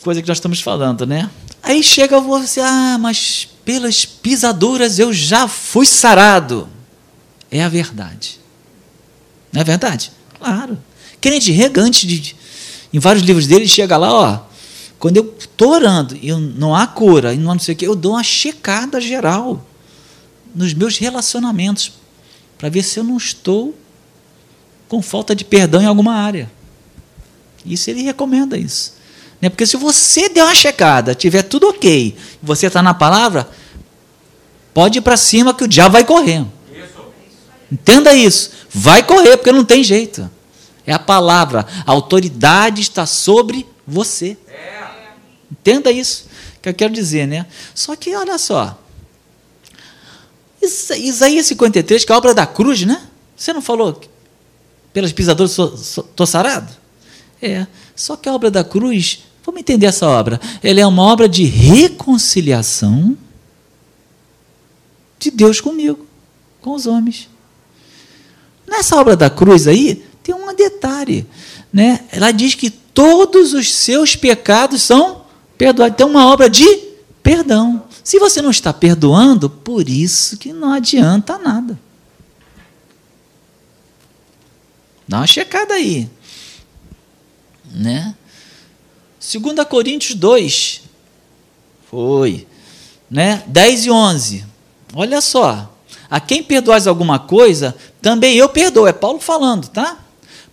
coisa 0.00 0.22
que 0.22 0.28
nós 0.28 0.36
estamos 0.36 0.60
falando, 0.60 1.04
né? 1.04 1.28
Aí 1.62 1.82
chega 1.82 2.20
você, 2.20 2.60
ah, 2.60 2.96
mas 2.98 3.48
pelas 3.64 4.04
pisaduras 4.04 4.98
eu 4.98 5.12
já 5.12 5.46
fui 5.46 5.86
sarado. 5.86 6.68
É 7.50 7.62
a 7.62 7.68
verdade. 7.68 8.40
Não 9.52 9.60
é 9.60 9.64
verdade? 9.64 10.12
Claro. 10.38 10.78
Crente 11.20 11.50
regante, 11.52 12.06
de, 12.06 12.36
em 12.92 12.98
vários 12.98 13.24
livros 13.24 13.46
dele, 13.46 13.68
chega 13.68 13.96
lá, 13.96 14.12
ó. 14.12 14.50
Quando 14.98 15.16
eu 15.16 15.34
estou 15.38 15.70
orando 15.70 16.16
e 16.20 16.30
não 16.32 16.74
há 16.74 16.86
cura, 16.86 17.32
e 17.32 17.38
não 17.38 17.58
sei 17.58 17.74
o 17.74 17.76
que, 17.76 17.86
eu 17.86 17.96
dou 17.96 18.12
uma 18.12 18.22
checada 18.22 19.00
geral 19.00 19.64
nos 20.54 20.74
meus 20.74 20.98
relacionamentos 20.98 21.92
para 22.58 22.68
ver 22.68 22.82
se 22.82 22.98
eu 22.98 23.04
não 23.04 23.16
estou 23.16 23.74
com 24.88 25.00
falta 25.00 25.34
de 25.34 25.44
perdão 25.44 25.80
em 25.80 25.86
alguma 25.86 26.14
área. 26.14 26.50
Isso 27.64 27.88
ele 27.90 28.02
recomenda 28.02 28.58
isso. 28.58 28.94
Né? 29.40 29.48
Porque 29.48 29.66
se 29.66 29.76
você 29.76 30.28
der 30.28 30.44
uma 30.44 30.54
checada, 30.54 31.14
tiver 31.14 31.42
tudo 31.42 31.68
ok, 31.68 32.16
você 32.42 32.66
está 32.66 32.82
na 32.82 32.92
palavra, 32.92 33.48
pode 34.74 34.98
ir 34.98 35.02
para 35.02 35.16
cima 35.16 35.54
que 35.54 35.64
o 35.64 35.68
diabo 35.68 35.92
vai 35.92 36.04
correr. 36.04 36.44
Entenda 37.70 38.12
isso. 38.12 38.50
Vai 38.70 39.02
correr, 39.02 39.36
porque 39.36 39.52
não 39.52 39.64
tem 39.64 39.82
jeito. 39.84 40.28
É 40.86 40.92
a 40.92 40.98
palavra. 40.98 41.66
A 41.86 41.92
autoridade 41.92 42.80
está 42.80 43.06
sobre 43.06 43.66
você. 43.86 44.36
Entenda 45.50 45.90
isso 45.90 46.28
que 46.60 46.68
eu 46.68 46.74
quero 46.74 46.92
dizer, 46.92 47.26
né? 47.26 47.46
Só 47.74 47.96
que 47.96 48.14
olha 48.14 48.38
só. 48.38 48.78
Isaías 50.62 51.46
53, 51.46 52.04
que 52.04 52.12
é 52.12 52.14
a 52.14 52.18
obra 52.18 52.34
da 52.34 52.46
cruz, 52.46 52.82
né? 52.82 53.00
Você 53.36 53.52
não 53.52 53.62
falou 53.62 53.98
pelas 54.92 55.12
pisadoras 55.12 55.56
estou 55.58 56.26
sarado? 56.26 56.70
É. 57.40 57.66
Só 57.96 58.16
que 58.16 58.28
a 58.28 58.34
obra 58.34 58.50
da 58.50 58.62
cruz 58.62 59.24
Vamos 59.50 59.62
entender 59.62 59.86
essa 59.86 60.06
obra. 60.06 60.40
Ela 60.62 60.78
é 60.78 60.86
uma 60.86 61.02
obra 61.02 61.28
de 61.28 61.42
reconciliação 61.42 63.18
de 65.18 65.28
Deus 65.28 65.60
comigo, 65.60 66.06
com 66.60 66.72
os 66.72 66.86
homens. 66.86 67.28
Nessa 68.64 68.94
obra 68.94 69.16
da 69.16 69.28
cruz 69.28 69.66
aí, 69.66 70.06
tem 70.22 70.32
um 70.32 70.54
detalhe. 70.54 71.26
Né? 71.72 72.04
Ela 72.12 72.30
diz 72.30 72.54
que 72.54 72.70
todos 72.70 73.52
os 73.52 73.74
seus 73.74 74.14
pecados 74.14 74.82
são 74.82 75.24
perdoados. 75.58 76.00
É 76.00 76.04
uma 76.04 76.26
obra 76.26 76.48
de 76.48 76.64
perdão. 77.20 77.82
Se 78.04 78.20
você 78.20 78.40
não 78.40 78.52
está 78.52 78.72
perdoando, 78.72 79.50
por 79.50 79.88
isso 79.88 80.38
que 80.38 80.52
não 80.52 80.72
adianta 80.72 81.36
nada. 81.38 81.76
Dá 85.08 85.16
uma 85.16 85.26
checada 85.26 85.74
aí. 85.74 86.08
Né? 87.72 88.14
2 89.20 89.66
Coríntios 89.68 90.14
2. 90.14 90.82
Foi. 91.90 92.46
Né? 93.10 93.42
10 93.46 93.86
e 93.86 93.90
11. 93.90 94.44
Olha 94.94 95.20
só. 95.20 95.70
A 96.10 96.18
quem 96.18 96.42
perdoais 96.42 96.86
alguma 96.86 97.18
coisa, 97.18 97.76
também 98.00 98.36
eu 98.36 98.48
perdoo. 98.48 98.86
É 98.86 98.92
Paulo 98.92 99.20
falando, 99.20 99.68
tá? 99.68 99.98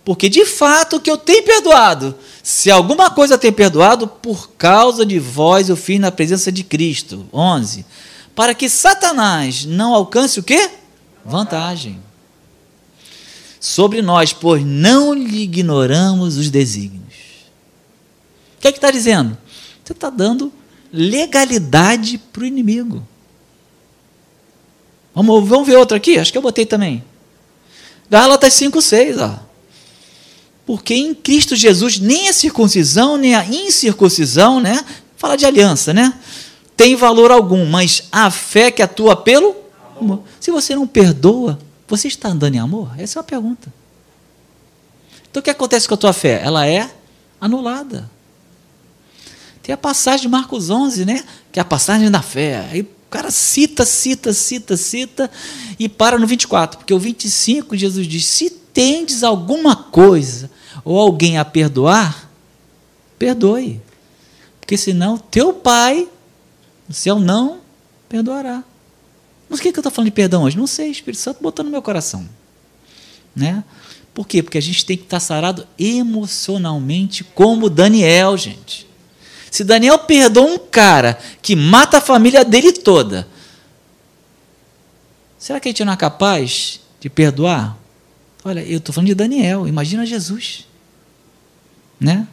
Porque 0.04 0.28
de 0.28 0.44
fato 0.44 1.00
que 1.00 1.10
eu 1.10 1.16
tenho 1.16 1.42
perdoado. 1.42 2.14
Se 2.42 2.70
alguma 2.70 3.10
coisa 3.10 3.36
tem 3.36 3.52
perdoado, 3.52 4.06
por 4.06 4.50
causa 4.50 5.04
de 5.04 5.18
vós 5.18 5.68
eu 5.68 5.76
fiz 5.76 5.98
na 5.98 6.12
presença 6.12 6.52
de 6.52 6.62
Cristo. 6.62 7.26
11. 7.32 7.84
Para 8.34 8.54
que 8.54 8.68
Satanás 8.68 9.64
não 9.64 9.94
alcance 9.94 10.38
o 10.38 10.42
quê? 10.42 10.70
Vantagem. 11.24 12.00
Sobre 13.60 14.00
nós, 14.00 14.32
pois 14.32 14.64
não 14.64 15.12
lhe 15.12 15.42
ignoramos 15.42 16.36
os 16.36 16.48
desígnios. 16.48 17.07
O 18.58 18.60
que 18.60 18.68
é 18.68 18.72
que 18.72 18.78
está 18.78 18.90
dizendo? 18.90 19.38
Você 19.84 19.92
está 19.92 20.10
dando 20.10 20.52
legalidade 20.92 22.18
para 22.18 22.42
o 22.42 22.46
inimigo. 22.46 23.06
Vamos, 25.14 25.48
vamos 25.48 25.66
ver 25.66 25.76
outro 25.76 25.96
aqui? 25.96 26.18
Acho 26.18 26.32
que 26.32 26.38
eu 26.38 26.42
botei 26.42 26.66
também. 26.66 27.04
Gálatas 28.10 28.54
5, 28.54 28.82
6. 28.82 29.18
Ó. 29.18 29.38
Porque 30.66 30.94
em 30.94 31.14
Cristo 31.14 31.56
Jesus 31.56 31.98
nem 31.98 32.28
a 32.28 32.32
circuncisão, 32.32 33.16
nem 33.16 33.34
a 33.34 33.44
incircuncisão, 33.44 34.60
né? 34.60 34.84
Fala 35.16 35.36
de 35.36 35.46
aliança, 35.46 35.94
né? 35.94 36.12
Tem 36.76 36.94
valor 36.94 37.30
algum, 37.30 37.64
mas 37.66 38.04
a 38.12 38.30
fé 38.30 38.70
que 38.70 38.82
atua 38.82 39.16
pelo 39.16 39.56
amor. 40.00 40.22
Se 40.38 40.50
você 40.50 40.74
não 40.74 40.86
perdoa, 40.86 41.58
você 41.86 42.08
está 42.08 42.28
andando 42.28 42.54
em 42.54 42.58
amor? 42.58 42.90
Essa 42.98 43.18
é 43.18 43.20
a 43.20 43.24
pergunta. 43.24 43.72
Então 45.30 45.40
o 45.40 45.42
que 45.42 45.50
acontece 45.50 45.88
com 45.88 45.94
a 45.94 45.98
tua 45.98 46.12
fé? 46.12 46.40
Ela 46.44 46.66
é 46.66 46.90
anulada. 47.40 48.08
Tem 49.68 49.74
a 49.74 49.76
passagem 49.76 50.22
de 50.22 50.28
Marcos 50.28 50.70
11, 50.70 51.04
né? 51.04 51.22
Que 51.52 51.58
é 51.58 51.62
a 51.62 51.64
passagem 51.64 52.10
da 52.10 52.22
fé. 52.22 52.66
Aí 52.70 52.80
o 52.80 52.88
cara 53.10 53.30
cita, 53.30 53.84
cita, 53.84 54.32
cita, 54.32 54.78
cita 54.78 55.30
e 55.78 55.90
para 55.90 56.18
no 56.18 56.26
24, 56.26 56.78
porque 56.78 56.94
o 56.94 56.98
25 56.98 57.76
Jesus 57.76 58.06
diz: 58.06 58.24
"Se 58.24 58.48
tendes 58.48 59.22
alguma 59.22 59.76
coisa 59.76 60.50
ou 60.82 60.98
alguém 60.98 61.36
a 61.36 61.44
perdoar, 61.44 62.30
perdoe. 63.18 63.78
Porque 64.58 64.78
senão 64.78 65.18
teu 65.18 65.52
pai, 65.52 66.08
o 66.88 66.92
céu 66.94 67.18
não 67.18 67.58
perdoará." 68.08 68.64
Mas 69.50 69.60
o 69.60 69.62
que, 69.62 69.70
que 69.70 69.78
eu 69.78 69.82
estou 69.82 69.92
falando 69.92 70.08
de 70.08 70.12
perdão 70.12 70.44
hoje? 70.44 70.56
Não 70.56 70.66
sei, 70.66 70.90
Espírito 70.90 71.20
Santo 71.20 71.42
botou 71.42 71.62
no 71.62 71.70
meu 71.70 71.82
coração. 71.82 72.26
Né? 73.36 73.62
Por 74.14 74.26
quê? 74.26 74.42
Porque 74.42 74.56
a 74.56 74.62
gente 74.62 74.86
tem 74.86 74.96
que 74.96 75.02
estar 75.02 75.20
sarado 75.20 75.68
emocionalmente, 75.78 77.22
como 77.22 77.68
Daniel, 77.68 78.34
gente. 78.34 78.87
Se 79.50 79.64
Daniel 79.64 79.98
perdoa 80.00 80.46
um 80.46 80.58
cara 80.58 81.18
que 81.40 81.56
mata 81.56 81.98
a 81.98 82.00
família 82.00 82.44
dele 82.44 82.72
toda, 82.72 83.26
será 85.38 85.58
que 85.60 85.68
a 85.68 85.70
gente 85.70 85.84
não 85.84 85.92
é 85.92 85.96
capaz 85.96 86.80
de 87.00 87.08
perdoar? 87.08 87.76
Olha, 88.44 88.60
eu 88.60 88.78
estou 88.78 88.94
falando 88.94 89.08
de 89.08 89.14
Daniel, 89.14 89.66
imagina 89.66 90.06
Jesus. 90.06 90.66
Né? 92.00 92.26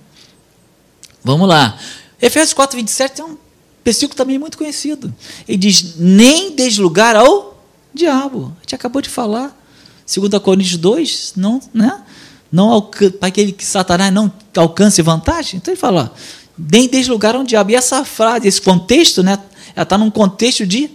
Vamos 1.23 1.47
lá. 1.47 1.77
Efésios 2.21 2.53
4, 2.53 2.77
27 2.77 3.21
é 3.21 3.23
um 3.23 3.37
versículo 3.83 4.15
também 4.15 4.37
muito 4.37 4.57
conhecido. 4.57 5.13
Ele 5.47 5.57
diz: 5.57 5.95
nem 5.97 6.55
deslugar 6.55 7.15
ao 7.15 7.63
diabo. 7.93 8.53
A 8.57 8.61
gente 8.61 8.75
acabou 8.75 9.01
de 9.01 9.09
falar. 9.09 9.61
2 10.05 10.41
Coríntios 10.41 10.77
2, 10.77 11.33
não, 11.35 11.59
né? 11.73 12.03
não 12.51 12.79
para 13.19 13.27
aquele 13.27 13.51
que 13.51 13.65
Satanás 13.65 14.13
não 14.13 14.31
alcance 14.55 15.01
vantagem. 15.01 15.57
Então 15.57 15.73
ele 15.73 15.79
fala: 15.79 16.13
nem 16.57 16.87
deslugaram 16.87 17.41
o 17.41 17.45
diabo. 17.45 17.71
E 17.71 17.75
essa 17.75 18.03
frase, 18.05 18.47
esse 18.47 18.61
contexto, 18.61 19.21
né, 19.21 19.37
ela 19.75 19.83
está 19.83 19.97
num 19.97 20.09
contexto 20.09 20.65
de 20.65 20.89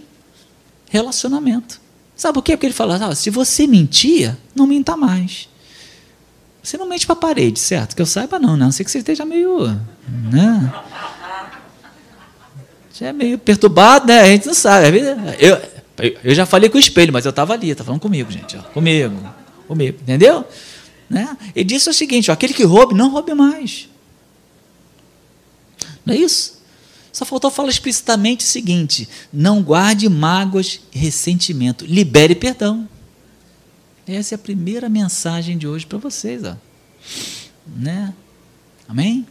relacionamento. 0.89 1.79
Sabe 2.15 2.33
por 2.33 2.43
quê? 2.43 2.55
Porque 2.55 2.67
ele 2.67 2.73
fala, 2.73 2.97
ah, 3.03 3.15
se 3.15 3.29
você 3.29 3.65
mentia, 3.65 4.37
não 4.55 4.67
minta 4.67 4.95
mais. 4.95 5.49
Você 6.63 6.77
não 6.77 6.87
mente 6.87 7.05
para 7.07 7.13
a 7.13 7.19
parede, 7.19 7.59
certo? 7.59 7.95
Que 7.95 8.01
eu 8.01 8.05
saiba 8.05 8.37
não, 8.37 8.55
né? 8.55 8.63
A 8.63 8.65
não 8.65 8.71
ser 8.71 8.83
que 8.83 8.91
você 8.91 8.99
esteja 8.99 9.25
meio... 9.25 9.67
Né? 10.31 10.73
Já 12.93 13.07
é 13.07 13.13
meio 13.13 13.39
perturbado, 13.39 14.05
né? 14.05 14.21
A 14.21 14.27
gente 14.27 14.45
não 14.45 14.53
sabe. 14.53 15.01
Eu, 15.39 15.59
eu 16.23 16.35
já 16.35 16.45
falei 16.45 16.69
com 16.69 16.77
o 16.77 16.79
espelho, 16.79 17.11
mas 17.11 17.25
eu 17.25 17.31
estava 17.31 17.53
ali, 17.53 17.71
está 17.71 17.83
falando 17.83 18.01
comigo, 18.01 18.29
gente. 18.29 18.55
Ó, 18.57 18.61
comigo, 18.61 19.15
comigo, 19.67 19.97
entendeu? 20.01 20.45
Né? 21.09 21.35
Ele 21.55 21.65
disse 21.65 21.89
o 21.89 21.93
seguinte, 21.93 22.29
ó, 22.29 22.33
aquele 22.33 22.53
que 22.53 22.63
roube, 22.63 22.93
não 22.93 23.09
roube 23.09 23.33
mais. 23.33 23.89
É 26.11 26.15
isso? 26.15 26.61
Só 27.11 27.25
faltou 27.25 27.51
falar 27.51 27.69
explicitamente 27.69 28.45
o 28.45 28.47
seguinte: 28.47 29.07
não 29.31 29.61
guarde 29.61 30.07
mágoas 30.09 30.79
e 30.93 30.97
ressentimento, 30.97 31.85
libere 31.85 32.35
perdão. 32.35 32.87
Essa 34.07 34.33
é 34.33 34.37
a 34.37 34.39
primeira 34.39 34.89
mensagem 34.89 35.57
de 35.57 35.67
hoje 35.67 35.85
para 35.85 35.97
vocês, 35.97 36.43
ó. 36.43 36.55
Né? 37.77 38.13
Amém? 38.87 39.25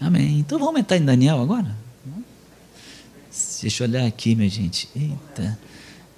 Amém. 0.00 0.38
Então 0.38 0.58
vamos 0.58 0.80
entrar 0.80 0.96
em 0.96 1.04
Daniel 1.04 1.40
agora? 1.40 1.84
Deixa 3.62 3.82
eu 3.82 3.88
olhar 3.88 4.06
aqui, 4.06 4.34
minha 4.34 4.50
gente. 4.50 4.88
Eita. 4.94 5.58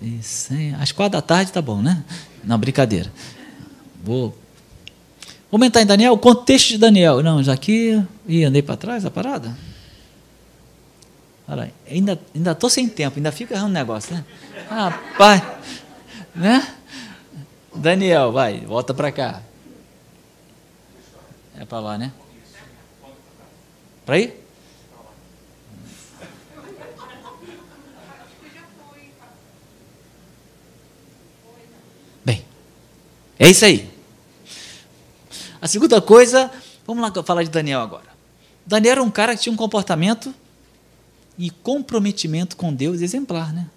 Isso 0.03 0.53
aí. 0.53 0.74
Às 0.74 0.91
quatro 0.91 1.12
da 1.12 1.22
tarde 1.22 1.53
tá 1.53 1.62
bom, 1.62 1.80
né? 1.80 2.05
Não, 2.43 2.59
brincadeira. 2.59 3.12
Vou. 4.03 4.37
Vamos 5.51 5.68
entrar 5.68 5.82
em 5.82 5.87
Daniel, 5.87 6.12
o 6.12 6.18
contexto 6.18 6.70
de 6.70 6.78
Daniel. 6.78 7.22
Não, 7.22 7.43
já 7.43 7.53
aqui. 7.53 8.03
Ih, 8.26 8.45
andei 8.45 8.62
para 8.62 8.76
trás 8.76 9.05
a 9.05 9.11
parada? 9.11 9.57
Olha. 11.49 11.73
Ainda, 11.89 12.21
ainda 12.35 12.55
tô 12.55 12.69
sem 12.69 12.89
tempo, 12.89 13.19
ainda 13.19 13.31
fica 13.31 13.55
errando 13.55 13.71
o 13.71 13.73
negócio, 13.73 14.15
né? 14.15 14.25
Rapaz. 14.69 15.43
Né? 16.35 16.77
Daniel, 17.75 18.33
vai, 18.33 18.61
volta 18.61 18.93
para 18.93 19.13
cá. 19.13 19.43
É 21.59 21.65
para 21.65 21.81
lá, 21.81 21.99
né? 21.99 22.13
Para 24.05 24.17
aí? 24.17 24.35
Bem, 32.25 32.45
é 33.39 33.49
isso 33.49 33.65
aí. 33.65 33.91
A 35.61 35.69
segunda 35.69 36.01
coisa, 36.03 36.51
vamos 36.87 37.03
lá 37.03 37.23
falar 37.23 37.43
de 37.43 37.51
Daniel 37.51 37.81
agora. 37.81 38.17
Daniel 38.67 38.93
era 38.93 39.03
um 39.03 39.11
cara 39.11 39.35
que 39.35 39.43
tinha 39.43 39.53
um 39.53 39.57
comportamento 39.57 40.35
e 41.39 41.51
comprometimento 41.51 42.57
com 42.57 42.72
Deus 42.72 43.01
exemplar, 43.01 43.53
né? 43.53 43.68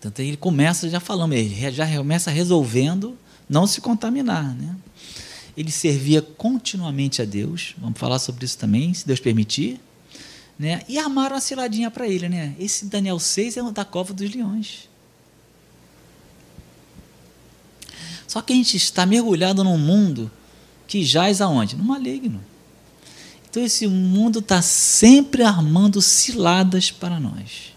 Tanto 0.00 0.20
ele 0.22 0.36
começa 0.36 0.88
já 0.88 0.98
falando, 0.98 1.34
ele 1.34 1.70
já 1.70 1.86
começa 1.96 2.30
resolvendo 2.30 3.18
não 3.48 3.66
se 3.66 3.80
contaminar, 3.80 4.54
né? 4.54 4.74
Ele 5.56 5.70
servia 5.70 6.22
continuamente 6.22 7.20
a 7.20 7.24
Deus, 7.24 7.74
vamos 7.78 7.98
falar 7.98 8.18
sobre 8.18 8.44
isso 8.44 8.56
também, 8.56 8.94
se 8.94 9.06
Deus 9.06 9.20
permitir, 9.20 9.80
né? 10.58 10.82
E 10.88 10.98
armaram 10.98 11.34
uma 11.34 11.40
ciladinha 11.40 11.90
para 11.90 12.06
ele, 12.06 12.28
né? 12.28 12.54
Esse 12.58 12.86
Daniel 12.86 13.18
6 13.18 13.56
é 13.56 13.62
da 13.72 13.84
cova 13.84 14.14
dos 14.14 14.30
leões. 14.30 14.88
Só 18.26 18.40
que 18.40 18.52
a 18.52 18.56
gente 18.56 18.76
está 18.76 19.04
mergulhado 19.04 19.64
num 19.64 19.76
mundo 19.76 20.30
que 20.86 21.04
jaz 21.04 21.40
aonde? 21.40 21.74
No 21.76 21.84
maligno. 21.84 22.40
Então 23.50 23.64
esse 23.64 23.86
mundo 23.88 24.38
está 24.38 24.62
sempre 24.62 25.42
armando 25.42 26.00
ciladas 26.00 26.92
para 26.92 27.18
nós. 27.18 27.74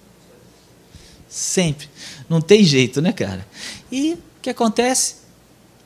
Sempre. 1.28 1.90
Não 2.30 2.40
tem 2.40 2.64
jeito, 2.64 3.02
né, 3.02 3.12
cara? 3.12 3.48
E 3.92 4.14
o 4.14 4.20
que 4.42 4.52
acontece? 4.52 5.16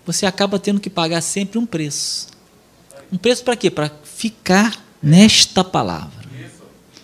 Você 0.05 0.25
acaba 0.25 0.59
tendo 0.59 0.81
que 0.81 0.89
pagar 0.89 1.21
sempre 1.21 1.57
um 1.57 1.65
preço. 1.65 2.27
Um 3.11 3.17
preço 3.17 3.43
para 3.45 3.55
quê? 3.55 3.71
Para 3.71 3.89
ficar 4.03 4.77
nesta 5.01 5.63
palavra. 5.63 6.27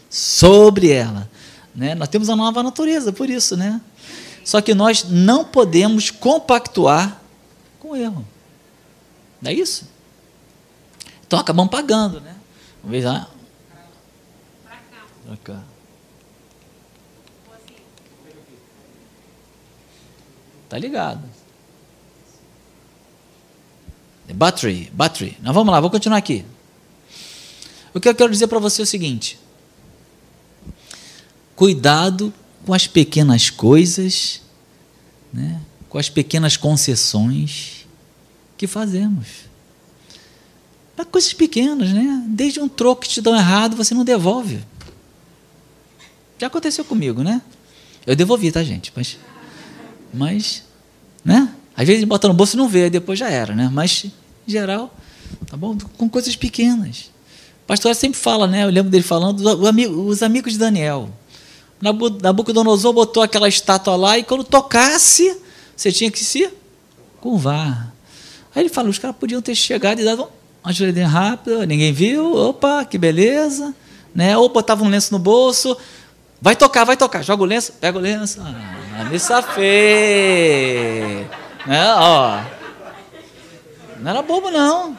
Sobre 0.10 0.90
ela. 0.90 1.30
Né? 1.74 1.96
Nós 1.96 2.10
temos 2.10 2.30
a 2.30 2.36
nova 2.36 2.62
natureza, 2.62 3.14
por 3.14 3.30
isso, 3.30 3.56
né? 3.56 3.82
Só 4.44 4.62
que 4.62 4.74
nós 4.74 5.06
não 5.10 5.46
podemos 5.46 6.12
compactuar 6.12 7.22
com 7.80 7.92
o 7.92 7.96
erro. 7.96 8.28
Não 9.42 9.50
é 9.50 9.54
isso? 9.54 9.88
Então 11.26 11.40
acabamos 11.40 11.72
pagando, 11.72 12.20
né? 12.20 12.33
Ver 12.84 13.06
lá. 13.06 13.30
Pra 15.26 15.38
cá. 15.38 15.64
Tá 20.70 20.78
ligado. 20.78 21.24
Battery, 24.34 24.90
battery. 24.92 25.38
Nós 25.42 25.54
vamos 25.54 25.72
lá, 25.72 25.80
vou 25.80 25.92
continuar 25.92 26.18
aqui. 26.18 26.44
O 27.94 28.00
que 28.00 28.10
eu 28.10 28.16
quero 28.16 28.32
dizer 28.32 28.48
para 28.48 28.60
você 28.60 28.82
é 28.82 28.84
o 28.84 28.88
seguinte: 28.88 29.40
cuidado 31.56 32.34
com 32.66 32.74
as 32.74 32.88
pequenas 32.88 33.50
coisas, 33.50 34.42
né? 35.32 35.62
com 35.90 36.00
as 36.00 36.10
pequenas 36.10 36.58
concessões 36.58 37.86
que 38.58 38.66
fazemos. 38.66 39.53
Para 40.96 41.06
coisas 41.06 41.34
pequenas, 41.34 41.90
né? 41.90 42.24
Desde 42.28 42.60
um 42.60 42.68
troco 42.68 43.02
que 43.02 43.10
te 43.10 43.22
dão 43.22 43.36
errado, 43.36 43.76
você 43.76 43.94
não 43.94 44.04
devolve. 44.04 44.64
Já 46.40 46.48
aconteceu 46.48 46.86
comigo, 46.86 47.24
né? 47.24 47.42
Eu 48.06 48.16
devolvi, 48.16 48.52
tá, 48.52 48.64
gente? 48.64 48.92
Mas, 48.96 49.18
mas 50.14 50.64
né? 51.24 51.54
Às 51.76 51.88
vezes 51.88 52.04
bota 52.04 52.28
no 52.28 52.34
bolso 52.34 52.56
e 52.56 52.58
não 52.58 52.68
vê, 52.68 52.90
depois 52.90 53.18
já 53.18 53.30
era, 53.30 53.56
né? 53.56 53.70
Mas, 53.72 54.06
em 54.06 54.12
geral, 54.52 54.94
tá 55.48 55.58
bom? 55.58 55.78
Com 55.98 56.08
coisas 56.08 56.36
pequenas. 56.36 57.12
O 57.64 57.66
pastor 57.66 57.96
sempre 57.96 58.20
fala, 58.20 58.46
né? 58.46 58.64
Eu 58.64 58.70
lembro 58.70 58.92
dele 58.92 59.04
falando, 59.04 59.40
os 60.08 60.22
amigos 60.22 60.54
de 60.54 60.60
Daniel. 60.60 61.10
Nabucodonosor 62.22 62.94
botou 62.94 63.24
aquela 63.24 63.48
estátua 63.48 63.96
lá 63.96 64.18
e 64.18 64.24
quando 64.24 64.44
tocasse, 64.44 65.38
você 65.76 65.92
tinha 65.92 66.12
que 66.12 66.24
se 66.24 66.50
curvar. 67.20 67.94
Aí 68.54 68.64
ele 68.64 68.70
fala, 68.70 68.90
os 68.90 69.00
caras 69.00 69.18
podiam 69.18 69.42
ter 69.42 69.56
chegado 69.56 70.00
e 70.00 70.06
dado 70.06 70.28
uma 70.64 70.72
joelhinha 70.72 71.08
rápida, 71.08 71.66
ninguém 71.66 71.92
viu, 71.92 72.34
opa, 72.36 72.86
que 72.86 72.98
beleza, 72.98 73.76
né? 74.16 74.38
Ou 74.38 74.48
botava 74.48 74.82
um 74.84 74.88
lenço 74.88 75.12
no 75.12 75.20
bolso, 75.20 75.76
vai 76.42 76.56
tocar, 76.56 76.86
vai 76.86 76.96
tocar, 76.96 77.22
joga 77.22 77.44
o 77.44 77.46
lenço, 77.46 77.74
pega 77.74 77.98
o 77.98 78.02
lenço, 78.02 78.42
ah, 78.42 79.04
me 79.04 79.20
safei, 79.20 79.68
né? 81.66 81.94
Ó, 81.96 82.40
não 84.00 84.12
era 84.12 84.22
bobo 84.22 84.50
não, 84.50 84.98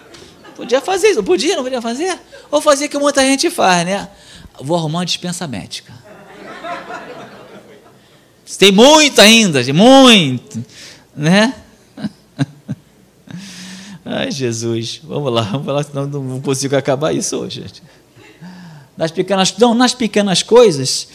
podia 0.55 0.83
fazer 0.83 1.09
isso, 1.09 1.23
podia, 1.23 1.57
não 1.57 1.65
podia 1.65 1.81
fazer? 1.81 2.19
Ou 2.51 2.61
fazer 2.61 2.89
que 2.89 2.99
muita 2.99 3.23
gente 3.23 3.49
faz, 3.49 3.87
né? 3.87 4.07
Vou 4.61 4.77
arrumar 4.77 4.99
uma 4.99 5.07
dispensa 5.07 5.47
médica. 5.47 5.95
Tem 8.59 8.71
muito 8.71 9.21
ainda, 9.21 9.61
muito, 9.73 10.65
né? 11.17 11.55
Ai, 14.05 14.31
Jesus, 14.31 15.01
vamos 15.03 15.33
lá, 15.33 15.43
vamos 15.43 15.67
lá, 15.67 15.83
senão 15.83 16.07
não 16.07 16.41
consigo 16.41 16.77
acabar 16.77 17.13
isso 17.13 17.37
hoje. 17.39 17.63
Gente. 17.63 17.83
Nas 18.97 19.11
pequenas, 19.11 19.57
não, 19.57 19.75
nas 19.75 19.95
pequenas 19.95 20.43
coisas 20.43 21.09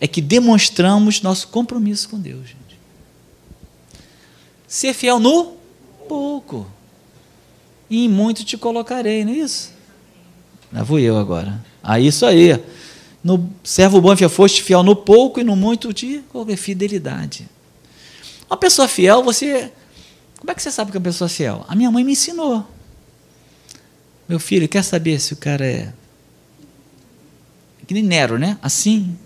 é 0.00 0.08
que 0.08 0.20
demonstramos 0.20 1.22
nosso 1.22 1.48
compromisso 1.48 2.08
com 2.08 2.18
Deus. 2.18 2.48
Gente. 2.48 2.78
Ser 4.66 4.92
fiel 4.92 5.20
no 5.20 5.56
pouco. 6.08 6.66
E 7.88 8.04
em 8.04 8.08
muito 8.08 8.44
te 8.44 8.56
colocarei, 8.56 9.24
não 9.24 9.32
é 9.32 9.36
isso? 9.36 9.70
Lá 10.72 10.82
vou 10.82 10.98
eu 10.98 11.16
agora. 11.16 11.64
Ah, 11.82 12.00
isso 12.00 12.26
aí. 12.26 12.60
No 13.22 13.48
servo 13.62 14.00
bom 14.00 14.12
e 14.12 14.28
foste 14.28 14.62
fiel 14.62 14.82
no 14.82 14.96
pouco 14.96 15.40
e 15.40 15.44
no 15.44 15.54
muito 15.54 15.94
coloquei 16.30 16.56
fidelidade. 16.56 17.48
Uma 18.50 18.56
pessoa 18.56 18.88
fiel, 18.88 19.22
você 19.22 19.72
como 20.44 20.52
é 20.52 20.54
que 20.54 20.62
você 20.62 20.70
sabe 20.70 20.90
que 20.90 20.96
é 20.98 21.00
uma 21.00 21.04
pessoa 21.04 21.26
fiel? 21.26 21.64
A 21.66 21.74
minha 21.74 21.90
mãe 21.90 22.04
me 22.04 22.12
ensinou. 22.12 22.68
Meu 24.28 24.38
filho, 24.38 24.68
quer 24.68 24.84
saber 24.84 25.18
se 25.18 25.32
o 25.32 25.36
cara 25.36 25.66
é. 25.66 25.90
Que 27.86 27.94
nem 27.94 28.02
Nero, 28.02 28.38
né? 28.38 28.58
Assim. 28.60 29.16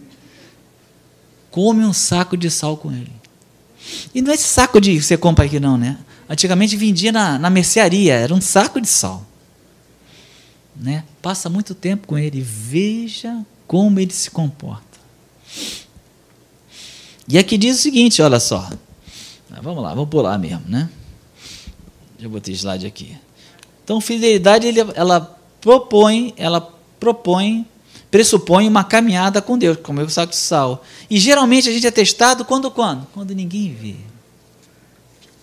Come 1.50 1.84
um 1.84 1.92
saco 1.92 2.36
de 2.36 2.48
sal 2.48 2.76
com 2.76 2.92
ele. 2.92 3.10
E 4.14 4.22
não 4.22 4.30
é 4.30 4.36
esse 4.36 4.44
saco 4.44 4.80
de 4.80 5.02
você 5.02 5.16
compra 5.16 5.44
aqui, 5.44 5.58
não, 5.58 5.76
né? 5.76 5.98
Antigamente 6.28 6.76
vendia 6.76 7.10
na, 7.10 7.36
na 7.36 7.50
mercearia, 7.50 8.14
era 8.14 8.32
um 8.32 8.40
saco 8.40 8.80
de 8.80 8.86
sal. 8.86 9.26
Né? 10.76 11.02
Passa 11.20 11.50
muito 11.50 11.74
tempo 11.74 12.06
com 12.06 12.16
ele, 12.16 12.40
veja 12.40 13.44
como 13.66 13.98
ele 13.98 14.12
se 14.12 14.30
comporta. 14.30 15.00
E 17.26 17.36
aqui 17.36 17.58
diz 17.58 17.80
o 17.80 17.82
seguinte, 17.82 18.22
olha 18.22 18.38
só. 18.38 18.70
Vamos 19.60 19.82
lá, 19.82 19.92
vamos 19.94 20.10
pular 20.10 20.38
mesmo, 20.38 20.62
né? 20.68 20.88
Já 22.18 22.28
botei 22.28 22.54
slide 22.54 22.86
aqui. 22.86 23.16
Então, 23.84 24.00
fidelidade 24.00 24.66
ela 24.94 25.20
propõe, 25.60 26.34
ela 26.36 26.60
propõe, 26.98 27.66
pressupõe 28.10 28.68
uma 28.68 28.84
caminhada 28.84 29.40
com 29.40 29.56
Deus, 29.56 29.78
como 29.82 30.00
eu 30.00 30.08
saco 30.08 30.30
de 30.30 30.36
sal. 30.36 30.84
E 31.08 31.18
geralmente 31.18 31.68
a 31.68 31.72
gente 31.72 31.86
é 31.86 31.90
testado 31.90 32.44
quando 32.44 32.70
quando? 32.70 33.06
Quando 33.14 33.34
ninguém 33.34 33.72
vê. 33.72 33.94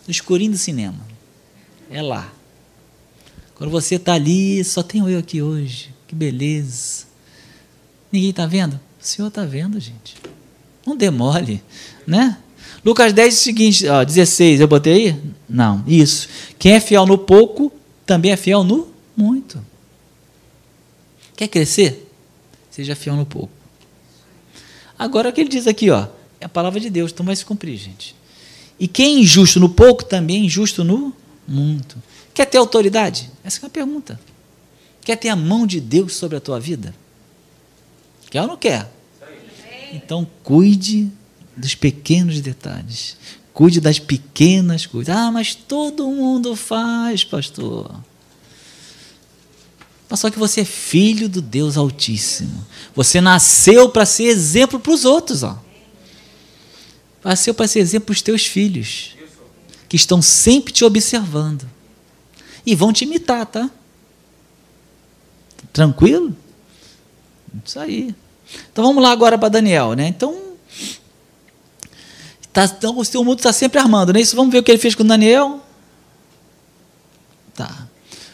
No 0.06 0.12
escurinho 0.12 0.52
do 0.52 0.58
cinema. 0.58 1.00
É 1.90 2.02
lá. 2.02 2.32
Quando 3.56 3.72
você 3.72 3.96
está 3.96 4.14
ali, 4.14 4.64
só 4.64 4.84
tenho 4.84 5.10
eu 5.10 5.20
aqui 5.20 5.42
hoje. 5.42 5.94
Que 6.08 6.14
beleza. 6.14 7.06
Ninguém 8.12 8.30
está 8.30 8.46
vendo? 8.46 8.80
O 9.02 9.06
Senhor 9.06 9.30
está 9.30 9.46
vendo, 9.46 9.80
gente. 9.80 10.16
Não 10.86 10.96
demore, 10.96 11.64
né? 12.06 12.38
Lucas 12.86 13.12
10 13.12 13.34
é 13.34 13.36
o 13.36 13.40
seguinte, 13.40 13.88
ó, 13.88 14.04
16, 14.04 14.62
eu 14.62 14.68
botei 14.68 14.94
aí? 14.94 15.22
Não, 15.50 15.84
isso. 15.88 16.30
Quem 16.60 16.74
é 16.74 16.80
fiel 16.80 17.08
no 17.08 17.18
pouco, 17.18 17.74
também 18.06 18.32
é 18.32 18.38
fiel 18.38 18.64
no 18.64 18.88
muito. 19.18 19.60
Quer 21.36 21.48
crescer? 21.48 22.08
Seja 22.70 22.96
fiel 22.96 23.16
no 23.16 23.26
pouco. 23.26 23.52
Agora 25.00 25.30
o 25.30 25.34
que 25.34 25.42
ele 25.42 25.50
diz 25.50 25.66
aqui, 25.66 25.90
ó, 25.90 26.08
é 26.40 26.46
a 26.46 26.50
palavra 26.50 26.80
de 26.80 26.92
Deus, 26.92 27.12
então 27.12 27.26
vai 27.26 27.36
se 27.36 27.44
cumprir, 27.44 27.76
gente. 27.76 28.16
E 28.80 28.88
quem 28.88 29.16
é 29.16 29.20
injusto 29.22 29.60
no 29.60 29.70
pouco 29.70 30.06
também 30.06 30.42
é 30.42 30.46
injusto 30.46 30.84
no 30.84 31.12
muito. 31.48 32.02
Quer 32.36 32.46
ter 32.46 32.60
autoridade? 32.60 33.32
Essa 33.44 33.66
é 33.66 33.68
a 33.68 33.70
pergunta. 33.70 34.20
Quer 35.02 35.16
ter 35.16 35.30
a 35.30 35.36
mão 35.36 35.66
de 35.66 35.82
Deus 35.82 36.14
sobre 36.14 36.38
a 36.38 36.42
tua 36.42 36.60
vida? 36.60 36.94
Quer 38.30 38.42
ou 38.42 38.48
não 38.48 38.58
quer? 38.58 38.92
Então 39.92 40.28
cuide 40.44 41.10
dos 41.56 41.76
pequenos 41.76 42.42
detalhes. 42.42 43.18
Cuide 43.54 43.80
das 43.80 44.00
pequenas 44.00 44.86
coisas. 44.86 45.16
Ah, 45.16 45.32
mas 45.32 45.56
todo 45.56 46.10
mundo 46.10 46.56
faz, 46.56 47.24
pastor. 47.24 47.96
Mas 50.10 50.20
só 50.20 50.30
que 50.30 50.38
você 50.38 50.62
é 50.62 50.66
filho 50.66 51.28
do 51.28 51.42
Deus 51.42 51.78
Altíssimo. 51.78 52.66
Você 52.94 53.22
nasceu 53.22 53.90
para 53.90 54.06
ser 54.06 54.26
exemplo 54.26 54.80
para 54.80 54.92
os 54.92 55.06
outros. 55.06 55.44
Ó. 55.44 55.58
Nasceu 57.24 57.54
para 57.54 57.68
ser 57.68 57.80
exemplo 57.80 58.08
para 58.08 58.14
os 58.14 58.22
teus 58.22 58.46
filhos. 58.46 59.16
Que 59.90 59.96
estão 59.96 60.22
sempre 60.22 60.74
te 60.74 60.84
observando. 60.84 61.68
E 62.66 62.76
vão 62.76 62.92
te 62.92 63.04
imitar, 63.04 63.46
tá? 63.46 63.70
Tranquilo? 65.72 66.36
Isso 67.64 67.80
aí. 67.80 68.16
Então 68.72 68.84
vamos 68.84 69.02
lá 69.02 69.12
agora 69.12 69.38
para 69.38 69.50
Daniel, 69.50 69.94
né? 69.94 70.08
Então, 70.08 70.54
tá, 72.56 72.66
então 72.66 72.98
o 72.98 73.24
mundo 73.24 73.40
está 73.40 73.54
sempre 73.54 73.80
armando, 73.80 74.14
né? 74.14 74.22
Isso, 74.22 74.36
vamos 74.36 74.52
ver 74.52 74.60
o 74.60 74.64
que 74.64 74.72
ele 74.72 74.80
fez 74.80 74.96
com 74.96 75.06
Daniel. 75.06 75.60
Tá. 77.54 77.88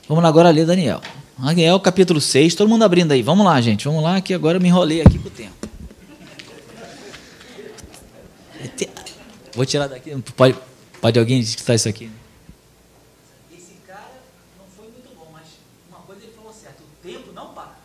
Vamos 0.08 0.24
lá 0.24 0.30
agora 0.30 0.50
ler 0.50 0.66
Daniel. 0.66 1.02
Daniel, 1.38 1.80
capítulo 1.80 2.22
6, 2.22 2.56
todo 2.56 2.70
mundo 2.70 2.84
abrindo 2.84 3.12
aí. 3.12 3.22
Vamos 3.22 3.46
lá, 3.46 3.60
gente. 3.60 3.86
Vamos 3.86 4.04
lá, 4.04 4.22
que 4.22 4.34
agora 4.34 4.58
eu 4.58 4.62
me 4.62 4.68
enrolei 4.68 5.02
aqui 5.02 5.18
com 5.18 5.28
o 5.28 5.32
tempo. 5.32 5.62
Vou 9.54 9.66
tirar 9.66 9.88
daqui. 9.88 10.16
Pode, 10.36 10.56
pode 11.02 11.20
alguém 11.20 11.40
escutar 11.40 11.76
isso 11.76 11.90
aqui? 11.90 12.10
Esse 13.52 13.74
cara 13.86 14.12
não 14.58 14.66
foi 14.76 14.86
muito 14.86 15.10
bom, 15.16 15.28
mas 15.34 15.44
uma 15.90 16.00
coisa 16.00 16.22
ele 16.24 16.32
falou 16.34 16.54
certo: 16.54 16.82
o 16.84 17.06
tempo 17.06 17.34
não 17.34 17.54
para. 17.54 17.76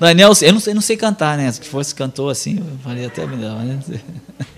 Daniel, 0.00 0.32
eu 0.40 0.52
não 0.54 0.60
sei, 0.60 0.72
não 0.72 0.80
sei 0.80 0.96
cantar, 0.96 1.36
né? 1.36 1.52
Se 1.52 1.60
fosse 1.60 1.94
cantor 1.94 2.32
assim, 2.32 2.56
eu 2.56 2.78
faria 2.82 3.06
até 3.06 3.26
melhor. 3.26 3.62
Né? 3.62 3.78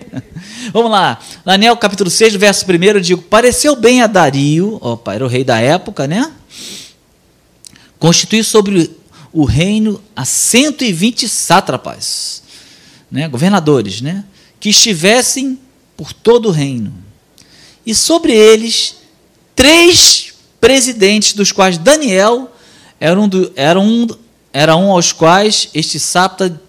Vamos 0.71 0.89
lá. 0.89 1.19
Daniel 1.43 1.75
capítulo 1.75 2.09
6, 2.09 2.35
verso 2.35 2.65
1, 2.65 3.01
digo: 3.01 3.21
Pareceu 3.23 3.75
bem 3.75 4.01
a 4.01 4.07
Dario, 4.07 4.77
opa, 4.81 5.13
era 5.13 5.25
o 5.25 5.27
rei 5.27 5.43
da 5.43 5.59
época, 5.59 6.07
né? 6.07 6.31
Constituir 7.99 8.45
sobre 8.45 8.89
o 9.33 9.43
reino 9.43 10.01
a 10.15 10.23
120 10.23 11.27
sátrapas, 11.27 12.41
né? 13.11 13.27
governadores, 13.27 13.99
né? 13.99 14.23
Que 14.61 14.69
estivessem 14.69 15.59
por 15.97 16.13
todo 16.13 16.47
o 16.47 16.51
reino. 16.51 16.93
E 17.85 17.93
sobre 17.93 18.31
eles, 18.31 18.95
três 19.53 20.33
presidentes, 20.61 21.33
dos 21.33 21.51
quais 21.51 21.77
Daniel 21.77 22.49
era 22.97 23.19
um, 23.19 23.27
do, 23.27 23.51
era 23.57 23.77
um, 23.77 24.07
era 24.53 24.77
um 24.77 24.91
aos 24.91 25.11
quais 25.11 25.67
este 25.73 25.99
sátrapa. 25.99 26.61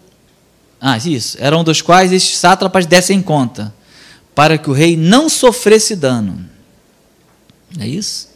Ah, 0.80 0.96
isso. 0.96 1.36
Era 1.38 1.56
um 1.56 1.62
dos 1.62 1.82
quais 1.82 2.12
estes 2.12 2.38
sátrapas 2.38 2.86
dessem 2.86 3.20
conta, 3.20 3.72
para 4.34 4.56
que 4.56 4.70
o 4.70 4.72
rei 4.72 4.96
não 4.96 5.28
sofresse 5.28 5.94
dano. 5.94 6.48
É 7.78 7.86
isso? 7.86 8.30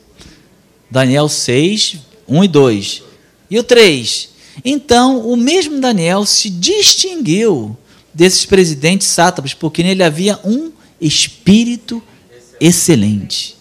Daniel 0.91 1.29
6, 1.29 1.97
1 2.29 2.45
e 2.45 2.49
2. 2.49 3.03
E 3.51 3.59
o 3.59 3.63
3. 3.63 4.29
Então, 4.65 5.21
o 5.21 5.37
mesmo 5.37 5.81
Daniel 5.81 6.27
se 6.27 6.51
distinguiu 6.51 7.77
desses 8.13 8.45
presidentes 8.45 9.07
sátrapas, 9.07 9.55
porque 9.55 9.83
nele 9.83 10.03
havia 10.03 10.39
um 10.45 10.73
espírito 11.01 12.03
excelente. 12.61 13.57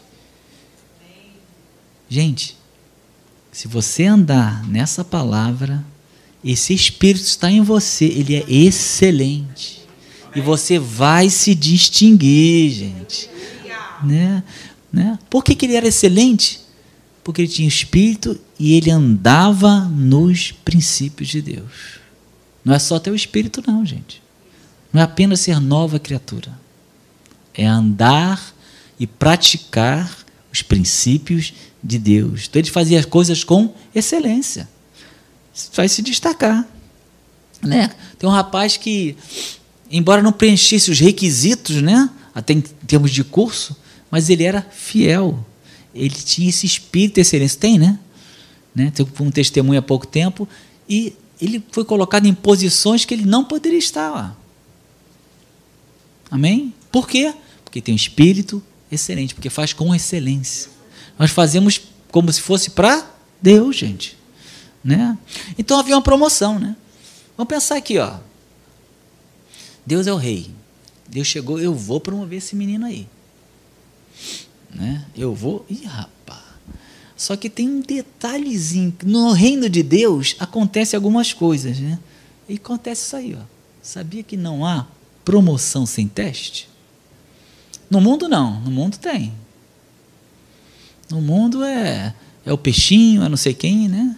Gente, 2.09 2.57
se 3.58 3.68
você 3.68 4.05
andar 4.05 4.64
nessa 4.68 5.03
palavra, 5.03 5.84
esse 6.45 6.76
Espírito 6.76 7.26
está 7.26 7.49
em 7.49 7.60
você, 7.60 8.05
ele 8.05 8.36
é 8.36 8.45
excelente. 8.47 9.82
E 10.36 10.39
você 10.39 10.78
vai 10.78 11.28
se 11.32 11.55
distinguir, 11.55 12.70
gente. 12.70 13.28
Né? 14.03 14.43
Né? 14.93 15.18
Por 15.28 15.43
que, 15.43 15.55
que 15.55 15.66
ele 15.66 15.76
era 15.76 15.88
excelente? 15.88 16.62
Porque 17.24 17.41
ele 17.41 17.47
tinha 17.47 17.68
Espírito 17.68 18.39
e 18.60 18.76
ele 18.76 18.91
andava 18.91 19.86
nos 19.86 20.51
princípios 20.51 21.28
de 21.28 21.41
Deus. 21.41 21.97
Não 22.64 22.76
é 22.76 22.78
só 22.78 22.99
ter 22.99 23.10
o 23.10 23.16
Espírito, 23.16 23.64
não, 23.66 23.84
gente. 23.84 24.22
Não 24.93 25.01
é 25.01 25.03
apenas 25.03 25.39
ser 25.39 25.60
nova 25.60 25.97
criatura. 25.97 26.51
É 27.55 27.66
andar 27.66 28.53
e 28.99 29.08
praticar 29.08 30.26
os 30.58 30.62
princípios 30.64 31.53
de 31.84 31.97
Deus. 31.97 32.47
Então 32.49 32.60
ele 32.60 32.70
fazia 32.70 32.99
as 32.99 33.05
coisas 33.05 33.43
com 33.43 33.74
excelência. 33.93 34.68
Vai 35.74 35.88
se 35.88 36.01
destacar. 36.01 36.68
Né? 37.62 37.89
Tem 38.18 38.30
um 38.30 38.34
rapaz 38.34 38.78
que, 38.78 39.16
embora 39.89 40.22
não 40.22 40.32
preenchesse 40.32 40.91
os 40.91 40.99
requisitos, 40.99 41.82
né? 41.82 42.10
até 42.34 42.53
em 42.53 42.62
termos 42.62 43.12
de 43.12 43.24
curso, 43.24 43.76
mas 44.12 44.30
ele 44.30 44.43
era 44.43 44.62
fiel. 44.62 45.45
Ele 45.93 46.10
tinha 46.10 46.49
esse 46.49 46.66
espírito 46.66 47.16
de 47.16 47.22
excelência. 47.22 47.60
Tem, 47.60 47.80
né? 47.80 47.97
né? 48.76 48.91
Tem 48.91 49.05
um 49.20 49.32
testemunho 49.32 49.80
há 49.80 49.82
pouco 49.82 50.05
tempo. 50.05 50.47
E 50.88 51.14
ele 51.41 51.64
foi 51.72 51.84
colocado 51.84 52.26
em 52.26 52.34
posições 52.34 53.05
que 53.05 53.14
ele 53.14 53.26
não 53.26 53.43
poderia 53.43 53.80
estar 53.80 54.10
lá. 54.10 54.38
Amém? 56.30 56.74
Por 56.91 57.08
quê? 57.08 57.34
Porque 57.64 57.82
tem 57.82 57.93
um 57.93 57.95
espírito 57.95 58.62
excelente, 58.91 59.33
porque 59.33 59.49
faz 59.49 59.73
com 59.73 59.93
excelência. 59.93 60.69
Nós 61.17 61.31
fazemos 61.31 61.81
como 62.11 62.31
se 62.31 62.41
fosse 62.41 62.71
para 62.71 63.09
Deus, 63.41 63.75
gente. 63.75 64.17
Né? 64.83 65.17
Então 65.57 65.79
havia 65.79 65.95
uma 65.95 66.01
promoção. 66.01 66.59
Né? 66.59 66.75
Vamos 67.35 67.49
pensar 67.49 67.77
aqui. 67.77 67.97
Ó. 67.97 68.17
Deus 69.85 70.07
é 70.07 70.13
o 70.13 70.17
rei. 70.17 70.51
Deus 71.07 71.27
chegou, 71.27 71.59
eu 71.59 71.73
vou 71.73 71.99
promover 71.99 72.38
esse 72.38 72.55
menino 72.55 72.85
aí. 72.85 73.07
Né? 74.73 75.05
Eu 75.15 75.33
vou. 75.33 75.65
Ih, 75.69 75.85
rapaz. 75.85 76.41
Só 77.15 77.35
que 77.35 77.49
tem 77.49 77.67
um 77.67 77.79
detalhezinho. 77.79 78.95
No 79.03 79.31
reino 79.31 79.69
de 79.69 79.81
Deus 79.81 80.35
acontece 80.39 80.95
algumas 80.95 81.33
coisas. 81.33 81.79
Né? 81.79 81.97
E 82.47 82.55
acontece 82.55 83.05
isso 83.05 83.15
aí. 83.15 83.35
Ó. 83.35 83.43
Sabia 83.81 84.21
que 84.21 84.38
não 84.38 84.65
há 84.65 84.85
promoção 85.25 85.85
sem 85.85 86.07
teste? 86.07 86.69
No 87.89 88.01
mundo 88.01 88.27
não. 88.27 88.59
No 88.61 88.71
mundo 88.71 88.97
tem. 88.97 89.33
No 91.09 91.21
mundo 91.21 91.63
é, 91.63 92.13
é 92.45 92.51
o 92.51 92.57
peixinho, 92.57 93.23
é 93.23 93.29
não 93.29 93.38
sei 93.38 93.53
quem, 93.53 93.88
né? 93.88 94.15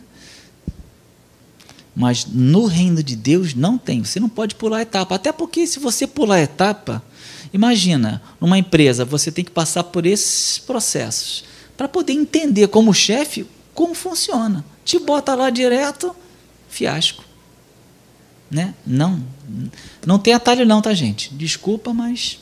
Mas 1.96 2.26
no 2.26 2.66
reino 2.66 3.04
de 3.04 3.16
Deus 3.16 3.54
não 3.54 3.78
tem. 3.78 4.04
Você 4.04 4.20
não 4.20 4.30
pode 4.30 4.56
pular 4.56 4.82
etapa. 4.82 5.16
Até 5.16 5.32
porque 5.32 5.68
se 5.68 5.80
você 5.80 6.08
pular 6.08 6.40
etapa, 6.40 7.04
imagina, 7.54 8.22
numa 8.40 8.58
empresa, 8.58 9.04
você 9.04 9.32
tem 9.32 9.44
que 9.44 9.52
passar 9.52 9.84
por 9.84 10.06
esses 10.06 10.60
processos 10.60 11.44
para 11.76 11.88
poder 11.88 12.14
entender 12.14 12.68
como 12.68 12.94
chefe 12.94 13.46
como 13.80 13.94
funciona. 13.94 14.66
Te 14.84 15.00
bota 15.00 15.34
lá 15.36 15.50
direto, 15.50 16.14
fiasco. 16.68 17.24
Né? 18.52 18.74
Não. 18.86 19.24
Não 20.06 20.20
tem 20.20 20.34
atalho 20.34 20.66
não, 20.66 20.82
tá, 20.82 20.94
gente? 20.94 21.34
Desculpa, 21.34 21.94
mas 21.94 22.40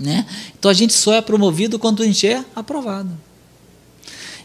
né? 0.00 0.26
Então 0.58 0.70
a 0.70 0.74
gente 0.74 0.94
só 0.94 1.12
é 1.12 1.20
promovido 1.20 1.78
quando 1.78 2.02
a 2.02 2.06
gente 2.06 2.26
é 2.26 2.42
aprovado. 2.56 3.10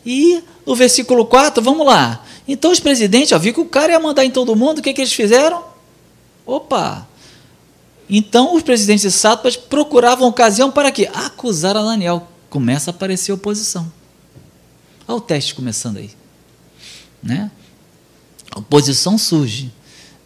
E 0.05 0.43
no 0.65 0.75
versículo 0.75 1.25
4, 1.25 1.63
vamos 1.63 1.87
lá. 1.87 2.23
Então 2.45 2.71
os 2.71 2.79
presidentes, 2.79 3.31
ó, 3.31 3.39
viu 3.39 3.53
que 3.53 3.61
o 3.61 3.65
cara 3.65 3.93
ia 3.93 3.99
mandar 3.99 4.25
em 4.25 4.29
todo 4.29 4.55
mundo, 4.55 4.79
o 4.79 4.81
que, 4.81 4.93
que 4.93 5.01
eles 5.01 5.13
fizeram? 5.13 5.63
Opa! 6.45 7.07
Então 8.07 8.53
os 8.53 8.61
presidentes 8.61 9.01
de 9.03 9.11
sátrapas 9.11 9.55
procuravam 9.55 10.27
ocasião 10.27 10.69
para 10.69 10.91
quê? 10.91 11.09
Acusar 11.11 11.75
a 11.75 11.81
Daniel. 11.81 12.27
Começa 12.49 12.91
a 12.91 12.93
aparecer 12.93 13.31
oposição. 13.31 13.91
Olha 15.07 15.17
o 15.17 15.21
teste 15.21 15.55
começando 15.55 15.97
aí. 15.97 16.11
Né? 17.23 17.49
A 18.51 18.59
oposição 18.59 19.17
surge. 19.17 19.71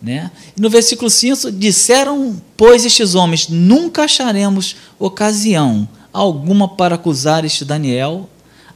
Né? 0.02 0.32
E 0.56 0.62
no 0.62 0.70
versículo 0.70 1.10
5, 1.10 1.52
disseram, 1.52 2.42
pois, 2.56 2.86
estes 2.86 3.16
homens: 3.16 3.50
Nunca 3.50 4.04
acharemos 4.04 4.76
ocasião 4.98 5.88
alguma 6.14 6.68
para 6.68 6.96
acusar 6.96 7.44
este 7.46 7.66
Daniel, 7.66 8.30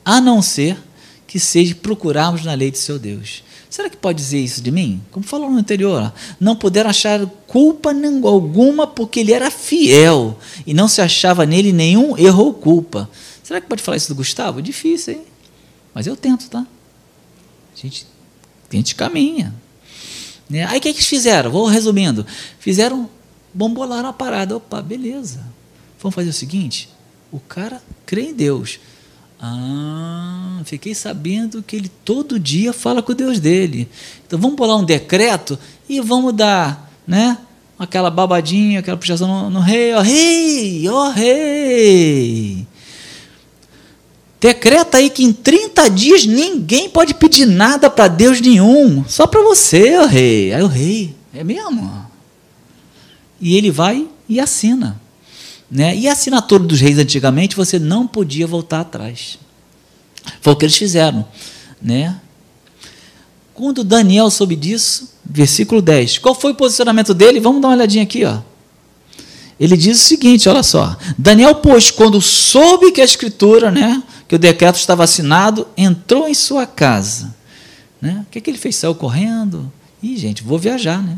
a 0.04 0.20
não 0.20 0.42
ser 0.42 0.78
que 1.26 1.40
seja 1.40 1.74
procurarmos 1.76 2.44
na 2.44 2.54
lei 2.54 2.70
de 2.70 2.78
seu 2.78 3.00
Deus. 3.00 3.44
Será 3.70 3.90
que 3.90 3.98
pode 3.98 4.20
dizer 4.20 4.40
isso 4.40 4.62
de 4.62 4.70
mim? 4.70 5.02
Como 5.10 5.26
falou 5.26 5.50
no 5.50 5.58
anterior, 5.58 6.14
não 6.40 6.56
puderam 6.56 6.92
achar 6.92 7.26
culpa 7.48 7.92
alguma 8.24 8.86
porque 8.86 9.22
ele 9.22 9.34
era 9.34 9.50
fiel 9.50 10.38
e 10.68 10.76
não 10.76 10.88
se 10.88 11.02
achava 11.02 11.44
nele 11.44 11.74
nenhum 11.74 12.16
erro 12.16 12.44
ou 12.44 12.54
culpa. 12.54 13.10
Será 13.42 13.60
que 13.60 13.68
pode 13.68 13.82
falar 13.82 13.98
isso 13.98 14.10
do 14.10 14.16
Gustavo? 14.16 14.62
Difícil, 14.62 15.16
hein? 15.16 15.22
Mas 15.92 16.06
eu 16.06 16.16
tento, 16.16 16.50
tá? 16.50 16.60
A 16.60 17.82
gente, 17.82 18.06
a 18.72 18.76
gente 18.76 18.94
caminha. 18.94 19.56
Né? 20.54 20.66
Aí 20.66 20.78
o 20.78 20.82
que, 20.82 20.94
que 20.94 21.00
eles 21.00 21.08
fizeram? 21.08 21.50
Vou 21.50 21.66
resumindo. 21.66 22.24
Fizeram, 22.60 23.10
bombolaram 23.52 24.08
a 24.08 24.14
parada. 24.14 24.56
Opa, 24.56 24.84
beleza. 24.84 25.40
Vamos 26.00 26.14
fazer 26.14 26.30
o 26.30 26.34
seguinte: 26.34 26.90
o 27.32 27.40
cara 27.40 27.82
crê 28.06 28.26
em 28.30 28.34
Deus. 28.36 28.80
Ah, 29.42 30.62
fiquei 30.64 30.94
sabendo 30.94 31.64
que 31.64 31.76
ele 31.76 31.90
todo 32.06 32.40
dia 32.40 32.72
fala 32.72 33.02
com 33.02 33.14
Deus 33.14 33.40
dele. 33.40 33.90
Então 34.28 34.38
vamos 34.38 34.56
bolar 34.56 34.78
um 34.78 34.86
decreto 34.86 35.58
e 35.90 36.00
vamos 36.00 36.34
dar, 36.34 36.94
né? 37.08 37.36
Aquela 37.78 38.12
babadinha, 38.12 38.80
aquela 38.80 38.96
puxação 38.96 39.28
no, 39.28 39.50
no 39.50 39.60
rei, 39.60 39.92
ó 39.96 40.02
rei, 40.02 40.88
ó 40.88 41.10
rei. 41.10 42.68
Decreta 44.44 44.98
aí 44.98 45.10
que 45.10 45.24
em 45.24 45.32
30 45.32 45.90
dias 45.90 46.26
ninguém 46.26 46.90
pode 46.90 47.14
pedir 47.14 47.46
nada 47.46 47.90
para 47.90 48.10
Deus 48.10 48.42
nenhum, 48.42 49.06
só 49.08 49.26
para 49.26 49.42
você, 49.42 49.98
ó 49.98 50.06
rei. 50.06 50.54
Aí 50.54 50.62
o 50.62 50.68
rei, 50.68 51.16
é 51.34 51.46
mesmo? 51.46 52.06
E 53.40 53.56
ele 53.56 53.72
vai 53.72 54.06
e 54.28 54.42
assina. 54.42 55.00
Né? 55.72 55.96
E 55.96 56.10
a 56.10 56.12
assinatura 56.12 56.62
dos 56.62 56.82
reis 56.82 56.98
antigamente 56.98 57.56
você 57.56 57.80
não 57.80 58.06
podia 58.06 58.46
voltar 58.46 58.82
atrás. 58.82 59.40
Foi 60.42 60.52
o 60.52 60.56
que 60.58 60.66
eles 60.66 60.76
fizeram. 60.76 61.26
Né? 61.82 62.14
Quando 63.54 63.82
Daniel 63.82 64.30
soube 64.30 64.58
disso, 64.58 65.14
versículo 65.24 65.82
10, 65.82 66.18
qual 66.18 66.36
foi 66.36 66.52
o 66.52 66.56
posicionamento 66.56 67.14
dele? 67.14 67.40
Vamos 67.40 67.62
dar 67.62 67.70
uma 67.70 67.76
olhadinha 67.76 68.04
aqui. 68.04 68.26
Ó. 68.26 68.40
Ele 69.58 69.78
diz 69.78 70.02
o 70.02 70.04
seguinte: 70.04 70.50
olha 70.50 70.64
só. 70.64 70.98
Daniel, 71.18 71.56
pois, 71.56 71.90
quando 71.90 72.20
soube 72.20 72.92
que 72.92 73.00
a 73.00 73.06
escritura, 73.06 73.72
né, 73.72 74.04
que 74.28 74.36
o 74.36 74.40
decreto 74.40 74.76
estava 74.76 75.04
assinado, 75.04 75.68
entrou 75.76 76.28
em 76.28 76.34
sua 76.34 76.66
casa. 76.66 77.36
Né? 78.02 78.26
O 78.28 78.32
que, 78.32 78.42
que 78.42 78.50
ele 78.50 78.58
fez? 78.58 78.76
Saiu 78.76 78.96
correndo. 78.96 79.72
Ih, 80.02 80.18
gente, 80.18 80.44
vou 80.44 80.58
viajar, 80.58 81.02
né? 81.02 81.18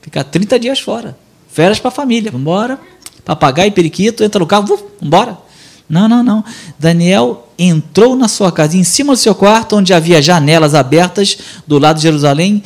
Ficar 0.00 0.24
30 0.24 0.58
dias 0.58 0.80
fora. 0.80 1.16
Férias 1.50 1.78
para 1.78 1.88
a 1.88 1.92
família. 1.92 2.30
Vamos 2.30 2.42
embora 2.42 2.78
papagaio 3.24 3.68
e 3.68 3.72
periquito, 3.72 4.24
entra 4.24 4.38
no 4.38 4.46
carro, 4.46 4.66
vamos 4.66 4.84
embora. 5.00 5.38
Não, 5.88 6.08
não, 6.08 6.22
não. 6.22 6.44
Daniel 6.78 7.48
entrou 7.58 8.16
na 8.16 8.28
sua 8.28 8.50
casa, 8.50 8.76
em 8.76 8.84
cima 8.84 9.12
do 9.12 9.18
seu 9.18 9.34
quarto, 9.34 9.76
onde 9.76 9.92
havia 9.92 10.22
janelas 10.22 10.74
abertas 10.74 11.38
do 11.66 11.78
lado 11.78 11.96
de 11.96 12.02
Jerusalém, 12.02 12.62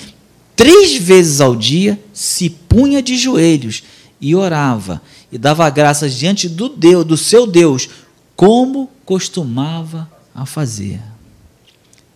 três 0.54 0.96
vezes 0.96 1.40
ao 1.40 1.56
dia, 1.56 2.00
se 2.12 2.48
punha 2.48 3.02
de 3.02 3.16
joelhos 3.16 3.82
e 4.20 4.34
orava 4.34 5.02
e 5.30 5.36
dava 5.36 5.68
graças 5.68 6.14
diante 6.14 6.48
do 6.48 6.68
Deus, 6.68 7.04
do 7.04 7.16
seu 7.16 7.46
Deus, 7.46 7.88
como 8.34 8.88
costumava 9.06 10.10
a 10.34 10.44
fazer. 10.44 11.00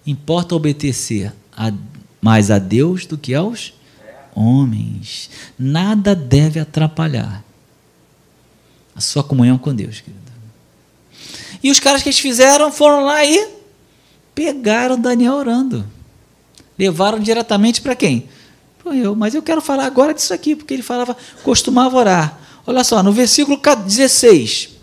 Importa 0.04 0.56
obedecer 0.56 1.32
a, 1.56 1.72
mais 2.20 2.50
a 2.50 2.58
Deus 2.58 3.06
do 3.06 3.16
que 3.16 3.32
aos 3.32 3.72
homens. 4.34 5.30
Nada 5.58 6.14
deve 6.14 6.58
atrapalhar 6.58 7.42
a 8.94 9.00
sua 9.00 9.22
comunhão 9.22 9.56
com 9.56 9.74
Deus, 9.74 10.00
querido. 10.00 10.20
E 11.62 11.70
os 11.70 11.78
caras 11.78 12.02
que 12.02 12.08
eles 12.08 12.18
fizeram 12.18 12.72
foram 12.72 13.04
lá 13.04 13.24
e 13.24 13.48
pegaram 14.34 15.00
Daniel 15.00 15.34
orando. 15.34 15.86
Levaram 16.78 17.20
diretamente 17.20 17.80
para 17.80 17.94
quem? 17.94 18.28
Para 18.82 18.96
eu, 18.96 19.14
mas 19.14 19.34
eu 19.34 19.42
quero 19.42 19.60
falar 19.60 19.84
agora 19.84 20.14
disso 20.14 20.32
aqui, 20.32 20.56
porque 20.56 20.74
ele 20.74 20.82
falava, 20.82 21.16
costumava 21.44 21.96
orar. 21.96 22.40
Olha 22.66 22.82
só, 22.82 23.02
no 23.02 23.12
versículo 23.12 23.60
16. 23.84 24.79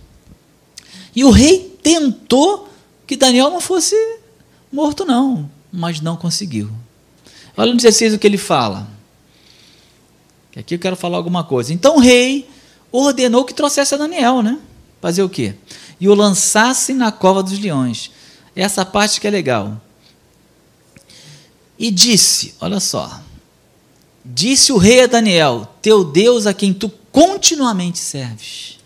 E 1.17 1.25
o 1.25 1.31
rei 1.31 1.75
tentou 1.81 2.69
que 3.07 3.17
Daniel 3.17 3.49
não 3.49 3.59
fosse 3.59 3.95
morto, 4.71 5.03
não, 5.03 5.49
mas 5.73 5.99
não 5.99 6.15
conseguiu. 6.15 6.69
Olha 7.57 7.71
no 7.71 7.77
16 7.77 8.13
o 8.13 8.19
que 8.19 8.27
ele 8.27 8.37
fala. 8.37 8.87
Aqui 10.55 10.75
eu 10.75 10.79
quero 10.79 10.95
falar 10.95 11.17
alguma 11.17 11.43
coisa. 11.43 11.73
Então 11.73 11.95
o 11.95 11.99
rei 11.99 12.47
ordenou 12.91 13.43
que 13.43 13.53
trouxesse 13.55 13.95
a 13.95 13.97
Daniel, 13.97 14.43
né? 14.43 14.59
Fazer 15.01 15.23
o 15.23 15.29
quê? 15.29 15.55
E 15.99 16.07
o 16.07 16.13
lançasse 16.13 16.93
na 16.93 17.11
cova 17.11 17.41
dos 17.41 17.57
leões. 17.57 18.11
Essa 18.55 18.85
parte 18.85 19.19
que 19.19 19.25
é 19.25 19.31
legal. 19.31 19.81
E 21.79 21.89
disse, 21.89 22.53
olha 22.61 22.79
só, 22.79 23.21
disse 24.23 24.71
o 24.71 24.77
rei 24.77 25.01
a 25.01 25.07
Daniel, 25.07 25.67
teu 25.81 26.03
Deus 26.03 26.45
a 26.45 26.53
quem 26.53 26.75
tu 26.75 26.91
continuamente 27.11 27.97
serves, 27.97 28.77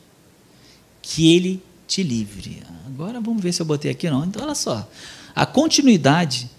que 1.02 1.36
ele 1.36 1.62
te 1.92 2.04
livre. 2.04 2.64
Agora 2.88 3.20
vamos 3.20 3.44
ver 3.44 3.52
se 3.52 3.62
eu 3.62 3.66
botei 3.66 3.92
aqui 3.92 4.10
não. 4.10 4.24
Então 4.24 4.42
olha 4.42 4.56
só, 4.56 4.90
a 5.36 5.46
continuidade, 5.46 6.50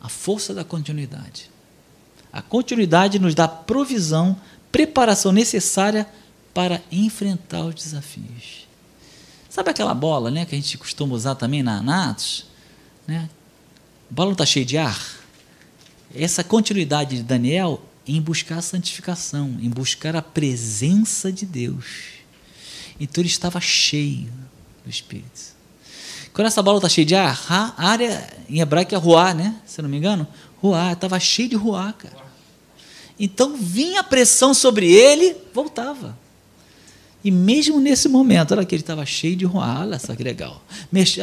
a 0.00 0.08
força 0.08 0.52
da 0.52 0.64
continuidade. 0.64 1.48
A 2.32 2.42
continuidade 2.42 3.20
nos 3.20 3.32
dá 3.32 3.46
provisão, 3.46 4.36
preparação 4.72 5.30
necessária 5.30 6.08
para 6.52 6.82
enfrentar 6.90 7.62
os 7.62 7.76
desafios. 7.76 8.66
Sabe 9.48 9.70
aquela 9.70 9.94
bola 9.94 10.32
né, 10.32 10.44
que 10.44 10.54
a 10.54 10.58
gente 10.58 10.76
costuma 10.76 11.14
usar 11.14 11.36
também 11.36 11.62
na, 11.62 11.80
na 11.80 12.10
Atos? 12.10 12.46
Né? 13.06 13.30
A 14.10 14.14
bola 14.14 14.30
não 14.30 14.32
está 14.32 14.46
cheia 14.46 14.66
de 14.66 14.78
ar? 14.78 15.00
Essa 16.12 16.42
continuidade 16.42 17.18
de 17.18 17.22
Daniel 17.22 17.80
em 18.04 18.20
buscar 18.20 18.58
a 18.58 18.62
santificação, 18.62 19.58
em 19.60 19.70
buscar 19.70 20.16
a 20.16 20.22
presença 20.22 21.30
de 21.30 21.46
Deus. 21.46 22.14
Então 22.98 23.22
ele 23.22 23.28
estava 23.28 23.60
cheio 23.60 24.41
do 24.84 24.90
Espírito. 24.90 25.52
Quando 26.32 26.46
essa 26.46 26.62
bola 26.62 26.78
está 26.78 26.88
cheia 26.88 27.06
de 27.06 27.14
ar, 27.14 27.44
a 27.48 27.88
área 27.88 28.26
em 28.48 28.60
hebraico 28.60 28.94
é 28.94 28.98
ruá, 28.98 29.34
né? 29.34 29.54
Se 29.66 29.82
não 29.82 29.88
me 29.88 29.98
engano, 29.98 30.26
ruá, 30.62 30.92
estava 30.92 31.20
cheio 31.20 31.48
de 31.50 31.56
ruá, 31.56 31.92
cara. 31.92 32.22
Então 33.18 33.56
vinha 33.56 34.00
a 34.00 34.04
pressão 34.04 34.54
sobre 34.54 34.90
ele, 34.90 35.36
voltava. 35.52 36.16
E 37.22 37.30
mesmo 37.30 37.80
nesse 37.80 38.08
momento, 38.08 38.52
olha 38.52 38.64
que 38.64 38.74
ele 38.74 38.82
estava 38.82 39.06
cheio 39.06 39.36
de 39.36 39.44
ruim, 39.44 39.62
olha 39.62 39.98
só 39.98 40.14
que 40.16 40.24
legal. 40.24 40.62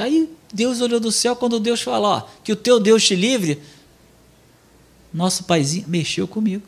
Aí 0.02 0.30
Deus 0.54 0.80
olhou 0.80 1.00
do 1.00 1.12
céu, 1.12 1.36
quando 1.36 1.60
Deus 1.60 1.82
falou, 1.82 2.12
ó, 2.12 2.28
que 2.44 2.54
o 2.54 2.56
teu 2.56 2.80
Deus 2.80 3.04
te 3.04 3.16
livre, 3.16 3.62
nosso 5.14 5.44
paizinho 5.44 5.86
mexeu 5.88 6.28
comigo. 6.28 6.68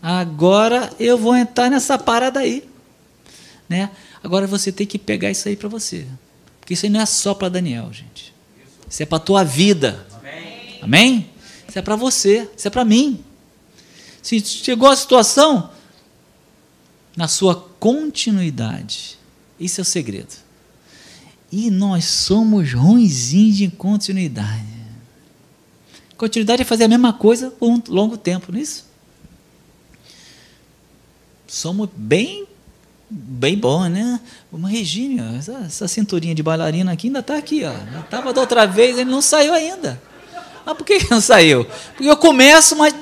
Agora 0.00 0.92
eu 1.00 1.18
vou 1.18 1.34
entrar 1.34 1.70
nessa 1.70 1.98
parada 1.98 2.40
aí. 2.40 2.68
Né? 3.68 3.90
Agora 4.22 4.46
você 4.46 4.70
tem 4.70 4.86
que 4.86 4.98
pegar 4.98 5.30
isso 5.30 5.48
aí 5.48 5.56
para 5.56 5.68
você. 5.68 6.06
Porque 6.60 6.74
isso 6.74 6.86
aí 6.86 6.90
não 6.90 7.00
é 7.00 7.06
só 7.06 7.34
para 7.34 7.48
Daniel, 7.48 7.92
gente. 7.92 8.34
Isso 8.88 9.02
é 9.02 9.06
para 9.06 9.16
a 9.18 9.20
tua 9.20 9.44
vida. 9.44 10.06
Amém? 10.12 10.78
Amém? 10.82 11.30
Isso 11.68 11.78
é 11.78 11.82
para 11.82 11.96
você, 11.96 12.48
isso 12.56 12.66
é 12.68 12.70
para 12.70 12.84
mim. 12.84 13.24
Se 14.22 14.40
chegou 14.40 14.88
a 14.88 14.96
situação, 14.96 15.70
na 17.16 17.26
sua 17.26 17.54
continuidade. 17.80 19.18
Esse 19.58 19.80
é 19.80 19.82
o 19.82 19.84
segredo. 19.84 20.34
E 21.50 21.70
nós 21.70 22.04
somos 22.04 22.74
ruinzinhos 22.74 23.56
de 23.56 23.68
continuidade. 23.70 24.76
Continuidade 26.16 26.62
é 26.62 26.64
fazer 26.64 26.84
a 26.84 26.88
mesma 26.88 27.12
coisa 27.12 27.50
por 27.50 27.70
um 27.70 27.82
longo 27.88 28.16
tempo, 28.16 28.52
não 28.52 28.58
é 28.58 28.62
isso? 28.62 28.84
Somos 31.46 31.88
bem 31.94 32.45
bem 33.08 33.56
bom, 33.56 33.86
né? 33.86 34.20
Uma 34.52 34.68
regime, 34.68 35.20
essa, 35.38 35.52
essa, 35.66 35.88
cinturinha 35.88 36.34
de 36.34 36.42
bailarina 36.42 36.92
aqui 36.92 37.06
ainda 37.06 37.20
está 37.20 37.36
aqui, 37.36 37.62
ó. 37.64 38.00
Estava 38.00 38.32
da 38.32 38.40
outra 38.40 38.66
vez, 38.66 38.98
ele 38.98 39.10
não 39.10 39.22
saiu 39.22 39.54
ainda. 39.54 40.00
Mas 40.64 40.76
por 40.76 40.84
que 40.84 41.06
não 41.10 41.20
saiu? 41.20 41.64
Porque 41.94 42.10
eu 42.10 42.16
começo, 42.16 42.76
mas 42.76 42.94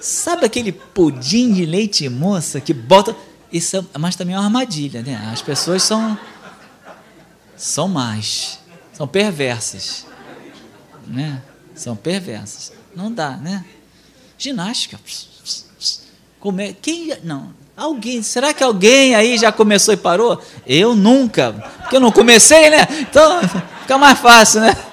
sabe 0.00 0.44
aquele 0.44 0.72
pudim 0.72 1.52
de 1.52 1.64
leite 1.64 2.08
moça 2.08 2.60
que 2.60 2.74
bota 2.74 3.14
isso 3.52 3.76
é, 3.76 3.98
mas 3.98 4.16
também 4.16 4.34
é 4.34 4.38
uma 4.38 4.44
armadilha, 4.44 5.02
né? 5.02 5.30
As 5.32 5.40
pessoas 5.40 5.82
são 5.82 6.18
são 7.56 7.88
más, 7.88 8.58
são 8.92 9.06
perversas, 9.06 10.06
né? 11.06 11.42
São 11.74 11.94
perversas. 11.96 12.72
Não 12.94 13.12
dá, 13.12 13.36
né? 13.36 13.64
Ginástica. 14.36 14.98
Como 16.40 16.58
quem 16.74 17.16
não? 17.22 17.54
Alguém, 17.76 18.22
será 18.22 18.54
que 18.54 18.64
alguém 18.64 19.14
aí 19.14 19.36
já 19.36 19.52
começou 19.52 19.92
e 19.92 19.98
parou? 19.98 20.40
Eu 20.66 20.96
nunca, 20.96 21.52
porque 21.82 21.96
eu 21.96 22.00
não 22.00 22.10
comecei, 22.10 22.70
né? 22.70 22.86
Então 23.00 23.40
fica 23.82 23.98
mais 23.98 24.18
fácil, 24.18 24.62
né? 24.62 24.74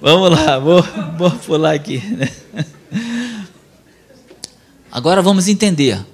Vamos 0.00 0.30
lá, 0.30 0.58
vou, 0.58 0.82
vou 1.16 1.30
pular 1.30 1.74
aqui. 1.74 1.98
Né? 1.98 2.28
Agora 4.92 5.20
vamos 5.20 5.48
entender. 5.48 6.04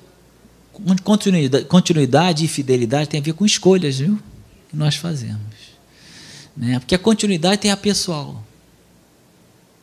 Continuidade, 1.03 1.65
continuidade 1.67 2.45
e 2.45 2.49
fidelidade 2.49 3.09
tem 3.09 3.21
a 3.21 3.23
ver 3.23 3.35
com 3.35 3.45
escolhas, 3.45 3.99
viu? 3.99 4.19
Que 4.69 4.77
nós 4.77 4.97
fazemos. 4.97 5.39
Né? 6.57 6.79
Porque 6.79 6.95
a 6.95 6.99
continuidade 6.99 7.59
tem 7.59 7.71
a 7.71 7.77
pessoal. 7.77 8.43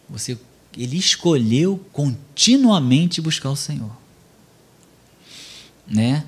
Você, 0.10 0.38
ele 0.76 0.98
escolheu 0.98 1.84
continuamente 1.92 3.22
buscar 3.22 3.50
o 3.50 3.56
Senhor. 3.56 3.92
Né? 5.88 6.26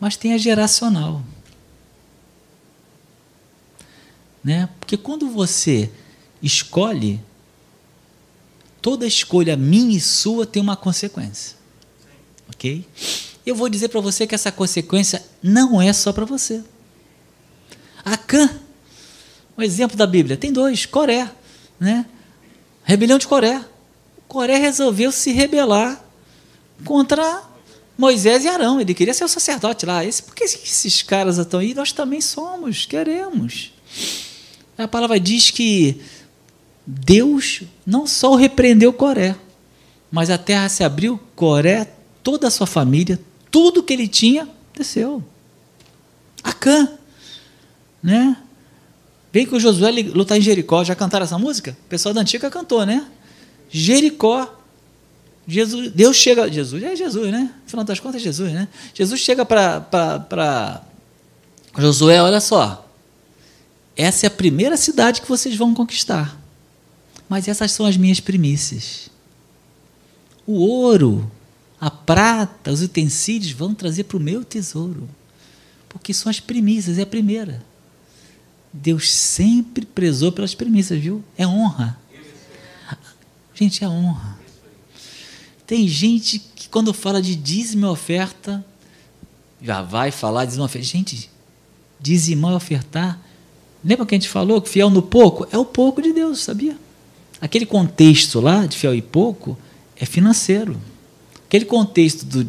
Mas 0.00 0.16
tem 0.16 0.32
a 0.32 0.38
geracional. 0.38 1.22
Né? 4.42 4.68
Porque 4.78 4.96
quando 4.96 5.28
você 5.28 5.90
escolhe, 6.42 7.20
toda 8.80 9.06
escolha 9.06 9.56
minha 9.56 9.96
e 9.96 10.00
sua 10.00 10.46
tem 10.46 10.62
uma 10.62 10.76
consequência. 10.76 11.56
Ok? 12.48 12.86
Eu 13.44 13.54
vou 13.54 13.68
dizer 13.68 13.88
para 13.88 14.00
você 14.00 14.26
que 14.26 14.34
essa 14.34 14.50
consequência 14.50 15.24
não 15.42 15.80
é 15.80 15.92
só 15.92 16.12
para 16.12 16.24
você. 16.24 16.64
Acã, 18.04 18.48
um 19.58 19.62
exemplo 19.62 19.96
da 19.96 20.06
Bíblia, 20.06 20.36
tem 20.36 20.52
dois, 20.52 20.86
Coré, 20.86 21.30
né? 21.78 22.06
Rebelião 22.86 23.18
de 23.18 23.26
Coré. 23.26 23.60
Coré 24.28 24.58
resolveu 24.58 25.10
se 25.10 25.32
rebelar 25.32 26.00
contra 26.84 27.42
Moisés 27.98 28.44
e 28.44 28.48
Arão. 28.48 28.80
Ele 28.80 28.94
queria 28.94 29.12
ser 29.12 29.24
o 29.24 29.28
sacerdote 29.28 29.84
lá. 29.84 30.04
Esse, 30.04 30.22
por 30.22 30.36
que 30.36 30.44
esses 30.44 31.02
caras 31.02 31.36
estão 31.36 31.58
aí? 31.58 31.74
Nós 31.74 31.90
também 31.90 32.20
somos, 32.20 32.86
queremos. 32.86 33.72
A 34.78 34.86
palavra 34.86 35.18
diz 35.18 35.50
que 35.50 36.00
Deus 36.86 37.62
não 37.84 38.06
só 38.06 38.36
repreendeu 38.36 38.92
Coré, 38.92 39.34
mas 40.08 40.30
a 40.30 40.38
terra 40.38 40.68
se 40.68 40.84
abriu, 40.84 41.18
Coré, 41.34 41.90
toda 42.22 42.46
a 42.46 42.50
sua 42.52 42.68
família, 42.68 43.20
tudo 43.50 43.82
que 43.82 43.92
ele 43.92 44.06
tinha, 44.06 44.48
desceu. 44.72 45.24
Acã, 46.40 46.96
né? 48.00 48.36
Vem 49.36 49.44
com 49.44 49.58
Josué 49.58 49.90
lutar 49.90 50.38
em 50.38 50.40
Jericó. 50.40 50.82
Já 50.82 50.94
cantaram 50.94 51.24
essa 51.24 51.38
música? 51.38 51.76
O 51.84 51.88
pessoal 51.90 52.14
da 52.14 52.22
antiga 52.22 52.50
cantou, 52.50 52.86
né? 52.86 53.06
Jericó. 53.68 54.50
Jesus, 55.46 55.92
Deus 55.92 56.16
chega. 56.16 56.50
Jesus 56.50 56.82
é 56.82 56.96
Jesus, 56.96 57.30
né? 57.30 57.52
Afinal 57.66 57.84
das 57.84 58.00
contas, 58.00 58.22
é 58.22 58.24
Jesus, 58.24 58.50
né? 58.50 58.66
Jesus 58.94 59.20
chega 59.20 59.44
para 59.44 60.82
Josué: 61.76 62.22
olha 62.22 62.40
só. 62.40 62.88
Essa 63.94 64.24
é 64.24 64.28
a 64.28 64.30
primeira 64.30 64.78
cidade 64.78 65.20
que 65.20 65.28
vocês 65.28 65.54
vão 65.54 65.74
conquistar. 65.74 66.40
Mas 67.28 67.46
essas 67.46 67.72
são 67.72 67.84
as 67.84 67.98
minhas 67.98 68.20
primícias. 68.20 69.10
O 70.46 70.60
ouro, 70.60 71.30
a 71.78 71.90
prata, 71.90 72.72
os 72.72 72.80
utensílios 72.80 73.52
vão 73.52 73.74
trazer 73.74 74.04
para 74.04 74.16
o 74.16 74.20
meu 74.20 74.42
tesouro. 74.42 75.06
Porque 75.90 76.14
são 76.14 76.30
as 76.30 76.40
primícias, 76.40 76.96
é 76.96 77.02
a 77.02 77.06
primeira. 77.06 77.62
Deus 78.76 79.10
sempre 79.10 79.86
prezou 79.86 80.30
pelas 80.30 80.54
primícias, 80.54 81.00
viu? 81.00 81.24
É 81.36 81.46
honra. 81.46 81.98
Gente, 83.54 83.82
é 83.82 83.88
honra. 83.88 84.38
Tem 85.66 85.88
gente 85.88 86.38
que 86.38 86.68
quando 86.68 86.92
fala 86.92 87.22
de 87.22 87.34
dízimo 87.34 87.86
e 87.86 87.88
oferta, 87.88 88.64
já 89.62 89.80
vai 89.80 90.10
falar 90.10 90.44
de 90.44 90.50
dízimo 90.50 90.64
e 90.64 90.66
oferta. 90.66 90.86
Gente, 90.86 91.30
dizimar 91.98 92.52
e 92.52 92.56
ofertar. 92.56 93.18
Lembra 93.82 94.04
que 94.04 94.14
a 94.14 94.18
gente 94.18 94.28
falou 94.28 94.60
que 94.60 94.68
fiel 94.68 94.90
no 94.90 95.00
pouco? 95.00 95.46
É 95.50 95.56
o 95.56 95.64
pouco 95.64 96.02
de 96.02 96.12
Deus, 96.12 96.40
sabia? 96.40 96.76
Aquele 97.40 97.64
contexto 97.64 98.40
lá 98.40 98.66
de 98.66 98.76
fiel 98.76 98.94
e 98.94 99.02
pouco 99.02 99.56
é 99.96 100.04
financeiro. 100.04 100.78
Aquele 101.46 101.64
contexto 101.64 102.26
do, 102.26 102.44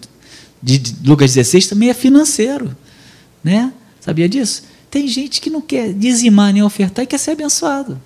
de, 0.61 0.77
de 0.77 1.07
Lucas 1.07 1.33
16 1.33 1.67
também 1.67 1.89
é 1.89 1.93
financeiro. 1.93 2.75
Né? 3.43 3.71
Sabia 4.01 4.27
disso? 4.27 4.63
Tem 4.89 5.07
gente 5.07 5.41
que 5.41 5.49
não 5.49 5.61
quer 5.61 5.93
dizimar 5.93 6.53
nem 6.53 6.63
ofertar 6.63 7.03
e 7.03 7.07
quer 7.07 7.17
ser 7.17 7.31
abençoado. 7.31 8.01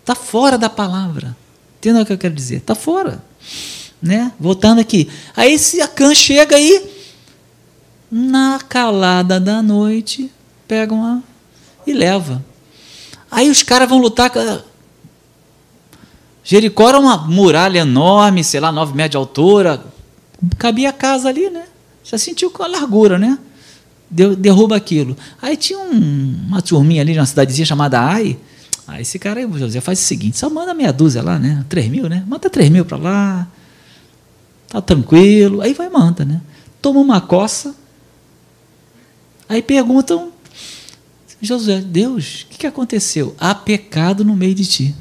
Está 0.00 0.16
fora 0.16 0.58
da 0.58 0.68
palavra. 0.68 1.36
Entendeu 1.78 2.02
o 2.02 2.06
que 2.06 2.12
eu 2.12 2.18
quero 2.18 2.34
dizer? 2.34 2.56
Está 2.56 2.74
fora. 2.74 3.24
Né? 4.02 4.32
Voltando 4.38 4.80
aqui. 4.80 5.08
Aí 5.36 5.52
esse 5.52 5.80
Acã 5.80 6.12
chega 6.12 6.56
aí, 6.56 6.90
na 8.10 8.60
calada 8.68 9.38
da 9.38 9.62
noite, 9.62 10.30
pega 10.66 10.92
uma 10.92 11.22
e 11.86 11.92
leva. 11.92 12.44
Aí 13.30 13.48
os 13.48 13.62
caras 13.62 13.88
vão 13.88 13.98
lutar. 13.98 14.30
Jericó 16.42 16.88
era 16.88 16.98
uma 16.98 17.16
muralha 17.16 17.78
enorme, 17.78 18.42
sei 18.42 18.58
lá, 18.58 18.72
nove 18.72 18.94
metros 18.94 19.12
de 19.12 19.16
altura. 19.16 19.84
Cabia 20.58 20.88
a 20.90 20.92
casa 20.92 21.28
ali, 21.28 21.48
né? 21.48 21.66
Já 22.02 22.18
sentiu 22.18 22.50
com 22.50 22.64
a 22.64 22.66
largura, 22.66 23.20
né? 23.20 23.38
Derruba 24.12 24.76
aquilo. 24.76 25.16
Aí 25.40 25.56
tinha 25.56 25.78
um, 25.78 26.36
uma 26.46 26.60
turminha 26.60 27.00
ali 27.00 27.14
de 27.14 27.18
uma 27.18 27.26
cidadezinha 27.26 27.64
chamada 27.64 28.00
Ai. 28.00 28.36
Aí 28.86 29.02
esse 29.02 29.18
cara 29.18 29.40
aí, 29.40 29.58
José, 29.58 29.80
faz 29.80 29.98
o 30.00 30.02
seguinte: 30.02 30.38
só 30.38 30.50
manda 30.50 30.74
meia 30.74 30.92
dúzia 30.92 31.22
lá, 31.22 31.38
né? 31.38 31.64
3 31.68 31.90
mil, 31.90 32.08
né? 32.08 32.22
Manda 32.26 32.50
3 32.50 32.68
mil 32.68 32.84
para 32.84 32.98
lá. 32.98 33.48
Tá 34.68 34.80
tranquilo. 34.82 35.62
Aí 35.62 35.72
vai 35.72 35.88
manda, 35.88 36.24
né? 36.24 36.40
Toma 36.80 37.00
uma 37.00 37.20
coça. 37.20 37.74
Aí 39.48 39.62
perguntam: 39.62 40.30
Josué, 41.40 41.80
Deus, 41.80 42.42
o 42.42 42.46
que, 42.48 42.58
que 42.58 42.66
aconteceu? 42.66 43.34
Há 43.38 43.54
pecado 43.54 44.24
no 44.24 44.36
meio 44.36 44.54
de 44.54 44.66
ti. 44.66 44.94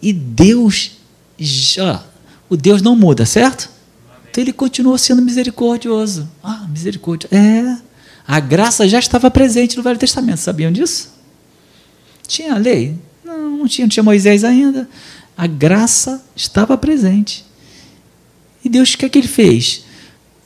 E 0.00 0.12
Deus, 0.12 0.92
já, 1.38 2.02
o 2.48 2.56
Deus 2.56 2.80
não 2.80 2.96
muda, 2.96 3.26
certo? 3.26 3.68
Então 4.30 4.42
ele 4.42 4.52
continuou 4.52 4.96
sendo 4.96 5.20
misericordioso. 5.22 6.28
Ah, 6.42 6.66
misericórdia. 6.68 7.28
É. 7.32 7.76
A 8.26 8.38
graça 8.38 8.88
já 8.88 8.98
estava 8.98 9.30
presente 9.30 9.76
no 9.76 9.82
Velho 9.82 9.98
Testamento, 9.98 10.38
sabiam 10.38 10.70
disso? 10.70 11.12
Tinha 12.28 12.56
lei? 12.56 12.96
Não, 13.24 13.58
não 13.58 13.66
tinha, 13.66 13.86
não 13.86 13.90
tinha 13.90 14.04
Moisés 14.04 14.44
ainda. 14.44 14.88
A 15.36 15.46
graça 15.48 16.22
estava 16.36 16.78
presente. 16.78 17.44
E 18.64 18.68
Deus, 18.68 18.94
o 18.94 18.98
que 18.98 19.06
é 19.06 19.08
que 19.08 19.18
ele 19.18 19.26
fez? 19.26 19.84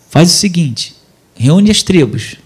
Faz 0.09 0.31
o 0.31 0.35
seguinte: 0.35 0.95
reúne 1.35 1.71
as 1.71 1.83
tribos. 1.83 2.37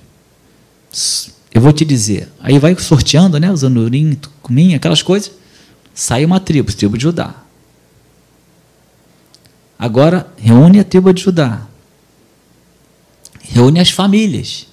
Eu 1.55 1.61
vou 1.61 1.73
te 1.73 1.85
dizer. 1.85 2.29
Aí 2.41 2.59
vai 2.59 2.77
sorteando, 2.77 3.39
né? 3.39 3.53
Usando 3.53 3.79
urim, 3.79 4.15
tucumim, 4.15 4.75
aquelas 4.75 5.03
coisas. 5.03 5.31
Sai 5.95 6.25
uma 6.25 6.41
tribo, 6.41 6.73
tribo 6.73 6.97
de 6.97 7.05
Judá. 7.05 7.45
Agora, 9.79 10.33
reúne 10.37 10.81
a 10.81 10.85
tribo 10.85 11.13
de 11.13 11.23
Judá. 11.23 11.63
Reúne 13.41 13.81
as 13.81 13.91
famílias. 13.91 14.67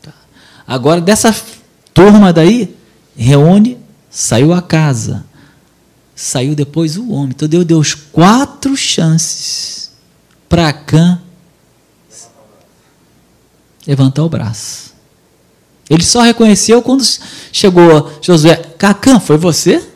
Tá. 0.00 0.12
Agora, 0.66 1.00
dessa 1.00 1.34
turma 1.92 2.32
daí, 2.32 2.74
reúne, 3.16 3.78
saiu 4.10 4.52
a 4.52 4.62
casa. 4.62 5.24
Saiu 6.14 6.54
depois 6.54 6.96
o 6.96 7.10
homem. 7.10 7.32
Então, 7.34 7.48
Deus 7.48 7.64
deu 7.64 7.82
quatro 8.12 8.76
chances 8.76 9.92
para 10.48 10.72
Cã 10.72 11.20
levantar 13.86 14.24
o 14.24 14.28
braço. 14.28 14.92
Ele 15.90 16.04
só 16.04 16.22
reconheceu 16.22 16.80
quando 16.80 17.04
chegou 17.52 18.10
Josué. 18.22 18.56
Cacã, 18.78 19.20
foi 19.20 19.36
você? 19.36 19.91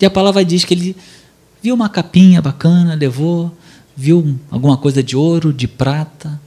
E 0.00 0.04
a 0.04 0.10
palavra 0.10 0.44
diz 0.44 0.64
que 0.64 0.74
ele 0.74 0.96
viu 1.62 1.74
uma 1.74 1.88
capinha 1.88 2.42
bacana, 2.42 2.94
levou, 2.94 3.56
viu 3.96 4.38
alguma 4.50 4.76
coisa 4.76 5.02
de 5.02 5.16
ouro, 5.16 5.52
de 5.52 5.66
prata, 5.66 6.40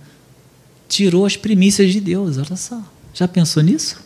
tirou 0.88 1.26
as 1.26 1.36
primícias 1.36 1.92
de 1.92 2.00
Deus. 2.00 2.38
Olha 2.38 2.56
só, 2.56 2.82
já 3.14 3.28
pensou 3.28 3.64
nisso? 3.64 3.98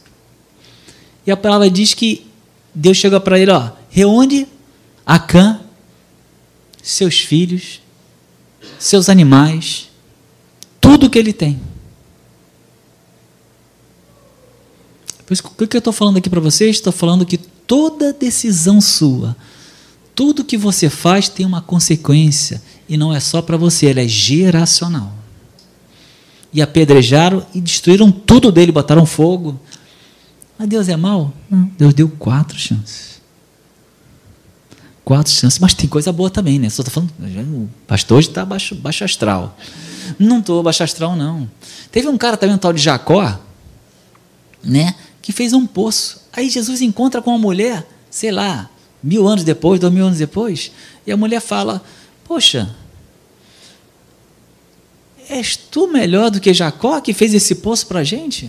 E 1.25 1.31
a 1.31 1.37
palavra 1.37 1.69
diz 1.69 1.93
que 1.93 2.25
Deus 2.73 2.97
chega 2.97 3.19
para 3.19 3.39
ele, 3.39 3.51
ó, 3.51 3.71
reúne 3.89 4.47
Acã, 5.05 5.59
seus 6.81 7.19
filhos, 7.19 7.81
seus 8.79 9.09
animais, 9.09 9.89
tudo 10.79 11.09
que 11.09 11.19
ele 11.19 11.33
tem. 11.33 11.59
Por 15.25 15.33
isso, 15.33 15.43
o 15.45 15.67
que 15.67 15.75
eu 15.75 15.79
estou 15.79 15.93
falando 15.93 16.17
aqui 16.17 16.29
para 16.29 16.39
vocês? 16.39 16.75
Estou 16.75 16.91
falando 16.91 17.25
que 17.25 17.39
toda 17.73 18.13
decisão 18.13 18.79
sua, 18.79 19.35
tudo 20.13 20.43
que 20.43 20.55
você 20.55 20.91
faz 20.91 21.27
tem 21.27 21.43
uma 21.43 21.59
consequência 21.59 22.61
e 22.87 22.95
não 22.95 23.11
é 23.11 23.19
só 23.19 23.41
para 23.41 23.57
você, 23.57 23.87
ela 23.87 24.01
é 24.01 24.07
geracional. 24.07 25.11
E 26.53 26.61
apedrejaram 26.61 27.43
e 27.51 27.59
destruíram 27.59 28.11
tudo 28.11 28.51
dele, 28.51 28.71
botaram 28.71 29.07
fogo. 29.07 29.59
Mas 30.55 30.69
Deus 30.69 30.87
é 30.87 30.95
mau? 30.95 31.33
Não, 31.49 31.63
Deus 31.75 31.95
deu 31.95 32.07
quatro 32.07 32.55
chances. 32.59 33.19
Quatro 35.03 35.33
chances, 35.33 35.57
mas 35.57 35.73
tem 35.73 35.89
coisa 35.89 36.11
boa 36.11 36.29
também, 36.29 36.59
né? 36.59 36.69
Só 36.69 36.83
estou 36.83 36.93
falando, 36.93 37.11
o 37.55 37.69
pastor 37.87 38.19
hoje 38.19 38.27
está 38.27 38.45
baixo, 38.45 38.75
baixo 38.75 39.03
astral. 39.03 39.57
Não 40.19 40.41
estou 40.41 40.61
baixo 40.61 40.83
astral, 40.83 41.15
não. 41.15 41.49
Teve 41.91 42.07
um 42.07 42.19
cara 42.19 42.37
também, 42.37 42.53
um 42.53 42.59
tal 42.59 42.71
de 42.71 42.83
Jacó, 42.83 43.39
né? 44.63 44.93
Que 45.23 45.31
fez 45.31 45.53
um 45.53 45.65
poço. 45.65 46.21
Aí 46.31 46.49
Jesus 46.49 46.81
encontra 46.81 47.19
com 47.19 47.31
uma 47.31 47.39
mulher, 47.39 47.87
sei 48.11 48.31
lá, 48.31 48.69
mil 49.01 49.27
anos 49.27 49.43
depois, 49.43 49.79
dois 49.79 49.91
mil 49.91 50.05
anos 50.05 50.19
depois, 50.19 50.71
e 51.07 51.11
a 51.11 51.17
mulher 51.17 51.41
fala: 51.41 51.83
Poxa, 52.23 52.73
és 55.27 55.57
tu 55.57 55.87
melhor 55.87 56.29
do 56.29 56.39
que 56.39 56.53
Jacó 56.53 57.01
que 57.01 57.13
fez 57.13 57.33
esse 57.33 57.55
poço 57.55 57.87
para 57.87 57.99
a 57.99 58.03
gente? 58.03 58.45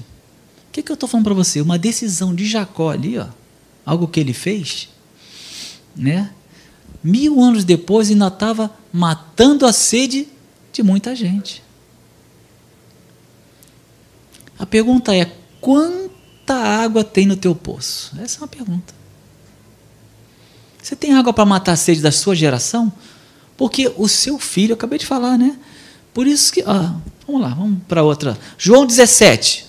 O 0.68 0.72
que, 0.72 0.82
que 0.82 0.90
eu 0.90 0.94
estou 0.94 1.08
falando 1.08 1.24
para 1.24 1.34
você? 1.34 1.60
Uma 1.60 1.78
decisão 1.78 2.34
de 2.34 2.46
Jacó 2.46 2.90
ali, 2.90 3.18
ó, 3.18 3.26
algo 3.86 4.08
que 4.08 4.20
ele 4.20 4.32
fez, 4.32 4.88
né? 5.94 6.30
Mil 7.02 7.40
anos 7.40 7.64
depois 7.64 8.10
ainda 8.10 8.28
estava 8.28 8.70
matando 8.92 9.66
a 9.66 9.72
sede 9.72 10.28
de 10.72 10.82
muita 10.82 11.14
gente. 11.14 11.62
A 14.58 14.64
pergunta 14.64 15.14
é: 15.14 15.30
quanto 15.60 16.13
quanta 16.44 16.54
água 16.54 17.02
tem 17.02 17.26
no 17.26 17.36
teu 17.36 17.54
poço? 17.54 18.12
Essa 18.22 18.36
é 18.36 18.40
uma 18.42 18.48
pergunta. 18.48 18.94
Você 20.82 20.94
tem 20.94 21.14
água 21.14 21.32
para 21.32 21.46
matar 21.46 21.72
a 21.72 21.76
sede 21.76 22.02
da 22.02 22.12
sua 22.12 22.34
geração? 22.34 22.92
Porque 23.56 23.90
o 23.96 24.08
seu 24.08 24.38
filho, 24.38 24.72
eu 24.72 24.74
acabei 24.74 24.98
de 24.98 25.06
falar, 25.06 25.38
né? 25.38 25.56
Por 26.12 26.26
isso 26.26 26.52
que. 26.52 26.62
Ah, 26.66 26.94
vamos 27.26 27.42
lá, 27.42 27.48
vamos 27.48 27.78
para 27.88 28.02
outra. 28.02 28.38
João 28.58 28.84
17. 28.84 29.66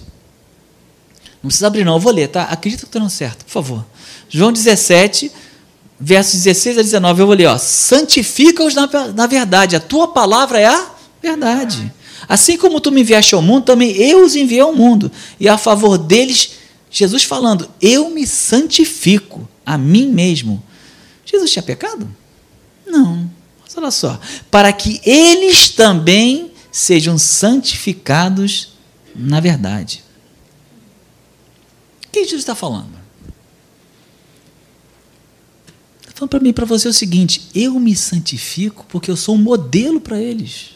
Não 1.42 1.48
precisa 1.48 1.68
abrir, 1.68 1.86
não, 1.86 1.94
eu 1.94 2.00
vou 2.00 2.12
ler, 2.12 2.28
tá? 2.28 2.44
Acredita 2.44 2.82
que 2.82 2.88
estou 2.88 3.00
dando 3.00 3.10
certo, 3.10 3.46
por 3.46 3.52
favor. 3.52 3.86
João 4.28 4.52
17, 4.52 5.32
versos 6.00 6.42
16 6.42 6.80
a 6.80 6.82
19, 6.82 7.22
eu 7.22 7.28
vou 7.28 7.36
ler, 7.36 7.46
ó. 7.46 7.58
Santifica-os 7.58 8.74
na, 8.74 8.90
na 9.16 9.28
verdade, 9.28 9.76
a 9.76 9.80
tua 9.80 10.10
palavra 10.10 10.60
é 10.60 10.66
a 10.66 10.90
verdade. 11.22 11.94
Assim 12.28 12.58
como 12.58 12.82
tu 12.82 12.92
me 12.92 13.02
enviaste 13.02 13.36
ao 13.36 13.42
mundo, 13.42 13.66
também 13.66 13.92
eu 13.92 14.26
os 14.26 14.36
enviei 14.36 14.62
ao 14.62 14.74
mundo. 14.74 15.12
E 15.40 15.48
a 15.48 15.58
favor 15.58 15.98
deles, 15.98 16.65
Jesus 16.98 17.26
falando, 17.26 17.70
eu 17.82 18.10
me 18.10 18.26
santifico 18.26 19.46
a 19.66 19.78
mim 19.78 20.08
mesmo. 20.08 20.64
Jesus 21.26 21.52
tinha 21.52 21.62
pecado? 21.62 22.10
Não. 22.88 23.30
Mas 23.62 23.76
olha 23.76 23.92
só. 23.92 24.18
Para 24.50 24.72
que 24.72 25.02
eles 25.04 25.68
também 25.68 26.54
sejam 26.72 27.18
santificados 27.18 28.78
na 29.14 29.42
verdade. 29.42 30.06
O 32.06 32.12
que 32.12 32.24
Jesus 32.24 32.44
está 32.44 32.56
falando? 32.56 32.96
Está 36.00 36.14
falando 36.14 36.30
para 36.30 36.40
mim 36.40 36.54
para 36.54 36.66
você 36.66 36.88
o 36.88 36.94
seguinte: 36.94 37.50
eu 37.54 37.78
me 37.78 37.94
santifico 37.94 38.86
porque 38.88 39.12
eu 39.12 39.18
sou 39.18 39.36
um 39.36 39.40
modelo 39.42 40.00
para 40.00 40.18
eles. 40.18 40.76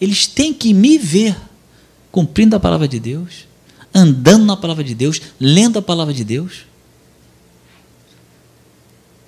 Eles 0.00 0.26
têm 0.26 0.52
que 0.52 0.74
me 0.74 0.98
ver 0.98 1.36
cumprindo 2.10 2.56
a 2.56 2.60
palavra 2.60 2.88
de 2.88 2.98
Deus, 2.98 3.46
andando 3.94 4.44
na 4.44 4.56
palavra 4.56 4.82
de 4.82 4.94
Deus, 4.94 5.20
lendo 5.38 5.78
a 5.78 5.82
palavra 5.82 6.12
de 6.12 6.24
Deus. 6.24 6.66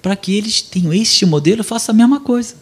Para 0.03 0.17
que 0.17 0.35
eles 0.35 0.61
tenham 0.61 0.93
este 0.93 1.25
modelo, 1.25 1.61
eu 1.61 1.65
faço 1.65 1.91
a 1.91 1.95
mesma 1.95 2.21
coisa. 2.21 2.57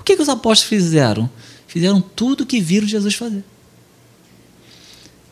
O 0.00 0.04
que, 0.04 0.16
que 0.16 0.22
os 0.22 0.28
apóstolos 0.28 0.68
fizeram? 0.68 1.30
Fizeram 1.66 2.00
tudo 2.00 2.42
o 2.42 2.46
que 2.46 2.60
viram 2.60 2.86
Jesus 2.86 3.14
fazer. 3.14 3.44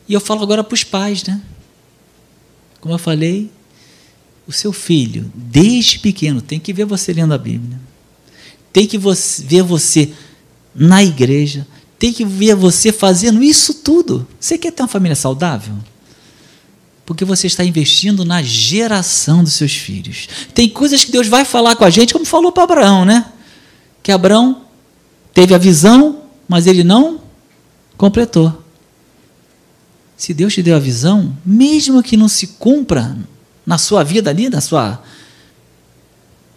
E 0.07 0.13
eu 0.13 0.19
falo 0.19 0.41
agora 0.43 0.63
para 0.63 0.73
os 0.73 0.83
pais, 0.83 1.23
né? 1.23 1.41
Como 2.81 2.93
eu 2.93 2.99
falei, 2.99 3.49
o 4.45 4.51
seu 4.51 4.73
filho, 4.73 5.31
desde 5.33 5.99
pequeno, 5.99 6.41
tem 6.41 6.59
que 6.59 6.73
ver 6.73 6.85
você 6.85 7.13
lendo 7.13 7.33
a 7.33 7.37
Bíblia. 7.37 7.79
Tem 8.73 8.87
que 8.87 8.97
ver 8.97 9.61
você 9.61 10.11
na 10.75 11.03
igreja, 11.03 11.67
tem 11.97 12.11
que 12.11 12.25
ver 12.25 12.55
você 12.55 12.91
fazendo 12.91 13.41
isso 13.41 13.75
tudo. 13.75 14.27
Você 14.39 14.57
quer 14.57 14.71
ter 14.71 14.81
uma 14.81 14.89
família 14.89 15.15
saudável? 15.15 15.75
Porque 17.05 17.25
você 17.25 17.47
está 17.47 17.63
investindo 17.63 18.23
na 18.23 18.41
geração 18.41 19.43
dos 19.43 19.53
seus 19.53 19.73
filhos. 19.73 20.27
Tem 20.53 20.69
coisas 20.69 21.03
que 21.03 21.11
Deus 21.11 21.27
vai 21.27 21.43
falar 21.43 21.75
com 21.75 21.83
a 21.83 21.89
gente, 21.89 22.13
como 22.13 22.25
falou 22.25 22.51
para 22.51 22.63
Abraão, 22.63 23.03
né? 23.05 23.25
Que 24.01 24.11
Abraão 24.11 24.63
teve 25.33 25.53
a 25.53 25.57
visão, 25.57 26.21
mas 26.47 26.65
ele 26.65 26.83
não 26.83 27.21
completou. 27.97 28.63
Se 30.15 30.33
Deus 30.33 30.53
te 30.53 30.63
deu 30.63 30.75
a 30.75 30.79
visão, 30.79 31.35
mesmo 31.45 32.01
que 32.01 32.15
não 32.15 32.29
se 32.29 32.47
cumpra 32.47 33.17
na 33.65 33.77
sua 33.77 34.03
vida 34.03 34.29
ali, 34.29 34.49
na 34.49 34.61
sua 34.61 35.01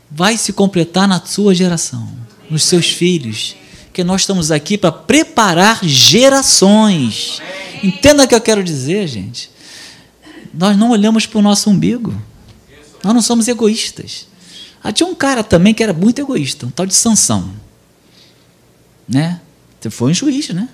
vai 0.08 0.36
se 0.36 0.52
completar 0.52 1.08
na 1.08 1.20
sua 1.24 1.52
geração, 1.52 2.08
nos 2.48 2.62
seus 2.62 2.88
filhos 2.88 3.56
porque 3.96 4.04
nós 4.04 4.20
estamos 4.20 4.50
aqui 4.50 4.76
para 4.76 4.92
preparar 4.92 5.82
gerações. 5.82 7.40
Entenda 7.82 8.24
o 8.24 8.28
que 8.28 8.34
eu 8.34 8.40
quero 8.42 8.62
dizer, 8.62 9.08
gente. 9.08 9.48
Nós 10.56 10.76
não 10.76 10.90
olhamos 10.90 11.26
para 11.26 11.38
o 11.38 11.42
nosso 11.42 11.70
umbigo. 11.70 12.14
Nós 13.04 13.14
não 13.14 13.22
somos 13.22 13.46
egoístas. 13.46 14.26
Ah, 14.82 14.92
tinha 14.92 15.06
um 15.06 15.14
cara 15.14 15.44
também 15.44 15.74
que 15.74 15.82
era 15.82 15.92
muito 15.92 16.20
egoísta, 16.20 16.66
um 16.66 16.70
tal 16.70 16.86
de 16.86 16.94
Sansão. 16.94 17.50
Né? 19.08 19.40
Foi 19.90 20.10
um 20.10 20.14
juiz, 20.14 20.48
né? 20.50 20.68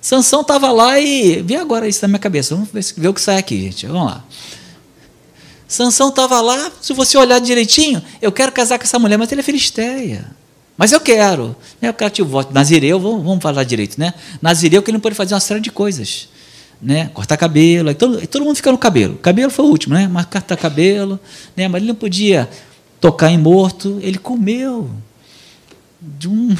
Sansão 0.00 0.42
estava 0.42 0.70
lá 0.70 1.00
e. 1.00 1.42
Vê 1.42 1.56
agora 1.56 1.88
isso 1.88 2.00
na 2.02 2.08
minha 2.08 2.18
cabeça. 2.18 2.54
Vamos 2.54 2.70
ver, 2.70 3.08
o 3.08 3.14
que 3.14 3.20
sai 3.20 3.38
aqui, 3.38 3.60
gente. 3.60 3.86
Vamos 3.86 4.06
lá. 4.06 4.24
Sansão 5.66 6.10
estava 6.10 6.40
lá, 6.40 6.70
se 6.80 6.92
você 6.92 7.16
olhar 7.16 7.40
direitinho, 7.40 8.02
eu 8.20 8.30
quero 8.30 8.52
casar 8.52 8.78
com 8.78 8.84
essa 8.84 8.98
mulher, 8.98 9.16
mas 9.16 9.32
ele 9.32 9.40
é 9.40 9.44
filisteia. 9.44 10.30
Mas 10.76 10.92
eu 10.92 11.00
quero. 11.00 11.56
Né? 11.80 11.88
Eu 11.88 11.94
quero 11.94 12.10
te 12.10 12.22
voto. 12.22 12.52
Nazireu, 12.52 13.00
vamos, 13.00 13.42
falar 13.42 13.64
direito, 13.64 13.98
né? 13.98 14.12
Nazireu 14.42 14.82
que 14.82 14.90
ele 14.90 14.96
não 14.96 15.00
pode 15.00 15.14
fazer 15.14 15.34
uma 15.34 15.40
série 15.40 15.60
de 15.60 15.70
coisas. 15.70 16.28
Né? 16.84 17.10
Cortar 17.14 17.38
cabelo, 17.38 17.88
aí 17.88 17.94
todo, 17.94 18.26
todo 18.26 18.44
mundo 18.44 18.56
fica 18.56 18.70
no 18.70 18.76
cabelo. 18.76 19.16
Cabelo 19.16 19.50
foi 19.50 19.64
o 19.64 19.68
último, 19.68 19.94
né? 19.94 20.06
Mas 20.06 20.26
cortar 20.26 20.54
cabelo, 20.54 21.18
né? 21.56 21.66
Mas 21.66 21.80
ele 21.80 21.88
não 21.88 21.94
podia 21.94 22.46
tocar 23.00 23.30
em 23.30 23.38
morto. 23.38 23.98
Ele 24.02 24.18
comeu 24.18 24.90
de 25.98 26.28
um 26.28 26.54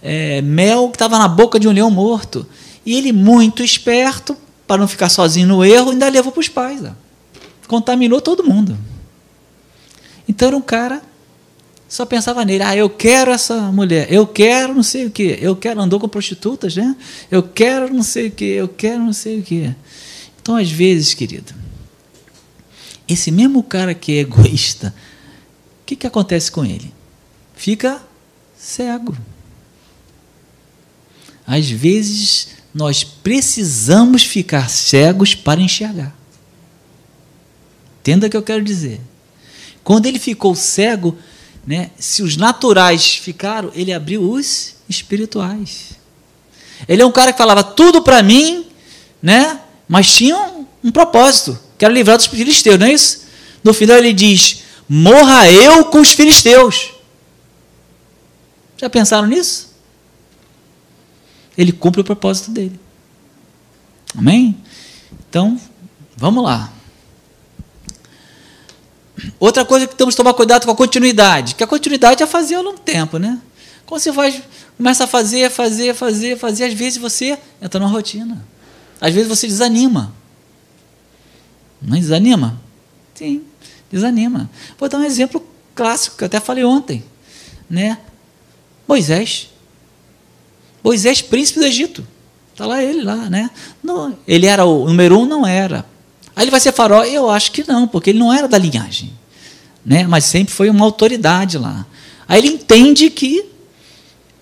é, 0.00 0.40
mel 0.40 0.88
que 0.88 0.94
estava 0.94 1.18
na 1.18 1.26
boca 1.26 1.58
de 1.58 1.66
um 1.66 1.72
leão 1.72 1.90
morto. 1.90 2.46
E 2.86 2.96
ele, 2.96 3.12
muito 3.12 3.62
esperto, 3.64 4.36
para 4.68 4.80
não 4.80 4.86
ficar 4.86 5.08
sozinho 5.08 5.48
no 5.48 5.64
erro, 5.64 5.90
ainda 5.90 6.08
levou 6.08 6.30
para 6.30 6.40
os 6.40 6.48
pais. 6.48 6.80
Ó. 6.84 6.90
Contaminou 7.66 8.20
todo 8.20 8.44
mundo. 8.44 8.78
Então 10.28 10.46
era 10.46 10.56
um 10.56 10.62
cara 10.62 11.02
só 11.90 12.06
pensava 12.06 12.44
nele. 12.44 12.62
Ah, 12.62 12.76
eu 12.76 12.88
quero 12.88 13.32
essa 13.32 13.72
mulher, 13.72 14.10
eu 14.12 14.24
quero 14.24 14.72
não 14.72 14.82
sei 14.82 15.06
o 15.06 15.10
que, 15.10 15.36
eu 15.40 15.56
quero, 15.56 15.80
andou 15.80 15.98
com 15.98 16.08
prostitutas, 16.08 16.76
né? 16.76 16.96
Eu 17.28 17.42
quero 17.42 17.92
não 17.92 18.04
sei 18.04 18.28
o 18.28 18.30
que, 18.30 18.44
eu 18.44 18.68
quero 18.68 19.02
não 19.02 19.12
sei 19.12 19.40
o 19.40 19.42
que. 19.42 19.74
Então, 20.40 20.56
às 20.56 20.70
vezes, 20.70 21.14
querido, 21.14 21.52
esse 23.08 23.32
mesmo 23.32 23.60
cara 23.60 23.92
que 23.92 24.12
é 24.12 24.20
egoísta, 24.20 24.94
o 25.82 25.84
que, 25.84 25.96
que 25.96 26.06
acontece 26.06 26.52
com 26.52 26.64
ele? 26.64 26.94
Fica 27.56 28.00
cego. 28.56 29.16
Às 31.44 31.68
vezes, 31.68 32.50
nós 32.72 33.02
precisamos 33.02 34.22
ficar 34.22 34.70
cegos 34.70 35.34
para 35.34 35.60
enxergar. 35.60 36.16
Entenda 38.00 38.28
o 38.28 38.30
que 38.30 38.36
eu 38.36 38.42
quero 38.42 38.62
dizer. 38.62 39.00
Quando 39.82 40.06
ele 40.06 40.20
ficou 40.20 40.54
cego, 40.54 41.18
né? 41.70 41.92
Se 41.96 42.20
os 42.20 42.36
naturais 42.36 43.14
ficaram, 43.14 43.70
ele 43.76 43.92
abriu 43.92 44.28
os 44.28 44.74
espirituais. 44.88 45.90
Ele 46.88 47.00
é 47.00 47.06
um 47.06 47.12
cara 47.12 47.30
que 47.30 47.38
falava 47.38 47.62
tudo 47.62 48.02
para 48.02 48.24
mim, 48.24 48.66
né? 49.22 49.60
mas 49.88 50.12
tinha 50.12 50.36
um, 50.36 50.66
um, 50.82 50.90
propósito, 50.90 51.56
que 51.78 51.84
era 51.84 51.94
livrar 51.94 52.16
dos 52.16 52.26
filisteus, 52.26 52.76
não 52.76 52.88
é 52.88 52.92
isso? 52.92 53.22
No 53.62 53.72
final 53.72 53.96
ele 53.98 54.12
diz: 54.12 54.64
Morra 54.88 55.48
eu 55.48 55.84
com 55.84 56.00
os 56.00 56.10
filisteus. 56.10 56.90
Já 58.76 58.90
pensaram 58.90 59.28
nisso? 59.28 59.72
Ele 61.56 61.70
cumpre 61.70 62.00
o 62.00 62.04
propósito 62.04 62.50
dele. 62.50 62.80
Amém? 64.18 64.56
Então, 65.28 65.56
vamos 66.16 66.42
lá. 66.42 66.72
Outra 69.38 69.64
coisa 69.64 69.86
que 69.86 69.94
temos 69.94 70.14
que 70.14 70.16
tomar 70.16 70.34
cuidado 70.34 70.64
com 70.64 70.70
a 70.70 70.76
continuidade, 70.76 71.54
que 71.54 71.64
a 71.64 71.66
continuidade 71.66 72.22
é 72.22 72.26
fazer 72.26 72.54
ao 72.54 72.62
longo 72.62 72.76
do 72.76 72.82
tempo, 72.82 73.18
né? 73.18 73.38
Quando 73.86 74.00
você 74.00 74.12
vai, 74.12 74.42
começa 74.76 75.04
a 75.04 75.06
fazer, 75.06 75.50
fazer, 75.50 75.94
fazer, 75.94 76.38
fazer, 76.38 76.64
às 76.64 76.74
vezes 76.74 76.98
você 76.98 77.38
entra 77.60 77.80
numa 77.80 77.90
rotina. 77.90 78.44
Às 79.00 79.12
vezes 79.14 79.28
você 79.28 79.46
desanima. 79.46 80.14
Não 81.80 81.98
desanima? 81.98 82.60
Sim, 83.14 83.42
desanima. 83.90 84.48
Vou 84.78 84.88
dar 84.88 84.98
um 84.98 85.04
exemplo 85.04 85.44
clássico 85.74 86.16
que 86.16 86.24
eu 86.24 86.26
até 86.26 86.38
falei 86.38 86.62
ontem, 86.64 87.02
né? 87.68 87.98
Moisés. 88.86 89.50
Moisés, 90.84 91.22
príncipe 91.22 91.60
do 91.60 91.66
Egito. 91.66 92.06
Está 92.52 92.66
lá 92.66 92.82
ele 92.82 93.02
lá, 93.02 93.30
né? 93.30 93.50
Não, 93.82 94.18
ele 94.28 94.46
era 94.46 94.64
o 94.64 94.86
número 94.86 95.18
um, 95.18 95.24
não 95.24 95.46
era. 95.46 95.86
Aí 96.34 96.44
ele 96.44 96.50
vai 96.50 96.60
ser 96.60 96.72
faraó? 96.72 97.04
Eu 97.04 97.30
acho 97.30 97.52
que 97.52 97.66
não, 97.66 97.86
porque 97.86 98.10
ele 98.10 98.18
não 98.18 98.32
era 98.32 98.48
da 98.48 98.58
linhagem. 98.58 99.12
Né? 99.84 100.06
Mas 100.06 100.24
sempre 100.24 100.52
foi 100.52 100.70
uma 100.70 100.84
autoridade 100.84 101.58
lá. 101.58 101.86
Aí 102.28 102.40
ele 102.40 102.48
entende 102.48 103.10
que 103.10 103.44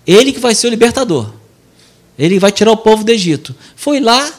ele 0.05 0.31
que 0.31 0.39
vai 0.39 0.55
ser 0.55 0.67
o 0.67 0.69
libertador. 0.69 1.33
Ele 2.17 2.39
vai 2.39 2.51
tirar 2.51 2.71
o 2.71 2.77
povo 2.77 3.03
do 3.03 3.11
Egito. 3.11 3.55
Foi 3.75 3.99
lá, 3.99 4.31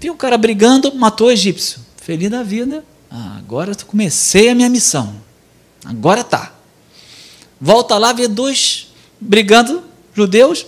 viu 0.00 0.12
o 0.12 0.16
cara 0.16 0.36
brigando, 0.36 0.94
matou 0.94 1.28
o 1.28 1.30
egípcio. 1.30 1.80
Feliz 1.96 2.30
da 2.30 2.42
vida. 2.42 2.84
Ah, 3.10 3.36
agora 3.38 3.74
comecei 3.86 4.48
a 4.48 4.54
minha 4.54 4.68
missão. 4.68 5.14
Agora 5.84 6.24
tá. 6.24 6.52
Volta 7.60 7.96
lá, 7.98 8.12
vê 8.12 8.26
dois 8.26 8.88
brigando, 9.20 9.82
judeus, 10.14 10.66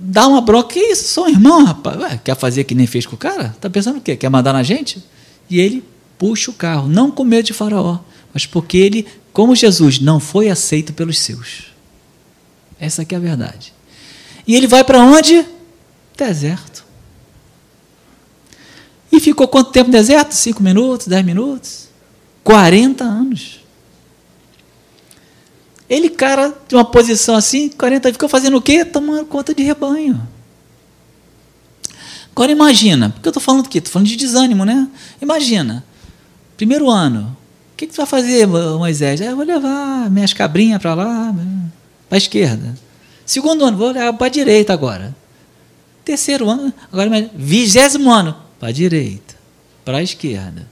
dá 0.00 0.26
uma 0.26 0.40
bronca. 0.40 0.74
Que 0.74 0.80
isso? 0.80 1.08
Sou 1.12 1.28
irmão, 1.28 1.64
rapaz. 1.64 1.96
Ué, 1.98 2.20
quer 2.22 2.36
fazer 2.36 2.64
que 2.64 2.74
nem 2.74 2.86
fez 2.86 3.06
com 3.06 3.14
o 3.14 3.18
cara? 3.18 3.54
Está 3.56 3.68
pensando 3.70 3.98
o 3.98 4.00
quê? 4.00 4.16
Quer 4.16 4.28
mandar 4.28 4.52
na 4.52 4.62
gente? 4.62 5.02
E 5.48 5.60
ele 5.60 5.84
puxa 6.18 6.50
o 6.50 6.54
carro, 6.54 6.88
não 6.88 7.10
com 7.10 7.24
medo 7.24 7.46
de 7.46 7.52
Faraó, 7.52 7.98
mas 8.32 8.46
porque 8.46 8.76
ele, 8.76 9.06
como 9.32 9.54
Jesus, 9.54 9.98
não 10.00 10.18
foi 10.20 10.48
aceito 10.48 10.92
pelos 10.92 11.18
seus. 11.18 11.72
Essa 12.78 13.02
aqui 13.02 13.14
é 13.14 13.18
a 13.18 13.20
verdade. 13.20 13.72
E 14.46 14.54
ele 14.54 14.66
vai 14.66 14.84
para 14.84 15.00
onde? 15.00 15.44
Deserto. 16.16 16.84
E 19.10 19.20
ficou 19.20 19.46
quanto 19.46 19.70
tempo 19.70 19.86
no 19.86 19.92
deserto? 19.92 20.32
Cinco 20.32 20.62
minutos, 20.62 21.06
dez 21.06 21.24
minutos? 21.24 21.88
40 22.42 23.04
anos. 23.04 23.63
Ele, 25.88 26.08
cara, 26.08 26.54
de 26.66 26.74
uma 26.74 26.84
posição 26.84 27.34
assim, 27.36 27.68
40 27.68 28.12
ficou 28.12 28.28
fazendo 28.28 28.56
o 28.56 28.62
quê? 28.62 28.84
Tomando 28.84 29.26
conta 29.26 29.54
de 29.54 29.62
rebanho. 29.62 30.20
Agora 32.34 32.50
imagina, 32.50 33.10
porque 33.10 33.28
eu 33.28 33.30
estou 33.30 33.42
falando 33.42 33.62
do 33.62 33.68
quê? 33.68 33.78
Estou 33.78 33.92
falando 33.92 34.08
de 34.08 34.16
desânimo, 34.16 34.64
né? 34.64 34.88
Imagina, 35.22 35.84
primeiro 36.56 36.90
ano, 36.90 37.36
o 37.72 37.76
que, 37.76 37.86
que 37.86 37.92
tu 37.92 37.96
vai 37.96 38.06
fazer, 38.06 38.46
Moisés? 38.46 39.20
Ah, 39.20 39.26
eu 39.26 39.36
vou 39.36 39.44
levar 39.44 40.10
minhas 40.10 40.32
cabrinhas 40.32 40.80
para 40.80 40.94
lá, 40.94 41.34
para 42.08 42.16
a 42.16 42.18
esquerda. 42.18 42.74
Segundo 43.24 43.64
ano, 43.64 43.76
vou 43.76 43.92
levar 43.92 44.12
para 44.14 44.26
a 44.26 44.30
direita 44.30 44.72
agora. 44.72 45.14
Terceiro 46.04 46.50
ano, 46.50 46.72
agora 46.92 47.30
vigésimo 47.34 48.12
ano, 48.12 48.36
para 48.58 48.68
a 48.68 48.72
direita, 48.72 49.34
para 49.84 49.98
a 49.98 50.02
esquerda. 50.02 50.66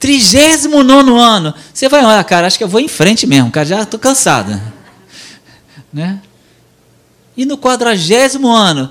Trigésimo 0.00 0.82
nono 0.82 1.20
ano, 1.20 1.54
você 1.72 1.86
vai, 1.86 2.02
olha, 2.02 2.24
cara, 2.24 2.46
acho 2.46 2.56
que 2.56 2.64
eu 2.64 2.68
vou 2.68 2.80
em 2.80 2.88
frente 2.88 3.26
mesmo, 3.26 3.50
cara, 3.50 3.66
já 3.66 3.82
estou 3.82 4.00
cansado. 4.00 4.58
Né? 5.92 6.22
E 7.36 7.44
no 7.44 7.58
quadragésimo 7.58 8.48
ano, 8.50 8.90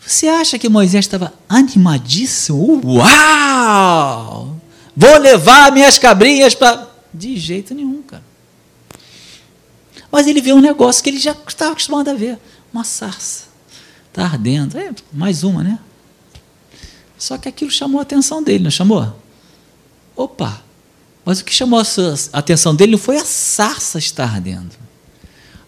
você 0.00 0.28
acha 0.28 0.56
que 0.56 0.68
Moisés 0.68 1.04
estava 1.04 1.34
animadíssimo? 1.48 2.80
Uau! 2.84 4.56
Vou 4.96 5.18
levar 5.18 5.72
minhas 5.72 5.98
cabrinhas 5.98 6.54
para. 6.54 6.88
De 7.12 7.36
jeito 7.36 7.74
nenhum, 7.74 8.02
cara. 8.02 8.22
Mas 10.12 10.28
ele 10.28 10.40
vê 10.40 10.52
um 10.52 10.60
negócio 10.60 11.02
que 11.02 11.10
ele 11.10 11.18
já 11.18 11.34
estava 11.46 11.72
acostumado 11.72 12.08
a 12.08 12.14
ver: 12.14 12.38
uma 12.72 12.84
sarça. 12.84 13.46
Está 14.08 14.24
ardendo. 14.24 14.78
É, 14.78 14.90
mais 15.12 15.42
uma, 15.42 15.64
né? 15.64 15.78
Só 17.18 17.36
que 17.36 17.48
aquilo 17.48 17.70
chamou 17.70 17.98
a 17.98 18.02
atenção 18.02 18.42
dele, 18.42 18.64
não 18.64 18.70
chamou? 18.70 19.14
Opa! 20.16 20.62
Mas 21.24 21.40
o 21.40 21.44
que 21.44 21.52
chamou 21.52 21.78
a 21.78 21.84
atenção 22.32 22.74
dele 22.74 22.92
não 22.92 22.98
foi 22.98 23.16
a 23.16 23.24
sarça 23.24 23.98
estar 23.98 24.24
ardendo. 24.32 24.74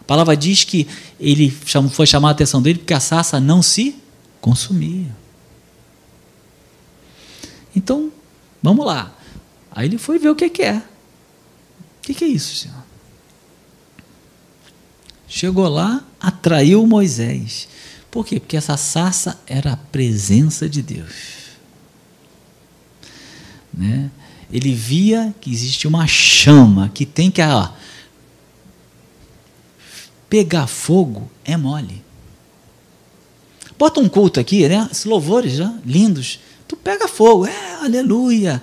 A 0.01 0.05
palavra 0.05 0.37
diz 0.37 0.65
que 0.65 0.87
ele 1.21 1.51
foi 1.91 2.07
chamar 2.07 2.29
a 2.29 2.33
atenção 2.33 2.63
dele 2.63 2.79
porque 2.79 2.95
a 2.95 3.01
sarça 3.01 3.39
não 3.41 3.61
se 3.61 3.97
consumia. 4.41 5.15
Então, 7.75 8.13
vamos 8.63 8.87
lá. 8.87 9.13
Aí 9.71 9.87
ele 9.87 9.99
foi 9.99 10.19
ver 10.19 10.31
o 10.31 10.37
que, 10.37 10.49
que 10.49 10.63
é. 10.63 10.77
O 10.77 10.83
que, 12.03 12.15
que 12.15 12.25
é 12.25 12.29
isso, 12.29 12.57
Senhor? 12.57 12.85
Chegou 15.29 15.69
lá, 15.69 16.03
atraiu 16.19 16.87
Moisés. 16.87 17.69
Por 18.11 18.25
quê? 18.25 18.41
Porque 18.41 18.57
essa 18.57 18.77
sarça 18.77 19.39
era 19.47 19.75
a 19.75 19.77
presença 19.77 20.69
de 20.69 20.81
Deus. 20.81 21.13
Né? 23.73 24.11
Ele 24.51 24.73
via 24.73 25.35
que 25.41 25.53
existe 25.53 25.87
uma 25.87 26.07
chama 26.07 26.91
que 26.95 27.05
tem 27.05 27.31
que. 27.31 27.43
Ó, 27.43 27.69
pegar 30.29 30.67
fogo 30.67 31.31
é 31.45 31.57
mole. 31.57 32.03
Bota 33.79 34.01
um 34.01 34.09
culto 34.09 34.41
aqui, 34.41 34.69
né? 34.69 34.89
Esses 34.91 35.05
louvores 35.05 35.53
já, 35.53 35.73
lindos. 35.85 36.41
Tu 36.67 36.77
pega 36.77 37.07
fogo, 37.07 37.47
é, 37.47 37.75
aleluia. 37.83 38.63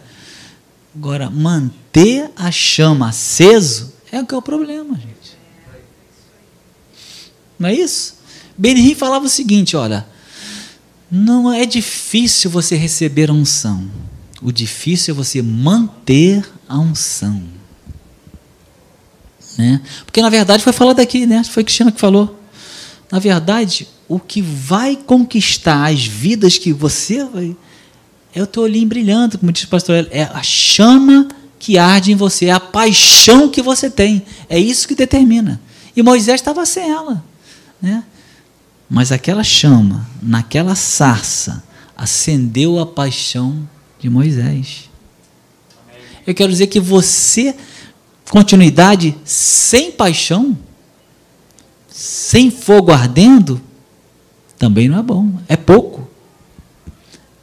Agora, 0.95 1.29
manter 1.29 2.29
a 2.35 2.51
chama 2.51 3.09
aceso 3.09 3.93
é 4.11 4.19
o 4.21 4.25
que 4.25 4.33
é 4.33 4.37
o 4.37 4.41
problema, 4.41 4.95
gente. 4.95 5.37
Não 7.57 7.69
é 7.69 7.73
isso? 7.73 8.15
Benihim 8.57 8.95
falava 8.95 9.25
o 9.25 9.29
seguinte: 9.29 9.75
olha, 9.75 10.05
não 11.09 11.51
é 11.51 11.65
difícil 11.65 12.49
você 12.49 12.75
receber 12.75 13.29
a 13.29 13.33
unção. 13.33 13.89
O 14.45 14.51
difícil 14.51 15.11
é 15.11 15.17
você 15.17 15.41
manter 15.41 16.47
a 16.69 16.77
unção. 16.77 17.41
Né? 19.57 19.81
Porque 20.05 20.21
na 20.21 20.29
verdade 20.29 20.63
foi 20.63 20.71
falado 20.71 20.99
aqui, 20.99 21.25
né? 21.25 21.43
Foi 21.43 21.63
Cristina 21.63 21.91
que 21.91 21.99
falou. 21.99 22.39
Na 23.11 23.17
verdade, 23.17 23.87
o 24.07 24.19
que 24.19 24.43
vai 24.43 24.95
conquistar 24.95 25.87
as 25.91 26.05
vidas 26.05 26.59
que 26.59 26.71
você 26.71 27.25
vai 27.25 27.57
é 28.35 28.43
o 28.43 28.45
teu 28.45 28.61
olhinho 28.61 28.87
brilhando, 28.87 29.39
como 29.39 29.51
diz 29.51 29.63
o 29.63 29.67
pastor, 29.67 30.07
é 30.11 30.29
a 30.31 30.43
chama 30.43 31.27
que 31.57 31.79
arde 31.79 32.11
em 32.11 32.15
você, 32.15 32.45
é 32.45 32.51
a 32.51 32.59
paixão 32.59 33.49
que 33.49 33.63
você 33.63 33.89
tem. 33.89 34.23
É 34.47 34.59
isso 34.59 34.87
que 34.87 34.93
determina. 34.93 35.59
E 35.95 36.03
Moisés 36.03 36.39
estava 36.39 36.63
sem 36.67 36.87
ela. 36.87 37.25
Né? 37.81 38.03
Mas 38.87 39.11
aquela 39.11 39.43
chama, 39.43 40.07
naquela 40.21 40.75
sarça, 40.75 41.63
acendeu 41.97 42.77
a 42.77 42.85
paixão 42.85 43.67
de 44.05 44.09
Moisés. 44.09 44.87
Eu 46.27 46.35
quero 46.35 46.51
dizer 46.51 46.67
que 46.67 46.79
você, 46.79 47.55
continuidade 48.29 49.15
sem 49.25 49.91
paixão, 49.91 50.55
sem 51.89 52.51
fogo 52.51 52.91
ardendo, 52.91 53.59
também 54.59 54.87
não 54.87 54.99
é 54.99 55.01
bom. 55.01 55.33
É 55.47 55.57
pouco. 55.57 56.07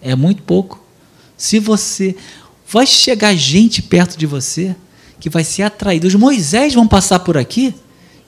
É 0.00 0.14
muito 0.14 0.42
pouco. 0.42 0.82
Se 1.36 1.58
você. 1.58 2.14
Vai 2.68 2.86
chegar 2.86 3.34
gente 3.34 3.82
perto 3.82 4.16
de 4.16 4.24
você 4.24 4.74
que 5.20 5.28
vai 5.28 5.44
ser 5.44 5.64
atraído. 5.64 6.06
Os 6.06 6.14
Moisés 6.14 6.72
vão 6.72 6.86
passar 6.86 7.18
por 7.18 7.36
aqui 7.36 7.74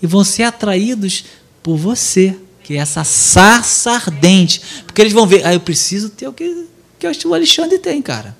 e 0.02 0.06
vão 0.06 0.22
ser 0.22 0.42
atraídos 0.42 1.24
por 1.62 1.78
você, 1.78 2.36
que 2.62 2.74
é 2.74 2.78
essa 2.78 3.04
sarça 3.04 3.92
ardente. 3.92 4.60
Porque 4.84 5.00
eles 5.00 5.14
vão 5.14 5.26
ver, 5.26 5.46
ah, 5.46 5.54
eu 5.54 5.60
preciso 5.60 6.10
ter 6.10 6.28
o 6.28 6.32
que, 6.32 6.66
que 7.12 7.26
o 7.26 7.34
Alexandre 7.34 7.78
tem, 7.78 8.00
cara. 8.00 8.36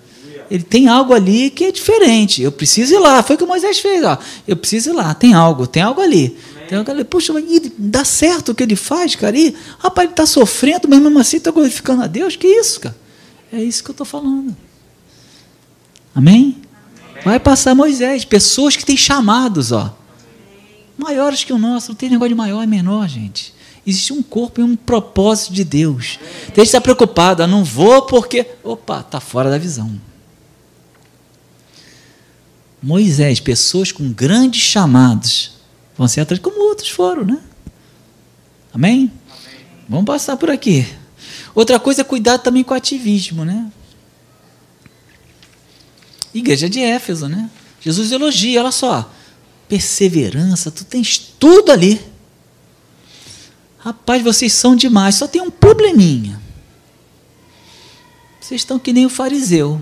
Ele 0.51 0.63
tem 0.63 0.89
algo 0.89 1.15
ali 1.15 1.51
que 1.51 1.65
é 1.65 1.73
diferente. 1.73 2.43
Eu 2.43 2.53
preciso 2.53 2.95
ir 2.95 2.99
lá. 2.99 3.23
Foi 3.23 3.35
o 3.35 3.39
que 3.39 3.45
o 3.45 3.47
Moisés 3.47 3.79
fez. 3.79 4.05
Ó. 4.05 4.19
Eu 4.47 4.57
preciso 4.57 4.91
ir 4.91 4.93
lá. 4.93 5.15
Tem 5.15 5.35
algo, 5.35 5.67
tem 5.67 5.83
algo 5.83 6.01
ali. 6.01 6.37
Tem 6.69 6.79
algo 6.79 6.91
ali. 6.91 7.05
Puxa, 7.05 7.33
dá 7.79 8.05
certo 8.05 8.51
o 8.51 8.55
que 8.55 8.63
ele 8.63 8.77
faz, 8.77 9.15
cara. 9.17 9.37
E, 9.37 9.55
rapaz, 9.79 10.05
ele 10.05 10.13
está 10.13 10.27
sofrendo, 10.27 10.89
mas 10.89 11.01
mesmo 11.01 11.19
assim 11.19 11.39
está 11.39 11.51
glorificando 11.51 12.03
a 12.03 12.07
Deus. 12.07 12.37
Que 12.37 12.47
isso, 12.47 12.81
cara? 12.81 12.97
É 13.53 13.63
isso 13.63 13.83
que 13.83 13.91
eu 13.91 13.95
estou 13.95 14.07
falando. 14.07 14.55
Amém? 16.15 16.59
Vai 17.25 17.41
passar 17.41 17.75
Moisés, 17.75 18.25
pessoas 18.25 18.77
que 18.77 18.85
têm 18.85 18.97
chamados, 18.97 19.73
ó. 19.73 19.97
Maiores 20.97 21.43
que 21.43 21.53
o 21.53 21.59
nosso, 21.59 21.89
não 21.89 21.97
tem 21.97 22.11
negócio 22.11 22.29
de 22.29 22.35
maior 22.35 22.63
e 22.63 22.67
menor, 22.67 23.09
gente. 23.09 23.54
Existe 23.87 24.13
um 24.13 24.23
corpo 24.23 24.61
e 24.61 24.65
um 24.65 24.77
propósito 24.77 25.53
de 25.53 25.63
Deus. 25.63 26.19
Deixa 26.47 26.55
de 26.55 26.63
estar 26.63 26.81
preocupado, 26.81 27.43
ah, 27.43 27.47
não 27.47 27.63
vou 27.63 28.03
porque. 28.03 28.47
Opa, 28.63 29.01
está 29.01 29.21
fora 29.21 29.51
da 29.51 29.59
visão. 29.59 30.01
Moisés, 32.83 33.41
pessoas 33.41 33.93
com 33.93 34.13
grandes 34.13 34.63
chamados, 34.63 35.53
vão 35.97 36.07
ser 36.07 36.21
atrás 36.21 36.41
como 36.41 36.69
outros 36.69 36.91
foram, 36.91 37.25
né? 37.25 37.39
Amém? 38.73 38.93
Amém? 38.93 39.13
Vamos 39.89 40.05
passar 40.05 40.37
por 40.37 40.51
aqui. 40.51 40.87
Outra 41.55 41.79
coisa 41.79 42.01
é 42.01 42.05
cuidar 42.05 42.39
também 42.39 42.65
com 42.65 42.75
o 42.75 42.77
ativismo, 42.77 43.45
né? 43.45 43.71
Igreja 46.35 46.69
de 46.69 46.81
Éfeso, 46.81 47.29
né? 47.29 47.49
Jesus 47.81 48.11
elogia, 48.11 48.61
olha 48.61 48.73
só. 48.73 49.11
Perseverança, 49.69 50.71
tu 50.71 50.85
tens 50.85 51.19
tudo 51.19 51.71
ali. 51.71 52.01
Rapaz, 53.85 54.23
vocês 54.23 54.51
são 54.55 54.75
demais, 54.75 55.17
só 55.17 55.29
tem 55.29 55.43
um 55.43 55.51
probleminha. 55.51 56.41
Vocês 58.41 58.63
estão 58.63 58.79
que 58.79 58.95
nem 58.95 59.05
o 59.05 59.11
fariseu. 59.11 59.79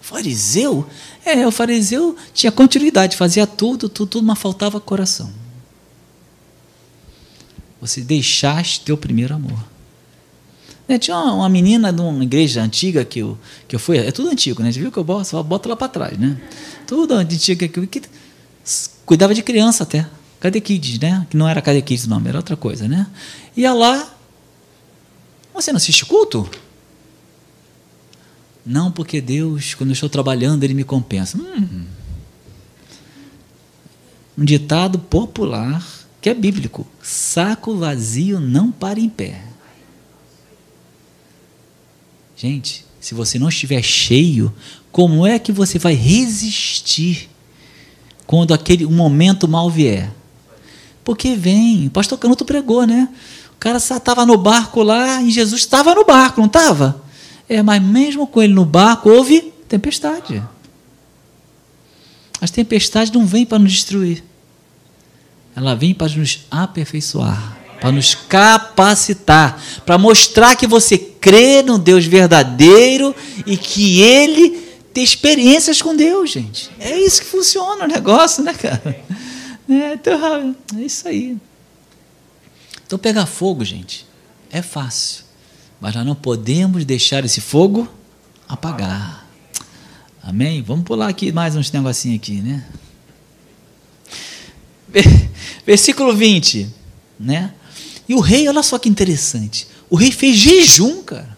Fariseu? 0.00 0.86
É, 1.22 1.46
o 1.46 1.50
fariseu 1.50 2.16
tinha 2.32 2.50
continuidade, 2.50 3.14
fazia 3.14 3.46
tudo, 3.46 3.86
tudo, 3.86 4.08
tudo, 4.08 4.26
mas 4.26 4.38
faltava 4.38 4.80
coração. 4.80 5.30
Você 7.82 8.00
deixaste 8.00 8.80
teu 8.80 8.96
primeiro 8.96 9.34
amor. 9.34 9.62
Né, 10.88 10.98
tinha 10.98 11.18
uma, 11.18 11.34
uma, 11.34 11.48
menina 11.50 11.92
de 11.92 12.00
uma 12.00 12.24
igreja 12.24 12.62
antiga 12.62 13.04
que 13.04 13.18
eu, 13.18 13.36
que 13.68 13.76
eu 13.76 13.80
fui, 13.80 13.98
é 13.98 14.10
tudo 14.10 14.30
antigo, 14.30 14.62
né? 14.62 14.72
Você 14.72 14.80
viu 14.80 14.90
que 14.90 14.98
eu 14.98 15.04
boto, 15.04 15.26
só 15.26 15.42
boto 15.42 15.68
lá 15.68 15.76
para 15.76 15.88
trás, 15.88 16.16
né? 16.16 16.40
Tudo 16.86 17.12
antigo 17.12 17.68
que, 17.68 17.86
que 17.86 18.02
cuidava 19.04 19.34
de 19.34 19.42
criança 19.42 19.82
até. 19.82 20.08
Catequides, 20.46 21.00
né? 21.00 21.26
Que 21.28 21.36
não 21.36 21.48
era 21.48 21.60
catequides 21.60 22.06
não, 22.06 22.24
era 22.24 22.38
outra 22.38 22.56
coisa, 22.56 22.86
né? 22.86 23.08
Ia 23.56 23.74
lá, 23.74 24.14
você 25.52 25.72
não 25.72 25.78
assiste 25.78 26.04
culto? 26.04 26.48
Não, 28.64 28.92
porque 28.92 29.20
Deus, 29.20 29.74
quando 29.74 29.90
eu 29.90 29.94
estou 29.94 30.08
trabalhando, 30.08 30.62
Ele 30.62 30.74
me 30.74 30.84
compensa. 30.84 31.36
Hum. 31.36 31.84
Um 34.38 34.44
ditado 34.44 35.00
popular 35.00 35.84
que 36.20 36.30
é 36.30 36.34
bíblico: 36.34 36.86
saco 37.02 37.76
vazio 37.76 38.38
não 38.38 38.70
para 38.70 39.00
em 39.00 39.08
pé. 39.08 39.42
Gente, 42.36 42.84
se 43.00 43.14
você 43.14 43.36
não 43.36 43.48
estiver 43.48 43.82
cheio, 43.82 44.54
como 44.92 45.26
é 45.26 45.40
que 45.40 45.50
você 45.50 45.76
vai 45.76 45.94
resistir 45.94 47.28
quando 48.28 48.54
aquele 48.54 48.86
momento 48.86 49.48
mal 49.48 49.68
vier? 49.68 50.14
Porque 51.06 51.36
vem, 51.36 51.86
o 51.86 51.90
pastor 51.90 52.18
Canuto 52.18 52.44
pregou, 52.44 52.84
né? 52.84 53.08
O 53.52 53.58
cara 53.60 53.78
estava 53.78 54.26
no 54.26 54.36
barco 54.36 54.82
lá 54.82 55.22
e 55.22 55.30
Jesus 55.30 55.60
estava 55.60 55.94
no 55.94 56.04
barco, 56.04 56.40
não 56.40 56.48
estava? 56.48 57.00
É, 57.48 57.62
mas 57.62 57.80
mesmo 57.80 58.26
com 58.26 58.42
ele 58.42 58.52
no 58.52 58.64
barco, 58.64 59.08
houve 59.08 59.52
tempestade. 59.68 60.42
As 62.40 62.50
tempestades 62.50 63.12
não 63.12 63.24
vêm 63.24 63.46
para 63.46 63.60
nos 63.60 63.70
destruir. 63.70 64.24
Ela 65.54 65.76
vem 65.76 65.94
para 65.94 66.08
nos 66.08 66.44
aperfeiçoar, 66.50 67.56
para 67.80 67.92
nos 67.92 68.16
capacitar, 68.16 69.62
para 69.86 69.96
mostrar 69.96 70.56
que 70.56 70.66
você 70.66 70.98
crê 70.98 71.62
no 71.62 71.78
Deus 71.78 72.04
verdadeiro 72.04 73.14
e 73.46 73.56
que 73.56 74.00
ele 74.00 74.58
tem 74.92 75.04
experiências 75.04 75.80
com 75.80 75.94
Deus, 75.94 76.30
gente. 76.30 76.68
É 76.80 76.98
isso 76.98 77.22
que 77.22 77.28
funciona 77.28 77.84
o 77.84 77.88
negócio, 77.88 78.42
né, 78.42 78.52
cara? 78.52 79.04
É, 79.68 79.94
então, 79.94 80.56
é 80.76 80.80
isso 80.80 81.08
aí. 81.08 81.36
Então, 82.86 82.98
pegar 82.98 83.26
fogo, 83.26 83.64
gente, 83.64 84.06
é 84.50 84.62
fácil. 84.62 85.24
Mas 85.80 85.94
nós 85.94 86.06
não 86.06 86.14
podemos 86.14 86.84
deixar 86.84 87.24
esse 87.24 87.40
fogo 87.40 87.88
apagar. 88.48 89.26
Amém? 90.22 90.62
Vamos 90.62 90.84
pular 90.84 91.08
aqui 91.08 91.32
mais 91.32 91.56
uns 91.56 91.70
negocinhos 91.70 92.16
aqui, 92.16 92.40
né? 92.40 92.64
Versículo 95.66 96.14
20, 96.14 96.68
né? 97.18 97.52
E 98.08 98.14
o 98.14 98.20
rei, 98.20 98.48
olha 98.48 98.62
só 98.62 98.78
que 98.78 98.88
interessante. 98.88 99.66
O 99.90 99.96
rei 99.96 100.12
fez 100.12 100.36
jejum, 100.36 101.02
cara. 101.02 101.36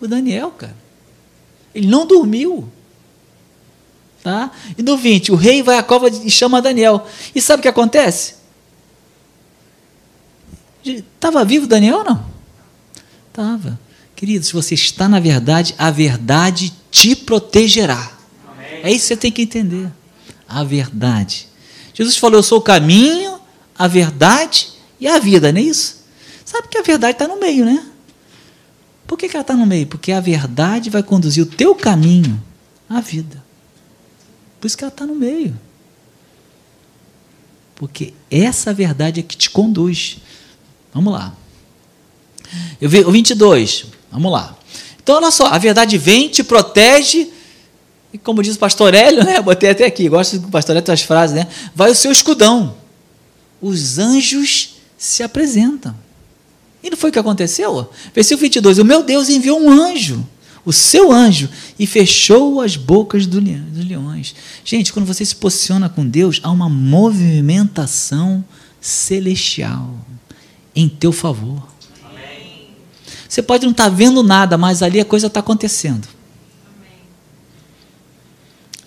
O 0.00 0.06
Daniel, 0.06 0.50
cara. 0.50 0.76
Ele 1.74 1.86
não 1.86 2.06
dormiu. 2.06 2.70
Tá? 4.24 4.50
E 4.78 4.82
no 4.82 4.96
20, 4.96 5.32
o 5.32 5.34
rei 5.34 5.62
vai 5.62 5.76
à 5.76 5.82
cova 5.82 6.08
e 6.08 6.30
chama 6.30 6.62
Daniel. 6.62 7.06
E 7.34 7.42
sabe 7.42 7.60
o 7.60 7.62
que 7.62 7.68
acontece? 7.68 8.36
Estava 10.82 11.44
vivo 11.44 11.66
Daniel 11.66 11.98
ou 11.98 12.04
não? 12.04 12.26
Estava. 13.28 13.78
Querido, 14.16 14.42
se 14.46 14.54
você 14.54 14.72
está 14.74 15.10
na 15.10 15.20
verdade, 15.20 15.74
a 15.76 15.90
verdade 15.90 16.72
te 16.90 17.14
protegerá. 17.14 18.12
Amém. 18.48 18.80
É 18.82 18.90
isso 18.90 19.00
que 19.00 19.08
você 19.08 19.16
tem 19.18 19.30
que 19.30 19.42
entender. 19.42 19.92
A 20.48 20.64
verdade. 20.64 21.46
Jesus 21.92 22.16
falou: 22.16 22.38
Eu 22.38 22.42
sou 22.42 22.60
o 22.60 22.62
caminho, 22.62 23.38
a 23.78 23.86
verdade 23.86 24.68
e 24.98 25.06
a 25.06 25.18
vida, 25.18 25.52
não 25.52 25.60
é 25.60 25.64
isso? 25.64 26.02
Sabe 26.46 26.68
que 26.68 26.78
a 26.78 26.82
verdade 26.82 27.12
está 27.12 27.28
no 27.28 27.38
meio, 27.38 27.66
né? 27.66 27.84
Por 29.06 29.18
que, 29.18 29.28
que 29.28 29.36
ela 29.36 29.42
está 29.42 29.54
no 29.54 29.66
meio? 29.66 29.86
Porque 29.86 30.12
a 30.12 30.20
verdade 30.20 30.88
vai 30.88 31.02
conduzir 31.02 31.42
o 31.42 31.46
teu 31.46 31.74
caminho 31.74 32.42
à 32.88 33.02
vida. 33.02 33.43
Por 34.64 34.68
isso 34.68 34.78
que 34.78 34.84
ela 34.84 34.90
está 34.90 35.04
no 35.04 35.14
meio. 35.14 35.54
Porque 37.74 38.14
essa 38.30 38.72
verdade 38.72 39.20
é 39.20 39.22
que 39.22 39.36
te 39.36 39.50
conduz. 39.50 40.16
Vamos 40.90 41.12
lá. 41.12 41.34
Eu 42.80 42.88
vi, 42.88 43.00
o 43.00 43.10
22, 43.10 43.84
vamos 44.10 44.32
lá. 44.32 44.56
Então, 45.02 45.16
olha 45.16 45.30
só, 45.30 45.48
a 45.48 45.58
verdade 45.58 45.98
vem, 45.98 46.30
te 46.30 46.42
protege, 46.42 47.30
e 48.10 48.16
como 48.16 48.42
diz 48.42 48.56
o 48.56 48.58
pastor 48.58 48.94
Hélio, 48.94 49.22
né? 49.22 49.38
Botei 49.42 49.68
até 49.68 49.84
aqui, 49.84 50.08
gosto 50.08 50.38
do 50.38 50.48
pastor 50.48 50.74
Hélio, 50.74 50.90
as 50.90 51.02
frases, 51.02 51.36
né? 51.36 51.46
Vai 51.74 51.90
o 51.90 51.94
seu 51.94 52.10
escudão. 52.10 52.74
Os 53.60 53.98
anjos 53.98 54.76
se 54.96 55.22
apresentam. 55.22 55.94
E 56.82 56.88
não 56.88 56.96
foi 56.96 57.10
o 57.10 57.12
que 57.12 57.18
aconteceu? 57.18 57.90
Versículo 58.14 58.40
22, 58.40 58.78
o 58.78 58.84
meu 58.86 59.02
Deus 59.02 59.28
enviou 59.28 59.60
um 59.60 59.70
anjo, 59.70 60.26
o 60.64 60.72
seu 60.72 61.12
anjo, 61.12 61.48
e 61.78 61.86
fechou 61.86 62.60
as 62.60 62.76
bocas 62.76 63.26
dos 63.26 63.42
leões. 63.86 64.34
Gente, 64.64 64.92
quando 64.92 65.06
você 65.06 65.24
se 65.24 65.36
posiciona 65.36 65.88
com 65.88 66.06
Deus, 66.06 66.40
há 66.42 66.50
uma 66.50 66.68
movimentação 66.68 68.44
celestial 68.80 69.94
em 70.74 70.88
teu 70.88 71.12
favor. 71.12 71.68
Amém. 72.04 72.68
Você 73.28 73.42
pode 73.42 73.64
não 73.64 73.72
estar 73.72 73.84
tá 73.84 73.90
vendo 73.90 74.22
nada, 74.22 74.56
mas 74.56 74.82
ali 74.82 75.00
a 75.00 75.04
coisa 75.04 75.26
está 75.26 75.40
acontecendo. 75.40 76.08
Amém. 76.66 76.98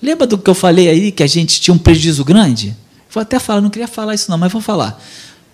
Lembra 0.02 0.26
do 0.26 0.38
que 0.38 0.50
eu 0.50 0.56
falei 0.56 0.90
aí, 0.90 1.12
que 1.12 1.24
a 1.24 1.28
gente 1.28 1.62
tinha 1.62 1.74
um 1.74 1.80
prejuízo 1.80 2.26
grande? 2.26 2.76
Vou 3.10 3.22
até 3.22 3.40
falar, 3.40 3.62
não 3.62 3.70
queria 3.70 3.88
falar 3.88 4.16
isso 4.16 4.30
não, 4.30 4.38
mas 4.38 4.52
vou 4.52 4.62
falar. 4.62 5.02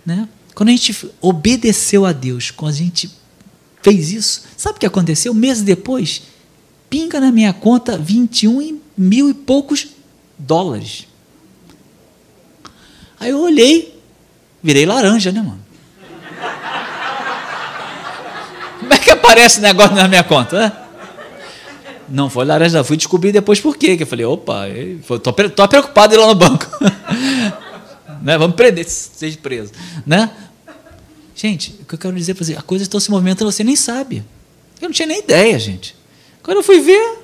Né? 0.06 0.28
Quando 0.56 0.70
a 0.70 0.72
gente 0.72 1.10
obedeceu 1.22 2.06
a 2.06 2.12
Deus, 2.12 2.52
quando 2.52 2.72
a 2.72 2.78
gente 2.78 3.12
fez 3.84 4.12
isso, 4.12 4.44
sabe 4.58 4.78
o 4.78 4.80
que 4.80 4.86
aconteceu? 4.86 5.34
Meses 5.34 5.62
depois, 5.62 6.24
pinga 6.90 7.20
na 7.20 7.32
minha 7.32 7.54
conta 7.54 7.98
21 7.98 8.80
mil 8.98 9.30
e 9.30 9.34
poucos 9.34 9.90
dólares. 10.40 11.08
Aí 13.20 13.30
eu 13.30 13.40
olhei, 13.40 14.02
virei 14.62 14.86
laranja, 14.86 15.32
né, 15.32 15.42
mano? 15.42 15.64
Como 18.80 18.94
é 18.94 18.98
que 18.98 19.12
aparece 19.12 19.62
negócio 19.62 19.96
na 19.96 20.08
minha 20.08 20.24
conta? 20.24 20.60
Né? 20.60 20.72
Não 22.10 22.30
foi 22.30 22.46
laranja. 22.46 22.84
Fui 22.84 22.98
descobrir 22.98 23.32
depois 23.32 23.60
por 23.60 23.78
quê. 23.78 23.96
Que 23.96 24.04
eu 24.04 24.08
falei, 24.08 24.26
opa, 24.26 24.68
estou 24.68 25.34
preocupado 25.34 26.14
ir 26.14 26.18
lá 26.18 26.28
no 26.28 26.36
banco. 26.36 26.66
né? 28.22 28.38
Vamos 28.38 28.56
prender, 28.56 28.86
seja 28.86 29.38
preso. 29.42 29.72
Né? 30.06 30.30
Gente, 31.36 31.76
o 31.82 31.86
que 31.86 31.96
eu 31.96 32.00
quero 32.00 32.16
dizer 32.16 32.34
para 32.34 32.46
você, 32.46 32.56
a 32.56 32.62
coisa 32.62 32.84
está 32.84 33.00
se 33.00 33.10
movimentando, 33.10 33.52
você 33.52 33.64
nem 33.64 33.76
sabe. 33.76 34.24
Eu 34.82 34.90
não 34.90 34.94
tinha 34.94 35.08
nem 35.08 35.20
ideia, 35.20 35.58
gente. 35.60 35.96
Quando 36.42 36.58
eu 36.58 36.64
fui 36.64 36.80
ver, 36.80 37.20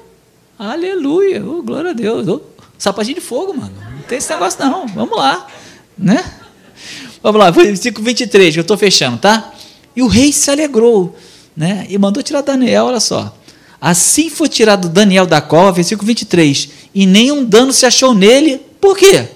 aleluia, 0.58 1.46
oh, 1.46 1.62
glória 1.62 1.92
a 1.92 1.94
Deus. 1.94 2.28
Oh, 2.28 2.42
sapatinho 2.78 3.16
de 3.16 3.22
fogo, 3.22 3.54
mano. 3.54 3.74
Não 3.96 4.02
tem 4.04 4.18
esse 4.18 4.30
negócio, 4.32 4.60
não. 4.60 4.88
Vamos 4.88 5.18
lá. 5.18 5.48
Né? 5.98 6.24
Vamos 7.22 7.40
lá, 7.40 7.52
versículo 7.52 8.06
23, 8.06 8.54
que 8.54 8.60
eu 8.60 8.62
estou 8.62 8.78
fechando, 8.78 9.18
tá? 9.18 9.54
E 9.96 10.02
o 10.02 10.08
rei 10.08 10.32
se 10.32 10.50
alegrou 10.50 11.16
né? 11.60 11.86
E 11.90 11.98
mandou 11.98 12.24
tirar 12.24 12.40
Daniel, 12.40 12.86
olha 12.86 13.02
só. 13.02 13.36
Assim 13.82 14.30
foi 14.30 14.48
tirado 14.48 14.88
Daniel 14.88 15.26
da 15.26 15.42
cova, 15.42 15.74
versículo 15.74 16.08
23, 16.08 16.70
e 16.96 17.06
nenhum 17.06 17.44
dano 17.44 17.74
se 17.74 17.86
achou 17.86 18.16
nele. 18.16 18.62
Por 18.80 18.98
quê? 18.98 19.28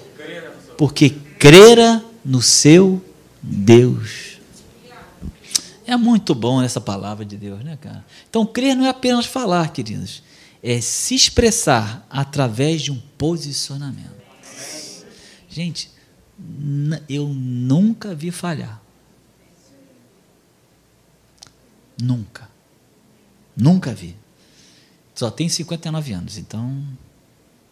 Porque 0.78 1.12
crera 1.38 2.02
no 2.24 2.40
seu 2.40 3.02
Deus. 3.42 4.23
É 5.86 5.96
muito 5.96 6.34
bom 6.34 6.62
essa 6.62 6.80
palavra 6.80 7.24
de 7.24 7.36
Deus, 7.36 7.62
né, 7.62 7.76
cara? 7.76 8.04
Então, 8.28 8.46
crer 8.46 8.74
não 8.74 8.86
é 8.86 8.88
apenas 8.88 9.26
falar, 9.26 9.70
queridos, 9.72 10.22
é 10.62 10.80
se 10.80 11.14
expressar 11.14 12.06
através 12.08 12.82
de 12.82 12.90
um 12.90 12.98
posicionamento. 13.18 14.14
Gente, 15.48 15.90
eu 17.08 17.28
nunca 17.28 18.14
vi 18.14 18.30
falhar. 18.30 18.80
Nunca. 22.00 22.48
Nunca 23.56 23.94
vi. 23.94 24.16
Só 25.14 25.30
tem 25.30 25.48
59 25.48 26.12
anos, 26.12 26.38
então 26.38 26.82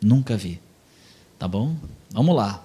nunca 0.00 0.36
vi. 0.36 0.60
Tá 1.38 1.48
bom? 1.48 1.76
Vamos 2.10 2.36
lá. 2.36 2.64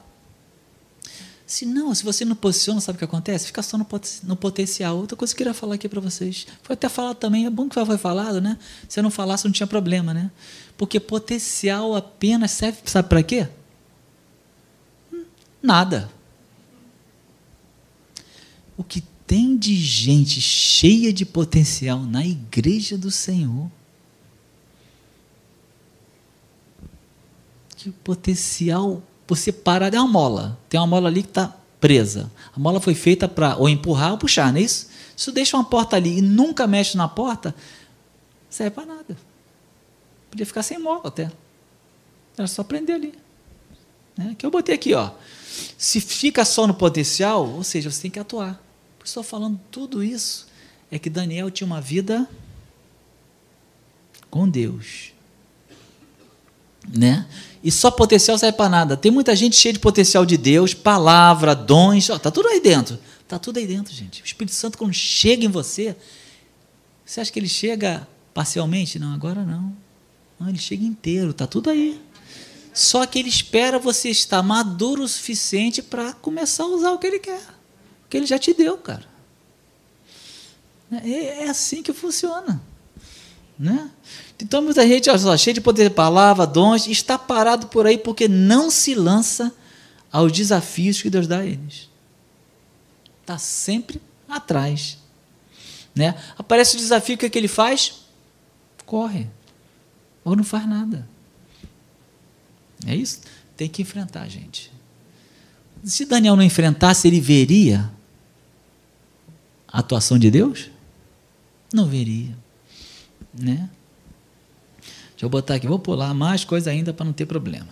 Se 1.48 1.66
não, 1.66 1.96
se 1.96 2.04
você 2.04 2.26
não 2.26 2.36
posiciona, 2.36 2.82
sabe 2.82 2.98
o 2.98 3.00
que 3.00 3.06
acontece? 3.06 3.46
Fica 3.48 3.64
só 3.64 3.78
no, 3.78 3.88
no 4.24 4.36
potencial. 4.36 4.98
Outra 4.98 5.16
coisa 5.16 5.34
que 5.34 5.42
eu 5.42 5.46
queria 5.46 5.54
falar 5.54 5.76
aqui 5.76 5.88
para 5.88 6.02
vocês. 6.02 6.46
Foi 6.62 6.74
até 6.74 6.90
falar 6.90 7.16
também, 7.16 7.46
é 7.46 7.50
bom 7.50 7.70
que 7.70 7.86
foi 7.86 7.98
falado, 7.98 8.42
né? 8.42 8.60
Se 8.90 9.00
eu 9.00 9.04
não 9.04 9.10
falasse, 9.10 9.46
não 9.46 9.52
tinha 9.54 9.66
problema, 9.66 10.14
né? 10.14 10.30
Porque 10.78 11.00
potencial 11.00 11.96
apenas 11.96 12.52
serve, 12.52 12.80
sabe 12.84 13.08
para 13.08 13.24
quê? 13.24 13.48
Nada. 15.64 16.12
O 18.76 18.84
que 18.84 19.02
tem 19.26 19.58
de 19.58 19.74
gente 19.74 20.42
cheia 20.42 21.14
de 21.14 21.26
potencial 21.26 22.04
na 22.04 22.26
igreja 22.26 22.98
do 22.98 23.10
Senhor. 23.10 23.72
Que 27.78 27.90
potencial 27.90 29.02
você 29.28 29.52
parar 29.52 29.94
é 29.94 30.00
uma 30.00 30.08
mola. 30.08 30.58
Tem 30.70 30.80
uma 30.80 30.88
mola 30.88 31.08
ali 31.10 31.24
que 31.24 31.30
está 31.30 31.56
presa. 31.80 32.32
A 32.56 32.60
mola 32.60 32.80
foi 32.80 32.96
feita 32.96 33.28
para 33.28 33.56
ou 33.58 33.68
empurrar 33.68 34.12
ou 34.12 34.18
puxar, 34.18 34.52
não 34.52 34.60
é 34.60 34.64
isso? 34.64 34.88
Se 35.16 35.26
você 35.26 35.32
deixa 35.32 35.58
uma 35.58 35.64
porta 35.64 35.96
ali 35.96 36.20
e 36.20 36.22
nunca 36.22 36.68
mexe 36.68 36.96
na 36.96 37.08
porta, 37.08 37.54
serve 38.50 38.72
para 38.72 38.86
nada. 38.86 39.18
Podia 40.30 40.46
ficar 40.46 40.64
sem 40.64 40.80
mola 40.80 41.08
até. 41.08 41.32
Era 42.38 42.48
só 42.48 42.64
prender 42.64 42.96
ali. 42.96 43.14
Né? 44.16 44.36
Que 44.38 44.46
eu 44.46 44.52
botei 44.52 44.76
aqui, 44.76 44.94
ó. 44.94 45.12
Se 45.78 46.00
fica 46.00 46.46
só 46.46 46.68
no 46.68 46.74
potencial, 46.74 47.48
ou 47.48 47.64
seja, 47.64 47.90
você 47.90 48.04
tem 48.04 48.12
que 48.12 48.20
atuar 48.20 48.62
estou 49.08 49.24
falando 49.24 49.60
tudo 49.72 50.04
isso 50.04 50.48
é 50.92 51.00
que 51.00 51.10
Daniel 51.10 51.50
tinha 51.50 51.66
uma 51.66 51.82
vida 51.82 52.30
com 54.30 54.48
Deus. 54.48 55.14
Né? 56.88 57.26
E 57.64 57.72
só 57.72 57.92
potencial 57.92 58.38
serve 58.38 58.58
para 58.58 58.70
nada. 58.70 58.98
Tem 58.98 59.12
muita 59.12 59.36
gente 59.36 59.56
cheia 59.56 59.74
de 59.74 59.80
potencial 59.80 60.26
de 60.26 60.38
Deus, 60.38 60.74
palavra, 60.74 61.54
dons, 61.54 62.10
está 62.10 62.32
tudo 62.32 62.48
aí 62.48 62.62
dentro. 62.62 62.98
Está 63.22 63.38
tudo 63.38 63.58
aí 63.58 63.68
dentro, 63.68 63.94
gente. 63.94 64.22
O 64.22 64.26
Espírito 64.26 64.56
Santo, 64.56 64.78
quando 64.78 64.94
chega 64.94 65.46
em 65.46 65.50
você, 65.50 65.96
você 67.06 67.20
acha 67.20 67.32
que 67.32 67.40
ele 67.40 67.50
chega 67.50 68.08
parcialmente? 68.34 68.98
Não, 69.00 69.14
agora 69.14 69.44
não. 69.44 69.76
Não, 70.40 70.48
ele 70.48 70.58
chega 70.58 70.86
inteiro, 70.86 71.32
está 71.32 71.46
tudo 71.46 71.70
aí. 71.70 72.00
Só 72.74 73.06
que 73.06 73.20
ele 73.20 73.30
espera 73.30 73.80
você 73.80 74.10
estar 74.10 74.42
maduro 74.44 75.04
o 75.04 75.08
suficiente 75.08 75.82
para 75.82 76.14
começar 76.14 76.64
a 76.64 76.68
usar 76.68 76.92
o 76.92 77.00
que 77.00 77.08
ele 77.08 77.20
quer 77.20 77.58
que 78.10 78.18
ele 78.18 78.26
já 78.26 78.40
te 78.40 78.54
deu, 78.54 78.78
cara. 78.78 79.06
É, 80.92 81.44
é 81.44 81.50
assim 81.50 81.84
que 81.84 81.92
funciona. 81.92 82.62
Né? 83.58 83.90
Então 84.40 84.62
muita 84.62 84.88
gente, 84.88 85.10
olha 85.10 85.18
só, 85.18 85.36
cheia 85.36 85.54
de 85.56 85.62
poder 85.62 85.90
de 85.90 85.96
palavra, 85.96 86.46
dons, 86.46 86.88
está 86.88 87.18
parado 87.18 87.68
por 87.68 87.88
aí 87.88 87.98
porque 87.98 88.28
não 88.28 88.70
se 88.70 88.94
lança 88.94 89.52
aos 90.12 90.32
desafios 90.32 91.02
que 91.02 91.10
Deus 91.10 91.28
dá 91.28 91.40
a 91.40 91.46
eles. 91.46 91.90
Está 93.22 93.38
sempre 93.38 94.02
atrás. 94.30 94.98
Né? 95.96 96.16
Aparece 96.38 96.76
o 96.76 96.80
desafio, 96.80 97.16
o 97.16 97.18
que, 97.18 97.26
é 97.26 97.30
que 97.30 97.38
ele 97.38 97.48
faz? 97.48 98.06
Corre. 98.86 99.28
Ou 100.24 100.36
não 100.36 100.44
faz 100.44 100.68
nada. 100.68 101.08
É 102.86 102.96
isso? 102.96 103.22
Tem 103.56 103.68
que 103.68 103.82
enfrentar, 103.82 104.28
gente. 104.30 104.72
Se 105.84 106.06
Daniel 106.06 106.36
não 106.36 106.44
enfrentasse, 106.44 107.08
ele 107.08 107.20
veria 107.20 107.92
a 109.68 109.80
atuação 109.80 110.18
de 110.20 110.30
Deus? 110.30 110.70
Não 111.74 111.88
veria. 111.88 112.38
Né? 113.40 113.70
Deixa 115.12 115.26
eu 115.26 115.30
botar 115.30 115.56
aqui, 115.56 115.68
vou 115.68 115.80
pular 115.80 116.14
mais 116.14 116.44
coisa 116.44 116.70
ainda 116.70 116.94
para 116.94 117.06
não 117.06 117.14
ter 117.14 117.26
problema. 117.26 117.70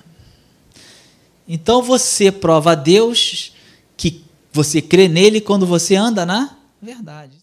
Então 1.47 1.81
você 1.81 2.31
prova 2.31 2.71
a 2.71 2.75
Deus 2.75 3.53
que 3.95 4.23
você 4.51 4.81
crê 4.81 5.07
nele 5.07 5.39
quando 5.39 5.65
você 5.65 5.95
anda 5.95 6.25
na 6.25 6.57
verdade. 6.81 7.37